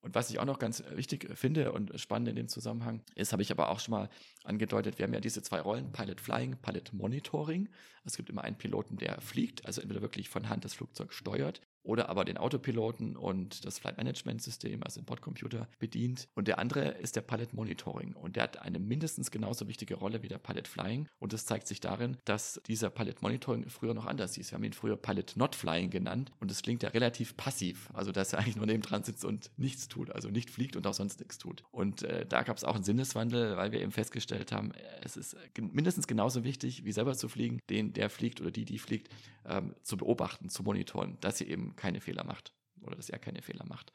Und 0.00 0.14
was 0.14 0.30
ich 0.30 0.38
auch 0.38 0.44
noch 0.44 0.58
ganz 0.58 0.82
wichtig 0.90 1.28
finde 1.36 1.72
und 1.72 1.98
spannend 2.00 2.28
in 2.28 2.36
dem 2.36 2.48
Zusammenhang 2.48 3.02
ist, 3.14 3.32
habe 3.32 3.42
ich 3.42 3.50
aber 3.50 3.70
auch 3.70 3.80
schon 3.80 3.92
mal 3.92 4.08
angedeutet, 4.44 4.98
wir 4.98 5.04
haben 5.04 5.12
ja 5.12 5.20
diese 5.20 5.42
zwei 5.42 5.60
Rollen, 5.60 5.90
Pilot 5.92 6.20
Flying, 6.20 6.56
Pilot 6.56 6.92
Monitoring. 6.92 7.68
Es 8.04 8.16
gibt 8.16 8.30
immer 8.30 8.44
einen 8.44 8.56
Piloten, 8.56 8.96
der 8.96 9.20
fliegt, 9.20 9.66
also 9.66 9.80
entweder 9.80 10.00
wirklich 10.00 10.28
von 10.28 10.48
Hand 10.48 10.64
das 10.64 10.74
Flugzeug 10.74 11.12
steuert 11.12 11.60
oder 11.88 12.10
aber 12.10 12.26
den 12.26 12.36
Autopiloten 12.36 13.16
und 13.16 13.64
das 13.64 13.78
Flight 13.78 13.96
Management 13.96 14.42
System, 14.42 14.82
also 14.82 15.00
den 15.00 15.06
Bordcomputer, 15.06 15.66
bedient. 15.78 16.28
Und 16.34 16.46
der 16.46 16.58
andere 16.58 16.90
ist 16.90 17.16
der 17.16 17.22
Pilot 17.22 17.54
Monitoring. 17.54 18.12
Und 18.12 18.36
der 18.36 18.42
hat 18.42 18.60
eine 18.60 18.78
mindestens 18.78 19.30
genauso 19.30 19.68
wichtige 19.68 19.94
Rolle 19.94 20.22
wie 20.22 20.28
der 20.28 20.36
Pilot 20.36 20.68
Flying. 20.68 21.08
Und 21.18 21.32
das 21.32 21.46
zeigt 21.46 21.66
sich 21.66 21.80
darin, 21.80 22.18
dass 22.26 22.60
dieser 22.66 22.90
Pilot 22.90 23.22
Monitoring 23.22 23.70
früher 23.70 23.94
noch 23.94 24.04
anders 24.04 24.34
hieß. 24.34 24.50
Wir 24.50 24.56
haben 24.56 24.64
ihn 24.64 24.74
früher 24.74 24.98
Pilot 24.98 25.32
Not 25.36 25.54
Flying 25.54 25.88
genannt. 25.88 26.30
Und 26.40 26.50
es 26.50 26.60
klingt 26.60 26.82
ja 26.82 26.90
relativ 26.90 27.38
passiv. 27.38 27.88
Also, 27.94 28.12
dass 28.12 28.34
er 28.34 28.40
eigentlich 28.40 28.56
nur 28.56 28.66
neben 28.66 28.82
dran 28.82 29.02
sitzt 29.02 29.24
und 29.24 29.50
nichts 29.56 29.88
tut. 29.88 30.10
Also 30.10 30.28
nicht 30.28 30.50
fliegt 30.50 30.76
und 30.76 30.86
auch 30.86 30.92
sonst 30.92 31.20
nichts 31.20 31.38
tut. 31.38 31.64
Und 31.70 32.02
äh, 32.02 32.26
da 32.26 32.42
gab 32.42 32.58
es 32.58 32.64
auch 32.64 32.74
einen 32.74 32.84
Sinneswandel, 32.84 33.56
weil 33.56 33.72
wir 33.72 33.80
eben 33.80 33.92
festgestellt 33.92 34.52
haben, 34.52 34.72
es 35.00 35.16
ist 35.16 35.38
mindestens 35.58 36.06
genauso 36.06 36.44
wichtig, 36.44 36.84
wie 36.84 36.92
selber 36.92 37.14
zu 37.14 37.30
fliegen, 37.30 37.62
den, 37.70 37.94
der 37.94 38.10
fliegt 38.10 38.42
oder 38.42 38.50
die, 38.50 38.66
die 38.66 38.78
fliegt, 38.78 39.08
ähm, 39.48 39.74
zu 39.82 39.96
beobachten, 39.96 40.50
zu 40.50 40.62
monitoren, 40.62 41.16
dass 41.20 41.38
sie 41.38 41.48
eben 41.48 41.74
keine 41.78 42.00
Fehler 42.00 42.24
macht 42.24 42.52
oder 42.82 42.96
dass 42.96 43.08
er 43.08 43.18
keine 43.18 43.42
Fehler 43.42 43.64
macht. 43.66 43.92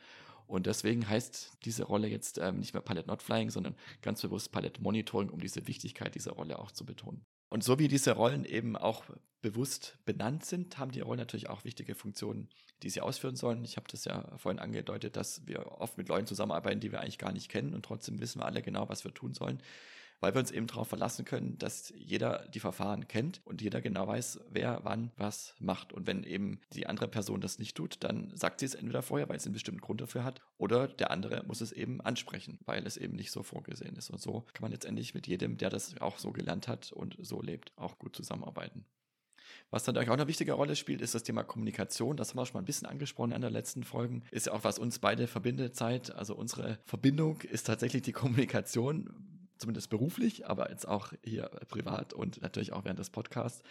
Und 0.48 0.66
deswegen 0.66 1.08
heißt 1.08 1.58
diese 1.64 1.84
Rolle 1.84 2.08
jetzt 2.08 2.38
ähm, 2.38 2.60
nicht 2.60 2.74
mehr 2.74 2.82
Palette 2.82 3.08
Not 3.08 3.22
Flying, 3.22 3.50
sondern 3.50 3.76
ganz 4.02 4.22
bewusst 4.22 4.52
Palette 4.52 4.82
Monitoring, 4.82 5.30
um 5.30 5.40
diese 5.40 5.68
Wichtigkeit 5.68 6.16
dieser 6.16 6.34
Rolle 6.34 6.60
auch 6.60 6.72
zu 6.72 6.86
betonen. 6.86 7.26
Und 7.50 7.64
so 7.64 7.80
wie 7.80 7.88
diese 7.88 8.14
Rollen 8.14 8.46
eben 8.46 8.76
auch 8.76 9.06
bewusst 9.42 10.00
benannt 10.06 10.46
sind, 10.46 10.78
haben 10.80 10.92
die 10.92 11.02
Rollen 11.02 11.20
natürlich 11.20 11.50
auch 11.50 11.64
wichtige 11.66 11.96
Funktionen, 11.96 12.50
die 12.82 12.90
sie 12.90 13.02
ausführen 13.02 13.36
sollen. 13.36 13.64
Ich 13.64 13.78
habe 13.78 13.88
das 13.90 14.06
ja 14.06 14.38
vorhin 14.38 14.60
angedeutet, 14.60 15.16
dass 15.16 15.46
wir 15.46 15.80
oft 15.80 15.98
mit 15.98 16.10
Leuten 16.10 16.26
zusammenarbeiten, 16.26 16.80
die 16.80 16.92
wir 16.92 17.02
eigentlich 17.02 17.20
gar 17.20 17.32
nicht 17.32 17.50
kennen 17.50 17.74
und 17.74 17.86
trotzdem 17.86 18.20
wissen 18.20 18.42
wir 18.42 18.46
alle 18.46 18.62
genau, 18.62 18.90
was 18.90 19.04
wir 19.04 19.14
tun 19.14 19.34
sollen 19.34 19.62
weil 20.24 20.34
wir 20.34 20.40
uns 20.40 20.52
eben 20.52 20.68
darauf 20.68 20.88
verlassen 20.88 21.26
können, 21.26 21.58
dass 21.58 21.94
jeder 21.98 22.48
die 22.48 22.62
Verfahren 22.62 23.10
kennt 23.10 23.42
und 23.44 23.62
jeder 23.62 23.82
genau 23.82 24.08
weiß, 24.08 24.40
wer 24.50 24.80
wann 24.84 25.12
was 25.18 25.54
macht. 25.60 25.92
Und 25.92 26.08
wenn 26.08 26.24
eben 26.24 26.62
die 26.72 26.88
andere 26.88 27.10
Person 27.10 27.42
das 27.42 27.60
nicht 27.60 27.76
tut, 27.76 27.98
dann 28.06 28.32
sagt 28.34 28.62
sie 28.62 28.66
es 28.66 28.74
entweder 28.74 29.02
vorher, 29.02 29.28
weil 29.28 29.36
es 29.36 29.46
einen 29.46 29.52
bestimmten 29.52 29.82
Grund 29.82 30.00
dafür 30.00 30.24
hat, 30.24 30.40
oder 30.58 30.88
der 30.88 31.12
andere 31.12 31.44
muss 31.46 31.60
es 31.60 31.74
eben 31.74 32.00
ansprechen, 32.00 32.58
weil 32.64 32.88
es 32.88 32.96
eben 32.96 33.18
nicht 33.18 33.32
so 33.32 33.44
vorgesehen 33.44 33.98
ist. 33.98 34.12
Und 34.12 34.22
so 34.22 34.46
kann 34.54 34.62
man 34.62 34.72
letztendlich 34.72 35.14
mit 35.14 35.28
jedem, 35.28 35.58
der 35.58 35.70
das 35.70 36.00
auch 36.00 36.18
so 36.18 36.32
gelernt 36.32 36.70
hat 36.70 36.94
und 36.94 37.18
so 37.20 37.42
lebt, 37.42 37.74
auch 37.76 38.00
gut 38.00 38.16
zusammenarbeiten. 38.16 38.86
Was 39.72 39.84
dann 39.84 39.98
auch 39.98 40.08
eine 40.08 40.28
wichtige 40.28 40.54
Rolle 40.54 40.78
spielt, 40.78 41.02
ist 41.02 41.16
das 41.16 41.24
Thema 41.24 41.44
Kommunikation. 41.44 42.16
Das 42.16 42.30
haben 42.30 42.38
wir 42.38 42.46
schon 42.46 42.54
mal 42.54 42.62
ein 42.62 42.66
bisschen 42.66 42.88
angesprochen 42.88 43.34
in 43.34 43.42
der 43.42 43.50
letzten 43.50 43.84
Folgen. 43.84 44.24
Ist 44.32 44.46
ja 44.46 44.54
auch, 44.54 44.64
was 44.64 44.80
uns 44.80 45.00
beide 45.00 45.28
verbindet, 45.28 45.76
Zeit. 45.76 46.16
Also 46.16 46.34
unsere 46.34 46.80
Verbindung 46.86 47.42
ist 47.42 47.68
tatsächlich 47.68 48.04
die 48.04 48.14
Kommunikation 48.14 49.10
zumindest 49.58 49.90
beruflich, 49.90 50.48
aber 50.48 50.70
jetzt 50.70 50.88
auch 50.88 51.14
hier 51.24 51.50
privat 51.70 52.14
und 52.14 52.42
natürlich 52.42 52.74
auch 52.74 52.86
während 52.86 53.00
des 53.00 53.10
Podcasts. 53.10 53.62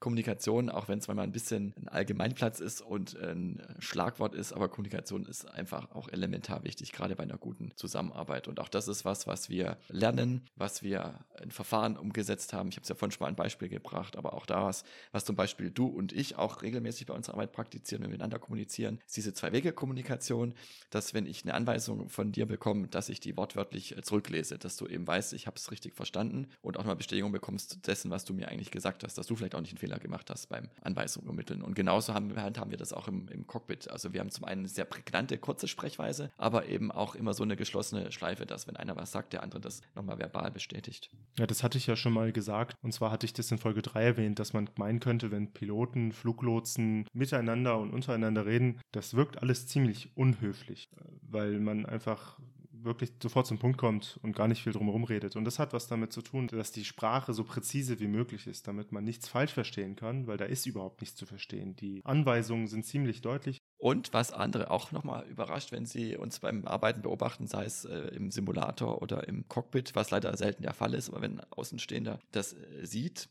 Kommunikation, 0.00 0.70
auch 0.70 0.88
wenn 0.88 0.98
es 0.98 1.08
manchmal 1.08 1.26
ein 1.26 1.32
bisschen 1.32 1.74
ein 1.76 1.88
Allgemeinplatz 1.88 2.60
ist 2.60 2.80
und 2.80 3.16
ein 3.16 3.62
Schlagwort 3.78 4.34
ist, 4.34 4.52
aber 4.52 4.68
Kommunikation 4.68 5.26
ist 5.26 5.44
einfach 5.46 5.90
auch 5.92 6.08
elementar 6.08 6.64
wichtig, 6.64 6.92
gerade 6.92 7.16
bei 7.16 7.24
einer 7.24 7.38
guten 7.38 7.72
Zusammenarbeit. 7.76 8.48
Und 8.48 8.60
auch 8.60 8.68
das 8.68 8.88
ist 8.88 9.04
was, 9.04 9.26
was 9.26 9.48
wir 9.48 9.78
lernen, 9.88 10.46
was 10.56 10.82
wir 10.82 11.24
in 11.42 11.50
Verfahren 11.50 11.96
umgesetzt 11.96 12.52
haben. 12.52 12.68
Ich 12.68 12.76
habe 12.76 12.82
es 12.82 12.88
ja 12.88 12.94
vorhin 12.94 13.12
schon 13.12 13.24
mal 13.24 13.28
ein 13.28 13.36
Beispiel 13.36 13.68
gebracht, 13.68 14.16
aber 14.16 14.34
auch 14.34 14.46
da 14.46 14.64
was, 14.64 14.84
was 15.12 15.24
zum 15.24 15.36
Beispiel 15.36 15.70
du 15.70 15.86
und 15.86 16.12
ich 16.12 16.36
auch 16.36 16.62
regelmäßig 16.62 17.06
bei 17.06 17.14
unserer 17.14 17.34
Arbeit 17.34 17.52
praktizieren, 17.52 18.02
wenn 18.02 18.10
wir 18.10 18.14
miteinander 18.14 18.38
kommunizieren, 18.38 19.00
ist 19.06 19.16
diese 19.16 19.32
Zwei-Wege-Kommunikation, 19.32 20.54
dass 20.90 21.14
wenn 21.14 21.26
ich 21.26 21.44
eine 21.44 21.54
Anweisung 21.54 22.08
von 22.08 22.32
dir 22.32 22.46
bekomme, 22.46 22.88
dass 22.88 23.08
ich 23.08 23.20
die 23.20 23.36
wortwörtlich 23.36 23.96
zurücklese, 24.02 24.58
dass 24.58 24.76
du 24.76 24.86
eben 24.86 25.06
weißt, 25.06 25.32
ich 25.32 25.46
habe 25.46 25.56
es 25.56 25.70
richtig 25.70 25.94
verstanden 25.94 26.48
und 26.60 26.78
auch 26.78 26.84
mal 26.84 26.96
Bestätigung 26.96 27.32
bekommst 27.32 27.86
dessen, 27.86 28.10
was 28.10 28.24
du 28.24 28.34
mir 28.34 28.48
eigentlich 28.48 28.70
gesagt 28.70 29.04
hast, 29.04 29.18
dass 29.18 29.26
du 29.26 29.36
vielleicht 29.36 29.54
auch 29.54 29.60
nicht 29.60 29.72
einen 29.72 29.78
Fehler 29.78 29.87
gemacht 29.96 30.28
hast 30.30 30.48
beim 30.48 30.68
Anweisungen 30.82 31.26
übermitteln. 31.26 31.62
Und 31.62 31.74
genauso 31.74 32.12
haben 32.14 32.34
wir, 32.34 32.42
haben 32.42 32.70
wir 32.70 32.78
das 32.78 32.92
auch 32.92 33.08
im, 33.08 33.28
im 33.28 33.46
Cockpit. 33.46 33.90
Also 33.90 34.12
wir 34.12 34.20
haben 34.20 34.30
zum 34.30 34.44
einen 34.44 34.60
eine 34.60 34.68
sehr 34.68 34.84
prägnante, 34.84 35.38
kurze 35.38 35.68
Sprechweise, 35.68 36.30
aber 36.36 36.66
eben 36.66 36.92
auch 36.92 37.14
immer 37.14 37.32
so 37.32 37.42
eine 37.42 37.56
geschlossene 37.56 38.12
Schleife, 38.12 38.44
dass 38.44 38.66
wenn 38.66 38.76
einer 38.76 38.96
was 38.96 39.12
sagt, 39.12 39.32
der 39.32 39.42
andere 39.42 39.60
das 39.60 39.80
nochmal 39.94 40.18
verbal 40.18 40.50
bestätigt. 40.50 41.10
Ja, 41.38 41.46
das 41.46 41.62
hatte 41.62 41.78
ich 41.78 41.86
ja 41.86 41.96
schon 41.96 42.12
mal 42.12 42.32
gesagt. 42.32 42.76
Und 42.82 42.92
zwar 42.92 43.10
hatte 43.10 43.24
ich 43.26 43.32
das 43.32 43.50
in 43.50 43.58
Folge 43.58 43.82
3 43.82 44.02
erwähnt, 44.02 44.38
dass 44.38 44.52
man 44.52 44.68
meinen 44.76 45.00
könnte, 45.00 45.30
wenn 45.30 45.52
Piloten, 45.52 46.12
Fluglotsen 46.12 47.06
miteinander 47.12 47.78
und 47.78 47.92
untereinander 47.92 48.46
reden, 48.46 48.80
das 48.92 49.14
wirkt 49.14 49.42
alles 49.42 49.66
ziemlich 49.66 50.16
unhöflich, 50.16 50.90
weil 51.22 51.60
man 51.60 51.86
einfach 51.86 52.38
wirklich 52.82 53.10
sofort 53.22 53.46
zum 53.46 53.58
Punkt 53.58 53.78
kommt 53.78 54.18
und 54.22 54.34
gar 54.34 54.48
nicht 54.48 54.62
viel 54.62 54.72
drumherum 54.72 55.04
redet. 55.04 55.36
Und 55.36 55.44
das 55.44 55.58
hat 55.58 55.72
was 55.72 55.86
damit 55.86 56.12
zu 56.12 56.22
tun, 56.22 56.48
dass 56.48 56.72
die 56.72 56.84
Sprache 56.84 57.32
so 57.32 57.44
präzise 57.44 58.00
wie 58.00 58.08
möglich 58.08 58.46
ist, 58.46 58.68
damit 58.68 58.92
man 58.92 59.04
nichts 59.04 59.28
falsch 59.28 59.52
verstehen 59.52 59.96
kann, 59.96 60.26
weil 60.26 60.36
da 60.36 60.44
ist 60.44 60.66
überhaupt 60.66 61.00
nichts 61.00 61.16
zu 61.16 61.26
verstehen. 61.26 61.76
Die 61.76 62.00
Anweisungen 62.04 62.66
sind 62.66 62.84
ziemlich 62.84 63.20
deutlich. 63.20 63.58
Und 63.78 64.12
was 64.12 64.32
andere 64.32 64.70
auch 64.70 64.90
nochmal 64.90 65.24
überrascht, 65.28 65.70
wenn 65.70 65.86
sie 65.86 66.16
uns 66.16 66.40
beim 66.40 66.66
Arbeiten 66.66 67.02
beobachten, 67.02 67.46
sei 67.46 67.64
es 67.64 67.84
äh, 67.84 68.08
im 68.08 68.30
Simulator 68.30 69.00
oder 69.02 69.28
im 69.28 69.46
Cockpit, 69.48 69.94
was 69.94 70.10
leider 70.10 70.36
selten 70.36 70.62
der 70.62 70.74
Fall 70.74 70.94
ist, 70.94 71.10
aber 71.10 71.22
wenn 71.22 71.38
ein 71.38 71.52
Außenstehender 71.52 72.18
das 72.32 72.54
äh, 72.54 72.84
sieht, 72.84 73.28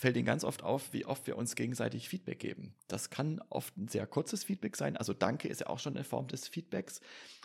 fällt 0.00 0.16
ihnen 0.16 0.26
ganz 0.26 0.44
oft 0.44 0.62
auf, 0.62 0.92
wie 0.92 1.04
oft 1.04 1.26
wir 1.26 1.36
uns 1.36 1.54
gegenseitig 1.54 2.08
Feedback 2.08 2.38
geben. 2.38 2.74
Das 2.88 3.10
kann 3.10 3.40
oft 3.50 3.76
ein 3.76 3.88
sehr 3.88 4.06
kurzes 4.06 4.44
Feedback 4.44 4.76
sein. 4.76 4.96
Also 4.96 5.12
Danke 5.12 5.46
ist 5.48 5.60
ja 5.60 5.66
auch 5.66 5.78
schon 5.78 5.94
eine 5.94 6.04
Form 6.04 6.26
des 6.26 6.48
Feedbacks. 6.48 7.00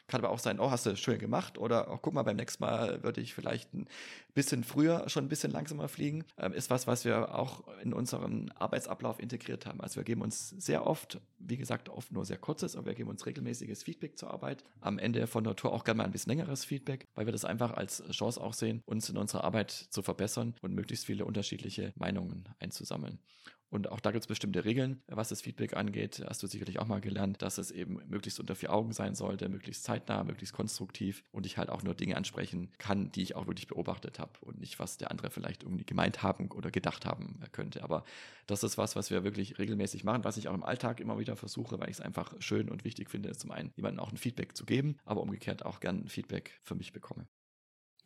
Kann 0.07 0.21
aber 0.21 0.31
auch 0.31 0.39
sein, 0.39 0.59
oh, 0.59 0.69
hast 0.69 0.85
du 0.85 0.95
schön 0.95 1.17
gemacht 1.17 1.57
oder 1.57 1.91
oh, 1.91 1.97
guck 1.99 2.13
mal, 2.13 2.23
beim 2.23 2.35
nächsten 2.35 2.63
Mal 2.63 3.01
würde 3.03 3.21
ich 3.21 3.33
vielleicht 3.33 3.73
ein 3.73 3.87
bisschen 4.35 4.63
früher 4.63 5.09
schon 5.09 5.25
ein 5.25 5.29
bisschen 5.29 5.51
langsamer 5.51 5.87
fliegen. 5.87 6.23
Ähm, 6.37 6.53
ist 6.53 6.69
was, 6.69 6.85
was 6.85 7.05
wir 7.05 7.33
auch 7.33 7.63
in 7.81 7.93
unseren 7.93 8.51
Arbeitsablauf 8.51 9.19
integriert 9.19 9.65
haben. 9.65 9.81
Also 9.81 9.97
wir 9.97 10.03
geben 10.03 10.21
uns 10.21 10.49
sehr 10.49 10.85
oft, 10.85 11.19
wie 11.39 11.57
gesagt, 11.57 11.89
oft 11.89 12.11
nur 12.11 12.25
sehr 12.25 12.37
kurzes, 12.37 12.75
aber 12.75 12.87
wir 12.87 12.93
geben 12.93 13.09
uns 13.09 13.25
regelmäßiges 13.25 13.83
Feedback 13.83 14.17
zur 14.17 14.31
Arbeit. 14.31 14.63
Am 14.81 14.99
Ende 14.99 15.25
von 15.25 15.43
der 15.43 15.55
Tour 15.55 15.73
auch 15.73 15.83
gerne 15.83 15.99
mal 15.99 16.03
ein 16.03 16.11
bisschen 16.11 16.31
längeres 16.31 16.65
Feedback, 16.65 17.07
weil 17.15 17.25
wir 17.25 17.33
das 17.33 17.45
einfach 17.45 17.73
als 17.73 18.03
Chance 18.11 18.39
auch 18.41 18.53
sehen, 18.53 18.81
uns 18.85 19.09
in 19.09 19.17
unserer 19.17 19.43
Arbeit 19.43 19.71
zu 19.71 20.03
verbessern 20.03 20.53
und 20.61 20.75
möglichst 20.75 21.05
viele 21.05 21.25
unterschiedliche 21.25 21.93
Meinungen 21.95 22.47
einzusammeln. 22.59 23.19
Und 23.69 23.89
auch 23.91 23.99
da 23.99 24.11
gibt 24.11 24.23
es 24.23 24.27
bestimmte 24.27 24.63
Regeln, 24.63 25.01
was 25.07 25.29
das 25.29 25.41
Feedback 25.41 25.75
angeht. 25.75 26.23
Hast 26.25 26.41
du 26.43 26.47
sicherlich 26.47 26.79
auch 26.79 26.87
mal 26.87 27.01
gelernt, 27.01 27.41
dass 27.41 27.57
es 27.57 27.71
eben 27.71 27.99
möglichst 28.07 28.39
unter 28.39 28.55
vier 28.55 28.71
Augen 28.71 28.93
sein 28.93 29.15
sollte, 29.15 29.49
möglichst 29.49 29.83
zeitnah, 29.83 30.23
möglichst 30.23 30.53
konstruktiv 30.53 31.23
und 31.31 31.45
ich 31.45 31.57
halt 31.57 31.69
auch 31.69 31.83
nur 31.83 31.95
Dinge 31.95 32.15
ansprechen 32.15 32.71
kann, 32.77 33.11
die 33.11 33.23
ich 33.23 33.35
auch 33.35 33.47
wirklich 33.47 33.67
beobachtet 33.67 34.19
habe 34.19 34.33
und 34.41 34.59
nicht, 34.59 34.79
was 34.79 34.97
der 34.97 35.11
andere 35.11 35.29
vielleicht 35.29 35.63
irgendwie 35.63 35.85
gemeint 35.85 36.23
haben 36.23 36.51
oder 36.51 36.71
gedacht 36.71 37.05
haben 37.05 37.39
könnte. 37.51 37.83
Aber 37.83 38.03
das 38.47 38.63
ist 38.63 38.77
was, 38.77 38.95
was 38.95 39.09
wir 39.09 39.23
wirklich 39.23 39.57
regelmäßig 39.57 40.03
machen, 40.03 40.23
was 40.23 40.37
ich 40.37 40.47
auch 40.47 40.53
im 40.53 40.63
Alltag 40.63 40.99
immer 40.99 41.17
wieder 41.17 41.35
versuche, 41.35 41.79
weil 41.79 41.89
ich 41.89 41.97
es 41.97 42.01
einfach 42.01 42.33
schön 42.39 42.69
und 42.69 42.85
wichtig 42.85 43.09
finde, 43.09 43.31
zum 43.33 43.51
einen 43.51 43.71
jemandem 43.75 43.99
auch 43.99 44.11
ein 44.11 44.17
Feedback 44.17 44.55
zu 44.55 44.65
geben, 44.65 44.97
aber 45.05 45.21
umgekehrt 45.21 45.65
auch 45.65 45.79
gern 45.79 46.07
Feedback 46.07 46.59
für 46.61 46.75
mich 46.75 46.93
bekomme. 46.93 47.27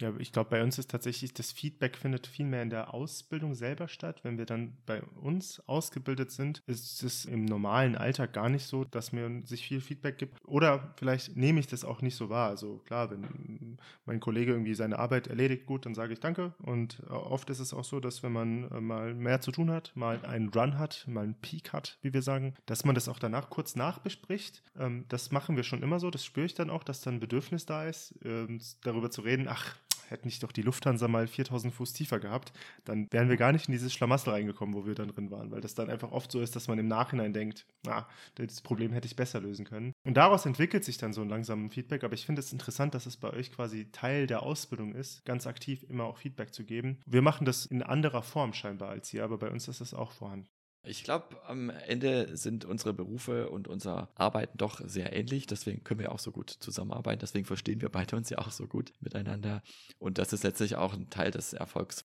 Ja, 0.02 0.14
ich 0.18 0.32
glaube, 0.32 0.52
bei 0.52 0.64
uns 0.64 0.80
ist 0.80 0.90
tatsächlich 0.90 1.34
das 1.34 1.52
Feedback 1.52 1.98
findet 1.98 2.26
viel 2.26 2.46
mehr 2.46 2.64
in 2.64 2.70
der 2.70 2.94
Ausbildung 2.94 3.54
selber 3.54 3.90
statt. 3.90 4.22
Wenn 4.24 4.38
wir 4.38 4.46
dann 4.46 4.78
bei 4.86 5.02
uns 5.02 5.60
ausgebildet 5.68 6.32
sind, 6.32 6.64
ist 6.68 7.04
es 7.04 7.26
im 7.26 7.44
normalen 7.44 7.98
Alltag 7.98 8.32
gar 8.32 8.48
nicht 8.48 8.66
so, 8.66 8.86
dass 8.86 9.12
mir 9.12 9.42
sich 9.46 9.68
viel 9.68 9.82
Feedback 9.82 10.18
gibt. 10.18 10.38
Oder 10.46 10.94
vielleicht 10.96 11.36
nehme 11.36 11.60
ich 11.60 11.68
das 11.68 11.84
auch 11.84 12.02
nicht 12.02 12.16
so 12.16 12.30
wahr. 12.30 12.50
Also 12.50 12.78
klar, 12.86 13.12
wenn 13.12 13.78
mein 14.06 14.22
Kollege 14.22 14.54
irgendwie 14.54 14.74
seine 14.74 15.00
Arbeit 15.00 15.28
erledigt, 15.28 15.66
gut, 15.66 15.86
dann 15.86 15.96
sage 15.96 16.14
ich 16.14 16.22
Danke. 16.22 16.54
Und 16.60 17.02
oft 17.10 17.50
ist 17.50 17.60
es 17.60 17.74
auch 17.74 17.84
so, 17.84 18.00
dass 18.00 18.24
wenn 18.24 18.32
man 18.32 18.72
äh, 18.72 18.80
mal 18.80 19.14
mehr 19.14 19.42
zu 19.42 19.52
tun 19.52 19.70
hat, 19.70 19.92
mal 19.96 20.24
einen 20.26 20.50
Run 20.50 20.78
hat, 20.78 21.06
mal 21.08 21.24
einen 21.24 21.36
Peak 21.36 21.74
hat, 21.74 21.98
wie 22.02 22.14
wir 22.14 22.22
sagen, 22.22 22.54
dass 22.66 22.86
man 22.86 22.96
das 22.96 23.10
auch 23.10 23.20
danach 23.20 23.50
kurz 23.50 23.76
nachbespricht. 23.76 24.64
Ähm, 24.78 25.06
das 25.10 25.32
machen 25.32 25.58
wir 25.58 25.64
schon 25.64 25.84
immer 25.84 26.00
so. 26.00 26.10
Das 26.10 26.24
spüre 26.24 26.46
ich 26.46 26.54
dann 26.54 26.70
auch, 26.70 26.84
dass 26.84 27.02
dann 27.02 27.20
Bedürfnis 27.20 27.66
da 27.66 27.86
ist, 27.86 28.16
ähm, 28.24 28.62
darüber 28.84 29.12
zu 29.12 29.22
reden. 29.22 29.48
Ach, 29.50 29.76
hätte 30.12 30.26
nicht 30.26 30.44
doch 30.44 30.52
die 30.52 30.62
Lufthansa 30.62 31.08
mal 31.08 31.28
4000 31.28 31.74
Fuß 31.74 31.94
tiefer 31.94 32.20
gehabt, 32.20 32.54
dann 32.86 33.08
wären 33.12 33.30
wir 33.30 33.38
gar 33.38 33.52
nicht 33.52 33.68
in 33.68 33.72
dieses 33.72 33.94
Schlamassel 33.94 34.34
reingekommen, 34.34 34.76
wo 34.76 34.86
wir 34.86 34.96
dann 34.96 35.10
drin 35.10 35.32
waren, 35.32 35.52
weil 35.52 35.62
das 35.62 35.76
dann 35.76 35.90
einfach 35.90 36.12
oft 36.12 36.32
so 36.32 36.42
ist, 36.42 36.56
dass 36.56 36.68
man 36.68 36.80
im 36.80 36.88
Nachhinein 36.88 37.34
denkt, 37.34 37.66
na, 37.86 38.08
das 38.36 38.62
Problem 38.62 38.94
hätte 38.94 39.08
ich 39.08 39.16
besser 39.16 39.40
lösen 39.42 39.66
können. 39.66 39.94
Und 40.04 40.18
daraus 40.18 40.46
entwickelt 40.46 40.84
sich 40.84 40.98
dann 40.98 41.14
so 41.14 41.22
ein 41.22 41.30
langsames 41.30 41.74
Feedback, 41.74 42.04
aber 42.04 42.14
ich 42.14 42.26
finde 42.26 42.42
es 42.42 42.52
interessant, 42.52 42.94
dass 42.94 43.06
es 43.06 43.18
bei 43.18 43.32
euch 43.32 43.52
quasi 43.52 43.92
Teil 43.92 44.28
der 44.28 44.44
Ausbildung 44.44 44.94
ist, 44.94 45.26
ganz 45.26 45.48
aktiv 45.48 45.84
immer 45.90 46.06
auch 46.06 46.18
Feedback 46.18 46.54
zu 46.54 46.64
geben. 46.64 47.00
Wir 47.06 47.22
machen 47.22 47.46
das 47.46 47.66
in 47.66 47.84
anderer 47.84 48.24
Form 48.24 48.54
scheinbar 48.54 48.90
als 48.90 49.14
ihr, 49.14 49.24
aber 49.24 49.38
bei 49.38 49.50
uns 49.50 49.68
ist 49.68 49.82
das 49.82 49.94
auch 49.94 50.12
vorhanden. 50.12 50.48
Ich 50.84 51.04
glaube, 51.04 51.42
am 51.46 51.70
Ende 51.70 52.38
sind 52.38 52.64
unsere 52.64 52.94
Berufe 52.94 53.50
und 53.50 53.68
unser 53.68 54.10
Arbeiten 54.16 54.58
doch 54.58 54.80
sehr 54.86 55.14
ähnlich. 55.14 55.46
Deswegen 55.46 55.84
können 55.84 56.00
wir 56.00 56.12
auch 56.12 56.20
so 56.20 56.32
gut 56.32 56.50
zusammenarbeiten. 56.50 57.20
Deswegen 57.20 57.46
verstehen 57.46 57.82
wir 57.82 57.90
beide 57.90 58.16
uns 58.16 58.30
ja 58.30 58.38
auch 58.38 58.52
so 58.52 58.66
gut 58.66 58.94
miteinander. 59.02 59.62
Und 59.98 60.18
das 60.18 60.32
ist 60.32 60.44
letztlich 60.44 60.78
auch 60.78 60.94
ein 60.94 61.10
Teil 61.10 61.32
des 61.32 61.54
Erfolgs. 61.54 62.06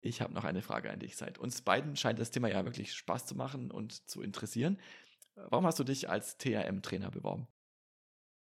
Ich 0.00 0.20
habe 0.20 0.32
noch 0.32 0.44
eine 0.44 0.62
Frage 0.62 0.90
an 0.90 1.00
dich. 1.00 1.16
Seit 1.16 1.38
uns 1.38 1.62
beiden 1.62 1.96
scheint 1.96 2.18
das 2.18 2.30
Thema 2.30 2.48
ja 2.48 2.64
wirklich 2.64 2.92
Spaß 2.92 3.26
zu 3.26 3.34
machen 3.34 3.70
und 3.70 4.08
zu 4.08 4.22
interessieren. 4.22 4.78
Warum 5.34 5.66
hast 5.66 5.80
du 5.80 5.84
dich 5.84 6.08
als 6.08 6.38
TRM-Trainer 6.38 7.10
beworben? 7.10 7.48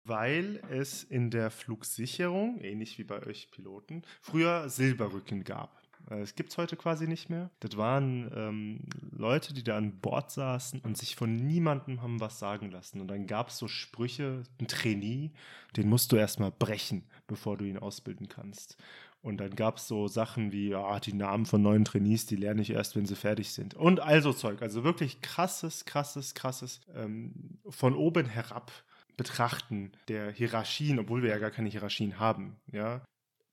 Weil 0.05 0.61
es 0.71 1.05
in 1.05 1.31
der 1.31 1.51
Flugsicherung, 1.51 2.61
ähnlich 2.61 2.99
wie 2.99 3.05
bei 3.05 3.25
euch 3.25 3.51
Piloten, 3.51 4.03
früher 4.21 4.69
Silberrücken 4.69 5.45
gab. 5.45 5.82
Äh, 6.11 6.21
es 6.21 6.35
gibt 6.35 6.51
es 6.51 6.59
heute 6.59 6.77
quasi 6.77 7.07
nicht 7.07 7.31
mehr. 7.31 7.51
Das 7.61 7.77
waren 7.77 8.31
ähm, 8.35 8.81
Leute, 9.11 9.55
die 9.55 9.65
da 9.65 9.77
an 9.77 10.01
Bord 10.01 10.31
saßen 10.31 10.81
und 10.81 10.97
sich 10.97 11.17
von 11.17 11.35
niemandem 11.35 12.03
haben 12.03 12.21
was 12.21 12.39
sagen 12.39 12.71
lassen. 12.71 13.01
Und 13.01 13.09
dann 13.09 13.27
gab 13.27 13.49
es 13.49 13.59
so 13.59 13.69
Sprüche, 13.69 14.43
ein 14.61 14.69
Trainee, 14.69 15.31
den 15.77 15.89
musst 15.89 16.13
du 16.13 16.17
erstmal 16.17 16.51
brechen, 16.51 17.05
bevor 17.27 17.57
du 17.57 17.65
ihn 17.65 17.79
ausbilden 17.79 18.29
kannst. 18.29 18.77
Und 19.23 19.37
dann 19.39 19.55
gab 19.55 19.77
es 19.77 19.87
so 19.87 20.09
Sachen 20.09 20.51
wie, 20.51 20.71
ja, 20.71 20.99
die 20.99 21.13
Namen 21.13 21.47
von 21.47 21.63
neuen 21.63 21.85
Trainees, 21.85 22.27
die 22.27 22.35
lerne 22.35 22.61
ich 22.61 22.71
erst, 22.71 22.97
wenn 22.97 23.07
sie 23.07 23.15
fertig 23.15 23.53
sind. 23.53 23.75
Und 23.75 24.01
also 24.01 24.33
Zeug. 24.33 24.63
Also 24.63 24.83
wirklich 24.83 25.21
krasses, 25.21 25.85
krasses, 25.85 26.35
krasses 26.35 26.81
ähm, 26.95 27.59
von 27.69 27.95
oben 27.95 28.27
herab 28.27 28.73
betrachten 29.17 29.93
der 30.09 30.33
Hierarchien, 30.33 30.99
obwohl 30.99 31.23
wir 31.23 31.31
ja 31.31 31.39
gar 31.39 31.51
keine 31.51 31.69
Hierarchien 31.69 32.19
haben. 32.19 32.57
Ja, 32.73 33.03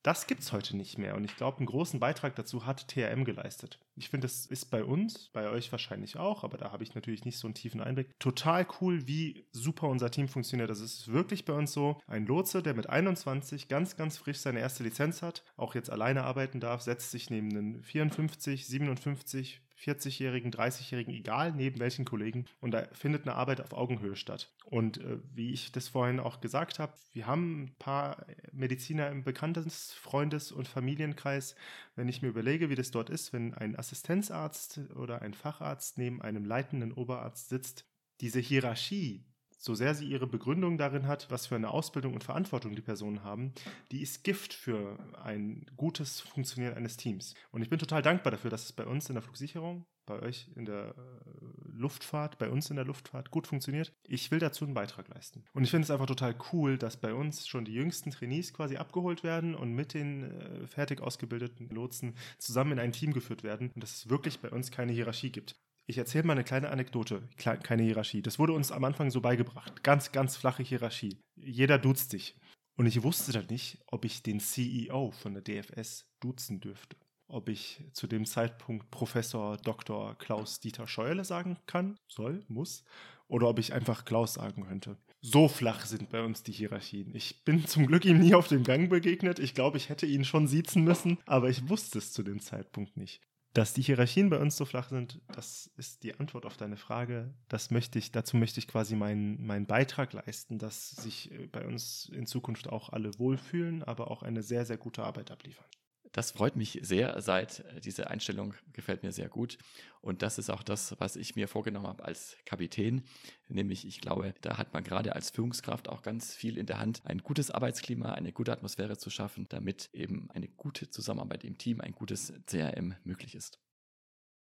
das 0.04 0.28
gibt 0.28 0.42
es 0.42 0.52
heute 0.54 0.78
nicht 0.78 0.98
mehr. 0.98 1.16
Und 1.16 1.26
ich 1.26 1.36
glaube, 1.36 1.58
einen 1.58 1.66
großen 1.66 2.00
Beitrag 2.00 2.36
dazu 2.36 2.66
hat 2.66 2.88
TRM 2.88 3.26
geleistet. 3.26 3.80
Ich 3.96 4.10
finde, 4.10 4.26
das 4.26 4.46
ist 4.46 4.68
bei 4.72 4.84
uns, 4.84 5.30
bei 5.34 5.50
euch 5.50 5.72
wahrscheinlich 5.72 6.18
auch, 6.18 6.44
aber 6.44 6.58
da 6.58 6.72
habe 6.72 6.84
ich 6.84 6.96
natürlich 6.96 7.26
nicht 7.26 7.38
so 7.38 7.48
einen 7.48 7.54
tiefen 7.54 7.82
Einblick. 7.82 8.18
Total 8.20 8.66
cool, 8.80 9.08
wie 9.08 9.46
super 9.52 9.88
unser 9.90 10.10
Team 10.10 10.30
funktioniert. 10.30 10.70
Das 10.70 10.80
ist 10.80 11.12
wirklich 11.12 11.44
bei 11.44 11.54
uns 11.54 11.74
so. 11.74 12.00
Ein 12.08 12.26
Lotse, 12.26 12.64
der 12.64 12.74
mit 12.74 12.90
21 12.90 13.68
ganz, 13.68 13.98
ganz 13.98 14.18
frisch 14.18 14.38
seine 14.38 14.60
erste 14.60 14.84
Lizenz 14.84 15.22
hat, 15.22 15.44
auch 15.58 15.76
jetzt 15.76 15.90
alleine 15.90 16.24
arbeiten 16.24 16.60
darf, 16.60 16.82
setzt 16.82 17.12
sich 17.12 17.30
neben 17.30 17.50
einen 17.50 17.84
54, 17.84 18.68
57, 18.68 19.62
40-Jährigen, 19.80 20.52
30-Jährigen, 20.52 21.14
egal 21.14 21.54
neben 21.54 21.80
welchen 21.80 22.06
Kollegen. 22.06 22.46
Und 22.60 22.72
da 22.72 22.88
findet 22.92 23.24
eine 23.24 23.36
Arbeit 23.36 23.62
auf 23.62 23.74
Augenhöhe 23.74 24.16
statt. 24.16 24.54
Und 24.66 24.98
äh, 24.98 25.20
wie 25.34 25.52
ich 25.52 25.72
das 25.72 25.88
vorhin 25.88 26.20
auch 26.20 26.42
gesagt 26.42 26.80
habe, 26.80 26.94
wir 27.14 27.28
haben 27.28 27.64
ein 27.64 27.76
paar 27.80 28.26
Mediziner 28.52 29.10
im 29.10 29.24
Bekanntes-, 29.24 29.94
Freundes- 29.94 30.52
und 30.52 30.68
Familienkreis. 30.68 31.56
Wenn 31.96 32.10
ich 32.10 32.22
mir 32.22 32.30
überlege, 32.30 32.70
wie 32.70 32.76
das 32.76 32.92
dort 32.92 33.10
ist, 33.10 33.34
wenn 33.34 33.54
ein 33.54 33.78
Assistenzarzt 33.78 34.82
oder 34.96 35.22
ein 35.22 35.34
Facharzt 35.34 35.98
neben 35.98 36.22
einem 36.22 36.46
leitenden 36.46 36.92
Oberarzt 36.92 37.50
sitzt, 37.50 37.86
diese 38.22 38.40
Hierarchie, 38.40 39.26
so 39.60 39.76
sehr 39.76 39.94
sie 39.94 40.06
ihre 40.06 40.26
Begründung 40.26 40.78
darin 40.78 41.06
hat, 41.06 41.30
was 41.30 41.48
für 41.48 41.56
eine 41.56 41.70
Ausbildung 41.70 42.14
und 42.14 42.24
Verantwortung 42.24 42.76
die 42.76 42.82
Personen 42.82 43.24
haben, 43.24 43.54
die 43.92 44.02
ist 44.02 44.24
Gift 44.24 44.54
für 44.54 44.98
ein 45.22 45.66
gutes 45.76 46.22
Funktionieren 46.22 46.76
eines 46.76 46.96
Teams. 46.96 47.36
Und 47.52 47.62
ich 47.62 47.70
bin 47.70 47.78
total 47.78 48.02
dankbar 48.02 48.32
dafür, 48.32 48.50
dass 48.50 48.64
es 48.64 48.72
bei 48.72 48.86
uns 48.86 49.10
in 49.10 49.16
der 49.16 49.22
Flugsicherung, 49.22 49.86
bei 50.06 50.22
euch 50.22 50.50
in 50.56 50.66
der 50.66 50.96
äh, 50.98 51.72
Luftfahrt, 51.72 52.40
bei 52.40 52.50
uns 52.50 52.70
in 52.70 52.78
der 52.78 52.86
Luftfahrt 52.86 53.32
gut 53.32 53.48
funktioniert. 53.48 53.94
Ich 54.08 54.32
will 54.32 54.40
dazu 54.40 54.64
einen 54.64 54.74
Beitrag 54.74 55.10
leisten. 55.10 55.44
Und 55.54 55.66
ich 55.66 55.72
finde 55.72 55.84
es 55.84 55.92
einfach 55.92 56.08
total 56.08 56.36
cool, 56.52 56.78
dass 56.78 56.98
bei 56.98 57.14
uns 57.14 57.48
schon 57.48 57.66
die 57.66 57.74
jüngsten 57.74 58.12
Trainees 58.12 58.54
quasi 58.54 58.78
abgeholt 58.78 59.24
werden 59.24 59.56
und 59.56 59.74
mit 59.74 59.94
den 59.94 60.24
äh, 60.24 60.68
fertig 60.68 61.02
ausgebildeten 61.02 61.70
Lotsen 61.70 62.16
zusammen 62.38 62.74
in 62.74 62.80
ein 62.80 62.94
Team 62.94 63.14
geführt 63.14 63.44
werden 63.44 63.72
und 63.76 63.84
dass 63.84 63.98
es 63.98 64.10
wirklich 64.10 64.40
bei 64.40 64.50
uns 64.50 64.72
keine 64.72 64.94
Hierarchie 64.94 65.32
gibt. 65.32 65.60
Ich 65.90 65.98
erzähle 65.98 66.24
mal 66.24 66.34
eine 66.34 66.44
kleine 66.44 66.70
Anekdote, 66.70 67.28
keine 67.38 67.82
Hierarchie. 67.82 68.22
Das 68.22 68.38
wurde 68.38 68.54
uns 68.54 68.72
am 68.72 68.84
Anfang 68.84 69.10
so 69.10 69.22
beigebracht. 69.22 69.84
Ganz, 69.84 70.12
ganz 70.12 70.38
flache 70.38 70.62
Hierarchie. 70.62 71.18
Jeder 71.36 71.80
duzt 71.80 72.14
dich. 72.14 72.36
Und 72.78 72.86
ich 72.86 73.02
wusste 73.02 73.32
dann 73.32 73.48
nicht, 73.48 73.80
ob 73.88 74.06
ich 74.06 74.22
den 74.22 74.40
CEO 74.40 75.10
von 75.10 75.34
der 75.34 75.42
DFS 75.42 76.06
duzen 76.20 76.60
dürfte. 76.60 76.96
Ob 77.28 77.50
ich 77.50 77.84
zu 77.94 78.06
dem 78.06 78.28
Zeitpunkt 78.28 78.92
Professor 78.92 79.58
Dr. 79.58 80.16
Klaus 80.20 80.60
Dieter 80.60 80.86
Scheuerle 80.86 81.26
sagen 81.26 81.58
kann, 81.66 81.98
soll, 82.08 82.46
muss, 82.50 82.84
oder 83.28 83.48
ob 83.48 83.58
ich 83.58 83.74
einfach 83.74 84.06
Klaus 84.06 84.36
sagen 84.36 84.68
könnte. 84.68 84.96
So 85.22 85.48
flach 85.48 85.88
sind 85.88 86.12
bei 86.12 86.22
uns 86.22 86.44
die 86.44 86.52
Hierarchien. 86.52 87.16
Ich 87.16 87.44
bin 87.46 87.66
zum 87.66 87.88
Glück 87.88 88.06
ihm 88.06 88.20
nie 88.20 88.36
auf 88.36 88.48
dem 88.48 88.64
Gang 88.64 88.92
begegnet. 88.92 89.40
Ich 89.40 89.56
glaube, 89.56 89.78
ich 89.78 89.90
hätte 89.90 90.06
ihn 90.06 90.24
schon 90.24 90.48
siezen 90.48 90.84
müssen, 90.84 91.18
aber 91.26 91.50
ich 91.50 91.68
wusste 91.68 91.98
es 91.98 92.14
zu 92.14 92.22
dem 92.22 92.42
Zeitpunkt 92.42 92.96
nicht. 92.96 93.24
Dass 93.54 93.74
die 93.74 93.82
Hierarchien 93.82 94.30
bei 94.30 94.38
uns 94.38 94.56
so 94.56 94.66
flach 94.66 94.90
sind, 94.90 95.22
das 95.34 95.72
ist 95.76 96.04
die 96.04 96.14
Antwort 96.20 96.46
auf 96.46 96.56
deine 96.56 96.78
Frage. 96.78 97.34
Das 97.48 97.72
möchte 97.72 97.98
ich, 97.98 98.12
dazu 98.12 98.38
möchte 98.38 98.60
ich 98.60 98.68
quasi 98.68 98.96
meinen, 98.96 99.46
meinen 99.46 99.66
Beitrag 99.66 100.14
leisten, 100.14 100.60
dass 100.60 100.92
sich 100.92 101.32
äh, 101.32 101.48
bei 101.48 101.66
uns 101.66 102.10
in 102.14 102.28
Zukunft 102.28 102.70
auch 102.70 102.90
alle 102.90 103.18
wohlfühlen, 103.18 103.84
aber 103.84 104.12
auch 104.12 104.22
eine 104.22 104.44
sehr, 104.44 104.66
sehr 104.66 104.78
gute 104.78 105.04
Arbeit 105.04 105.32
abliefern. 105.32 105.66
Das 106.12 106.32
freut 106.32 106.56
mich 106.56 106.80
sehr, 106.82 107.22
seit 107.22 107.60
äh, 107.60 107.82
diese 107.82 108.10
Einstellung 108.10 108.54
gefällt 108.74 109.04
mir 109.04 109.12
sehr 109.12 109.30
gut. 109.30 109.58
Und 110.02 110.22
das 110.22 110.38
ist 110.38 110.50
auch 110.50 110.64
das, 110.64 110.96
was 111.00 111.16
ich 111.16 111.36
mir 111.36 111.48
vorgenommen 111.48 111.88
habe 111.88 112.06
als 112.06 112.38
Kapitän. 112.46 113.04
Nämlich, 113.48 113.86
ich 113.86 114.02
glaube, 114.02 114.34
da 114.42 114.58
hat 114.58 114.74
man 114.74 114.84
gerade 114.84 115.14
als 115.14 115.30
Führungskraft 115.30 115.90
auch 115.90 116.02
ganz 116.02 116.34
viel 116.34 116.58
in 116.58 116.66
der 116.66 116.80
Hand, 116.80 117.02
ein 117.06 117.20
gutes 117.20 117.52
Arbeitsklima, 117.52 118.14
eine 118.14 118.32
gute 118.32 118.52
Atmosphäre 118.52 118.98
zu 118.98 119.10
schaffen, 119.10 119.48
damit 119.50 119.90
eben 119.94 120.30
eine 120.32 120.48
gute 120.48 120.90
Zusammenarbeit 120.90 121.44
im 121.44 121.58
Team, 121.58 121.82
ein 121.82 121.92
gutes 121.92 122.34
CRM 122.48 122.96
möglich 123.04 123.36
ist. 123.36 123.60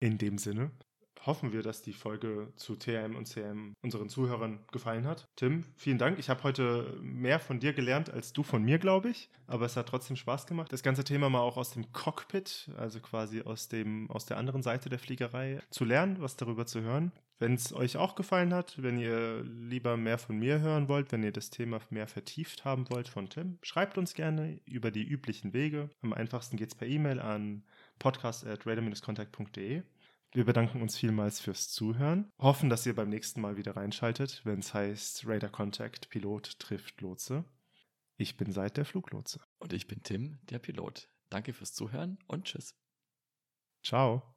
In 0.01 0.19
dem 0.19 0.39
Sinne, 0.39 0.71
hoffen 1.27 1.53
wir, 1.53 1.63
dass 1.63 1.83
die 1.83 1.93
Folge 1.93 2.53
zu 2.57 2.77
TRM 2.77 3.17
und 3.17 3.29
CRM 3.29 3.75
unseren 3.83 4.09
Zuhörern 4.09 4.61
gefallen 4.73 5.07
hat. 5.07 5.29
Tim, 5.37 5.65
vielen 5.77 5.99
Dank. 5.99 6.19
Ich 6.19 6.29
habe 6.29 6.43
heute 6.43 6.99
mehr 7.03 7.41
von 7.41 7.61
dir 7.61 7.73
gelernt 7.73 8.11
als 8.11 8.33
du 8.33 8.43
von 8.43 8.63
mir, 8.63 8.79
glaube 8.79 9.11
ich. 9.11 9.31
Aber 9.47 9.67
es 9.67 9.77
hat 9.77 9.89
trotzdem 9.89 10.17
Spaß 10.17 10.47
gemacht, 10.47 10.73
das 10.73 10.83
ganze 10.83 11.05
Thema 11.05 11.31
mal 11.31 11.41
auch 11.41 11.57
aus 11.57 11.71
dem 11.71 11.93
Cockpit, 11.93 12.71
also 12.77 13.01
quasi 13.01 13.43
aus, 13.43 13.69
dem, 13.69 14.11
aus 14.11 14.27
der 14.27 14.37
anderen 14.37 14.63
Seite 14.63 14.89
der 14.89 14.99
Fliegerei, 14.99 15.61
zu 15.71 15.85
lernen, 15.85 16.17
was 16.21 16.37
darüber 16.37 16.67
zu 16.67 16.83
hören. 16.83 17.13
Wenn 17.41 17.55
es 17.55 17.73
euch 17.73 17.97
auch 17.97 18.17
gefallen 18.17 18.53
hat, 18.53 18.83
wenn 18.83 18.99
ihr 18.99 19.45
lieber 19.45 19.97
mehr 19.97 20.19
von 20.19 20.37
mir 20.39 20.59
hören 20.59 20.89
wollt, 20.89 21.13
wenn 21.13 21.23
ihr 21.23 21.31
das 21.31 21.51
Thema 21.51 21.79
mehr 21.89 22.09
vertieft 22.09 22.65
haben 22.65 22.91
wollt 22.91 23.09
von 23.09 23.31
Tim, 23.31 23.59
schreibt 23.63 23.97
uns 23.97 24.15
gerne 24.15 24.59
über 24.65 24.91
die 24.91 25.05
üblichen 25.05 25.53
Wege. 25.53 25.89
Am 26.03 26.13
einfachsten 26.13 26.57
geht 26.57 26.71
es 26.71 26.75
per 26.75 26.89
E-Mail 26.89 27.21
an 27.21 27.63
podcast.radar-contact.de. 28.01 29.83
Wir 30.33 30.45
bedanken 30.45 30.83
uns 30.83 30.99
vielmals 30.99 31.41
fürs 31.41 31.71
Zuhören, 31.71 32.31
hoffen, 32.39 32.69
dass 32.69 32.85
ihr 32.85 32.95
beim 32.95 33.09
nächsten 33.09 33.41
Mal 33.41 33.57
wieder 33.57 33.77
reinschaltet, 33.77 34.43
wenn 34.45 34.59
es 34.59 34.75
heißt 34.75 35.27
Radar 35.27 35.51
Contact 35.51 36.11
Pilot 36.11 36.59
trifft 36.59 37.01
Lotse. 37.01 37.45
Ich 38.19 38.37
bin 38.37 38.53
Seid 38.53 38.77
der 38.77 38.85
Fluglotse. 38.85 39.41
Und 39.59 39.73
ich 39.73 39.87
bin 39.87 40.03
Tim, 40.03 40.39
der 40.43 40.59
Pilot. 40.59 41.09
Danke 41.31 41.55
fürs 41.55 41.73
Zuhören 41.73 42.19
und 42.27 42.45
tschüss. 42.45 42.75
Ciao. 43.83 44.23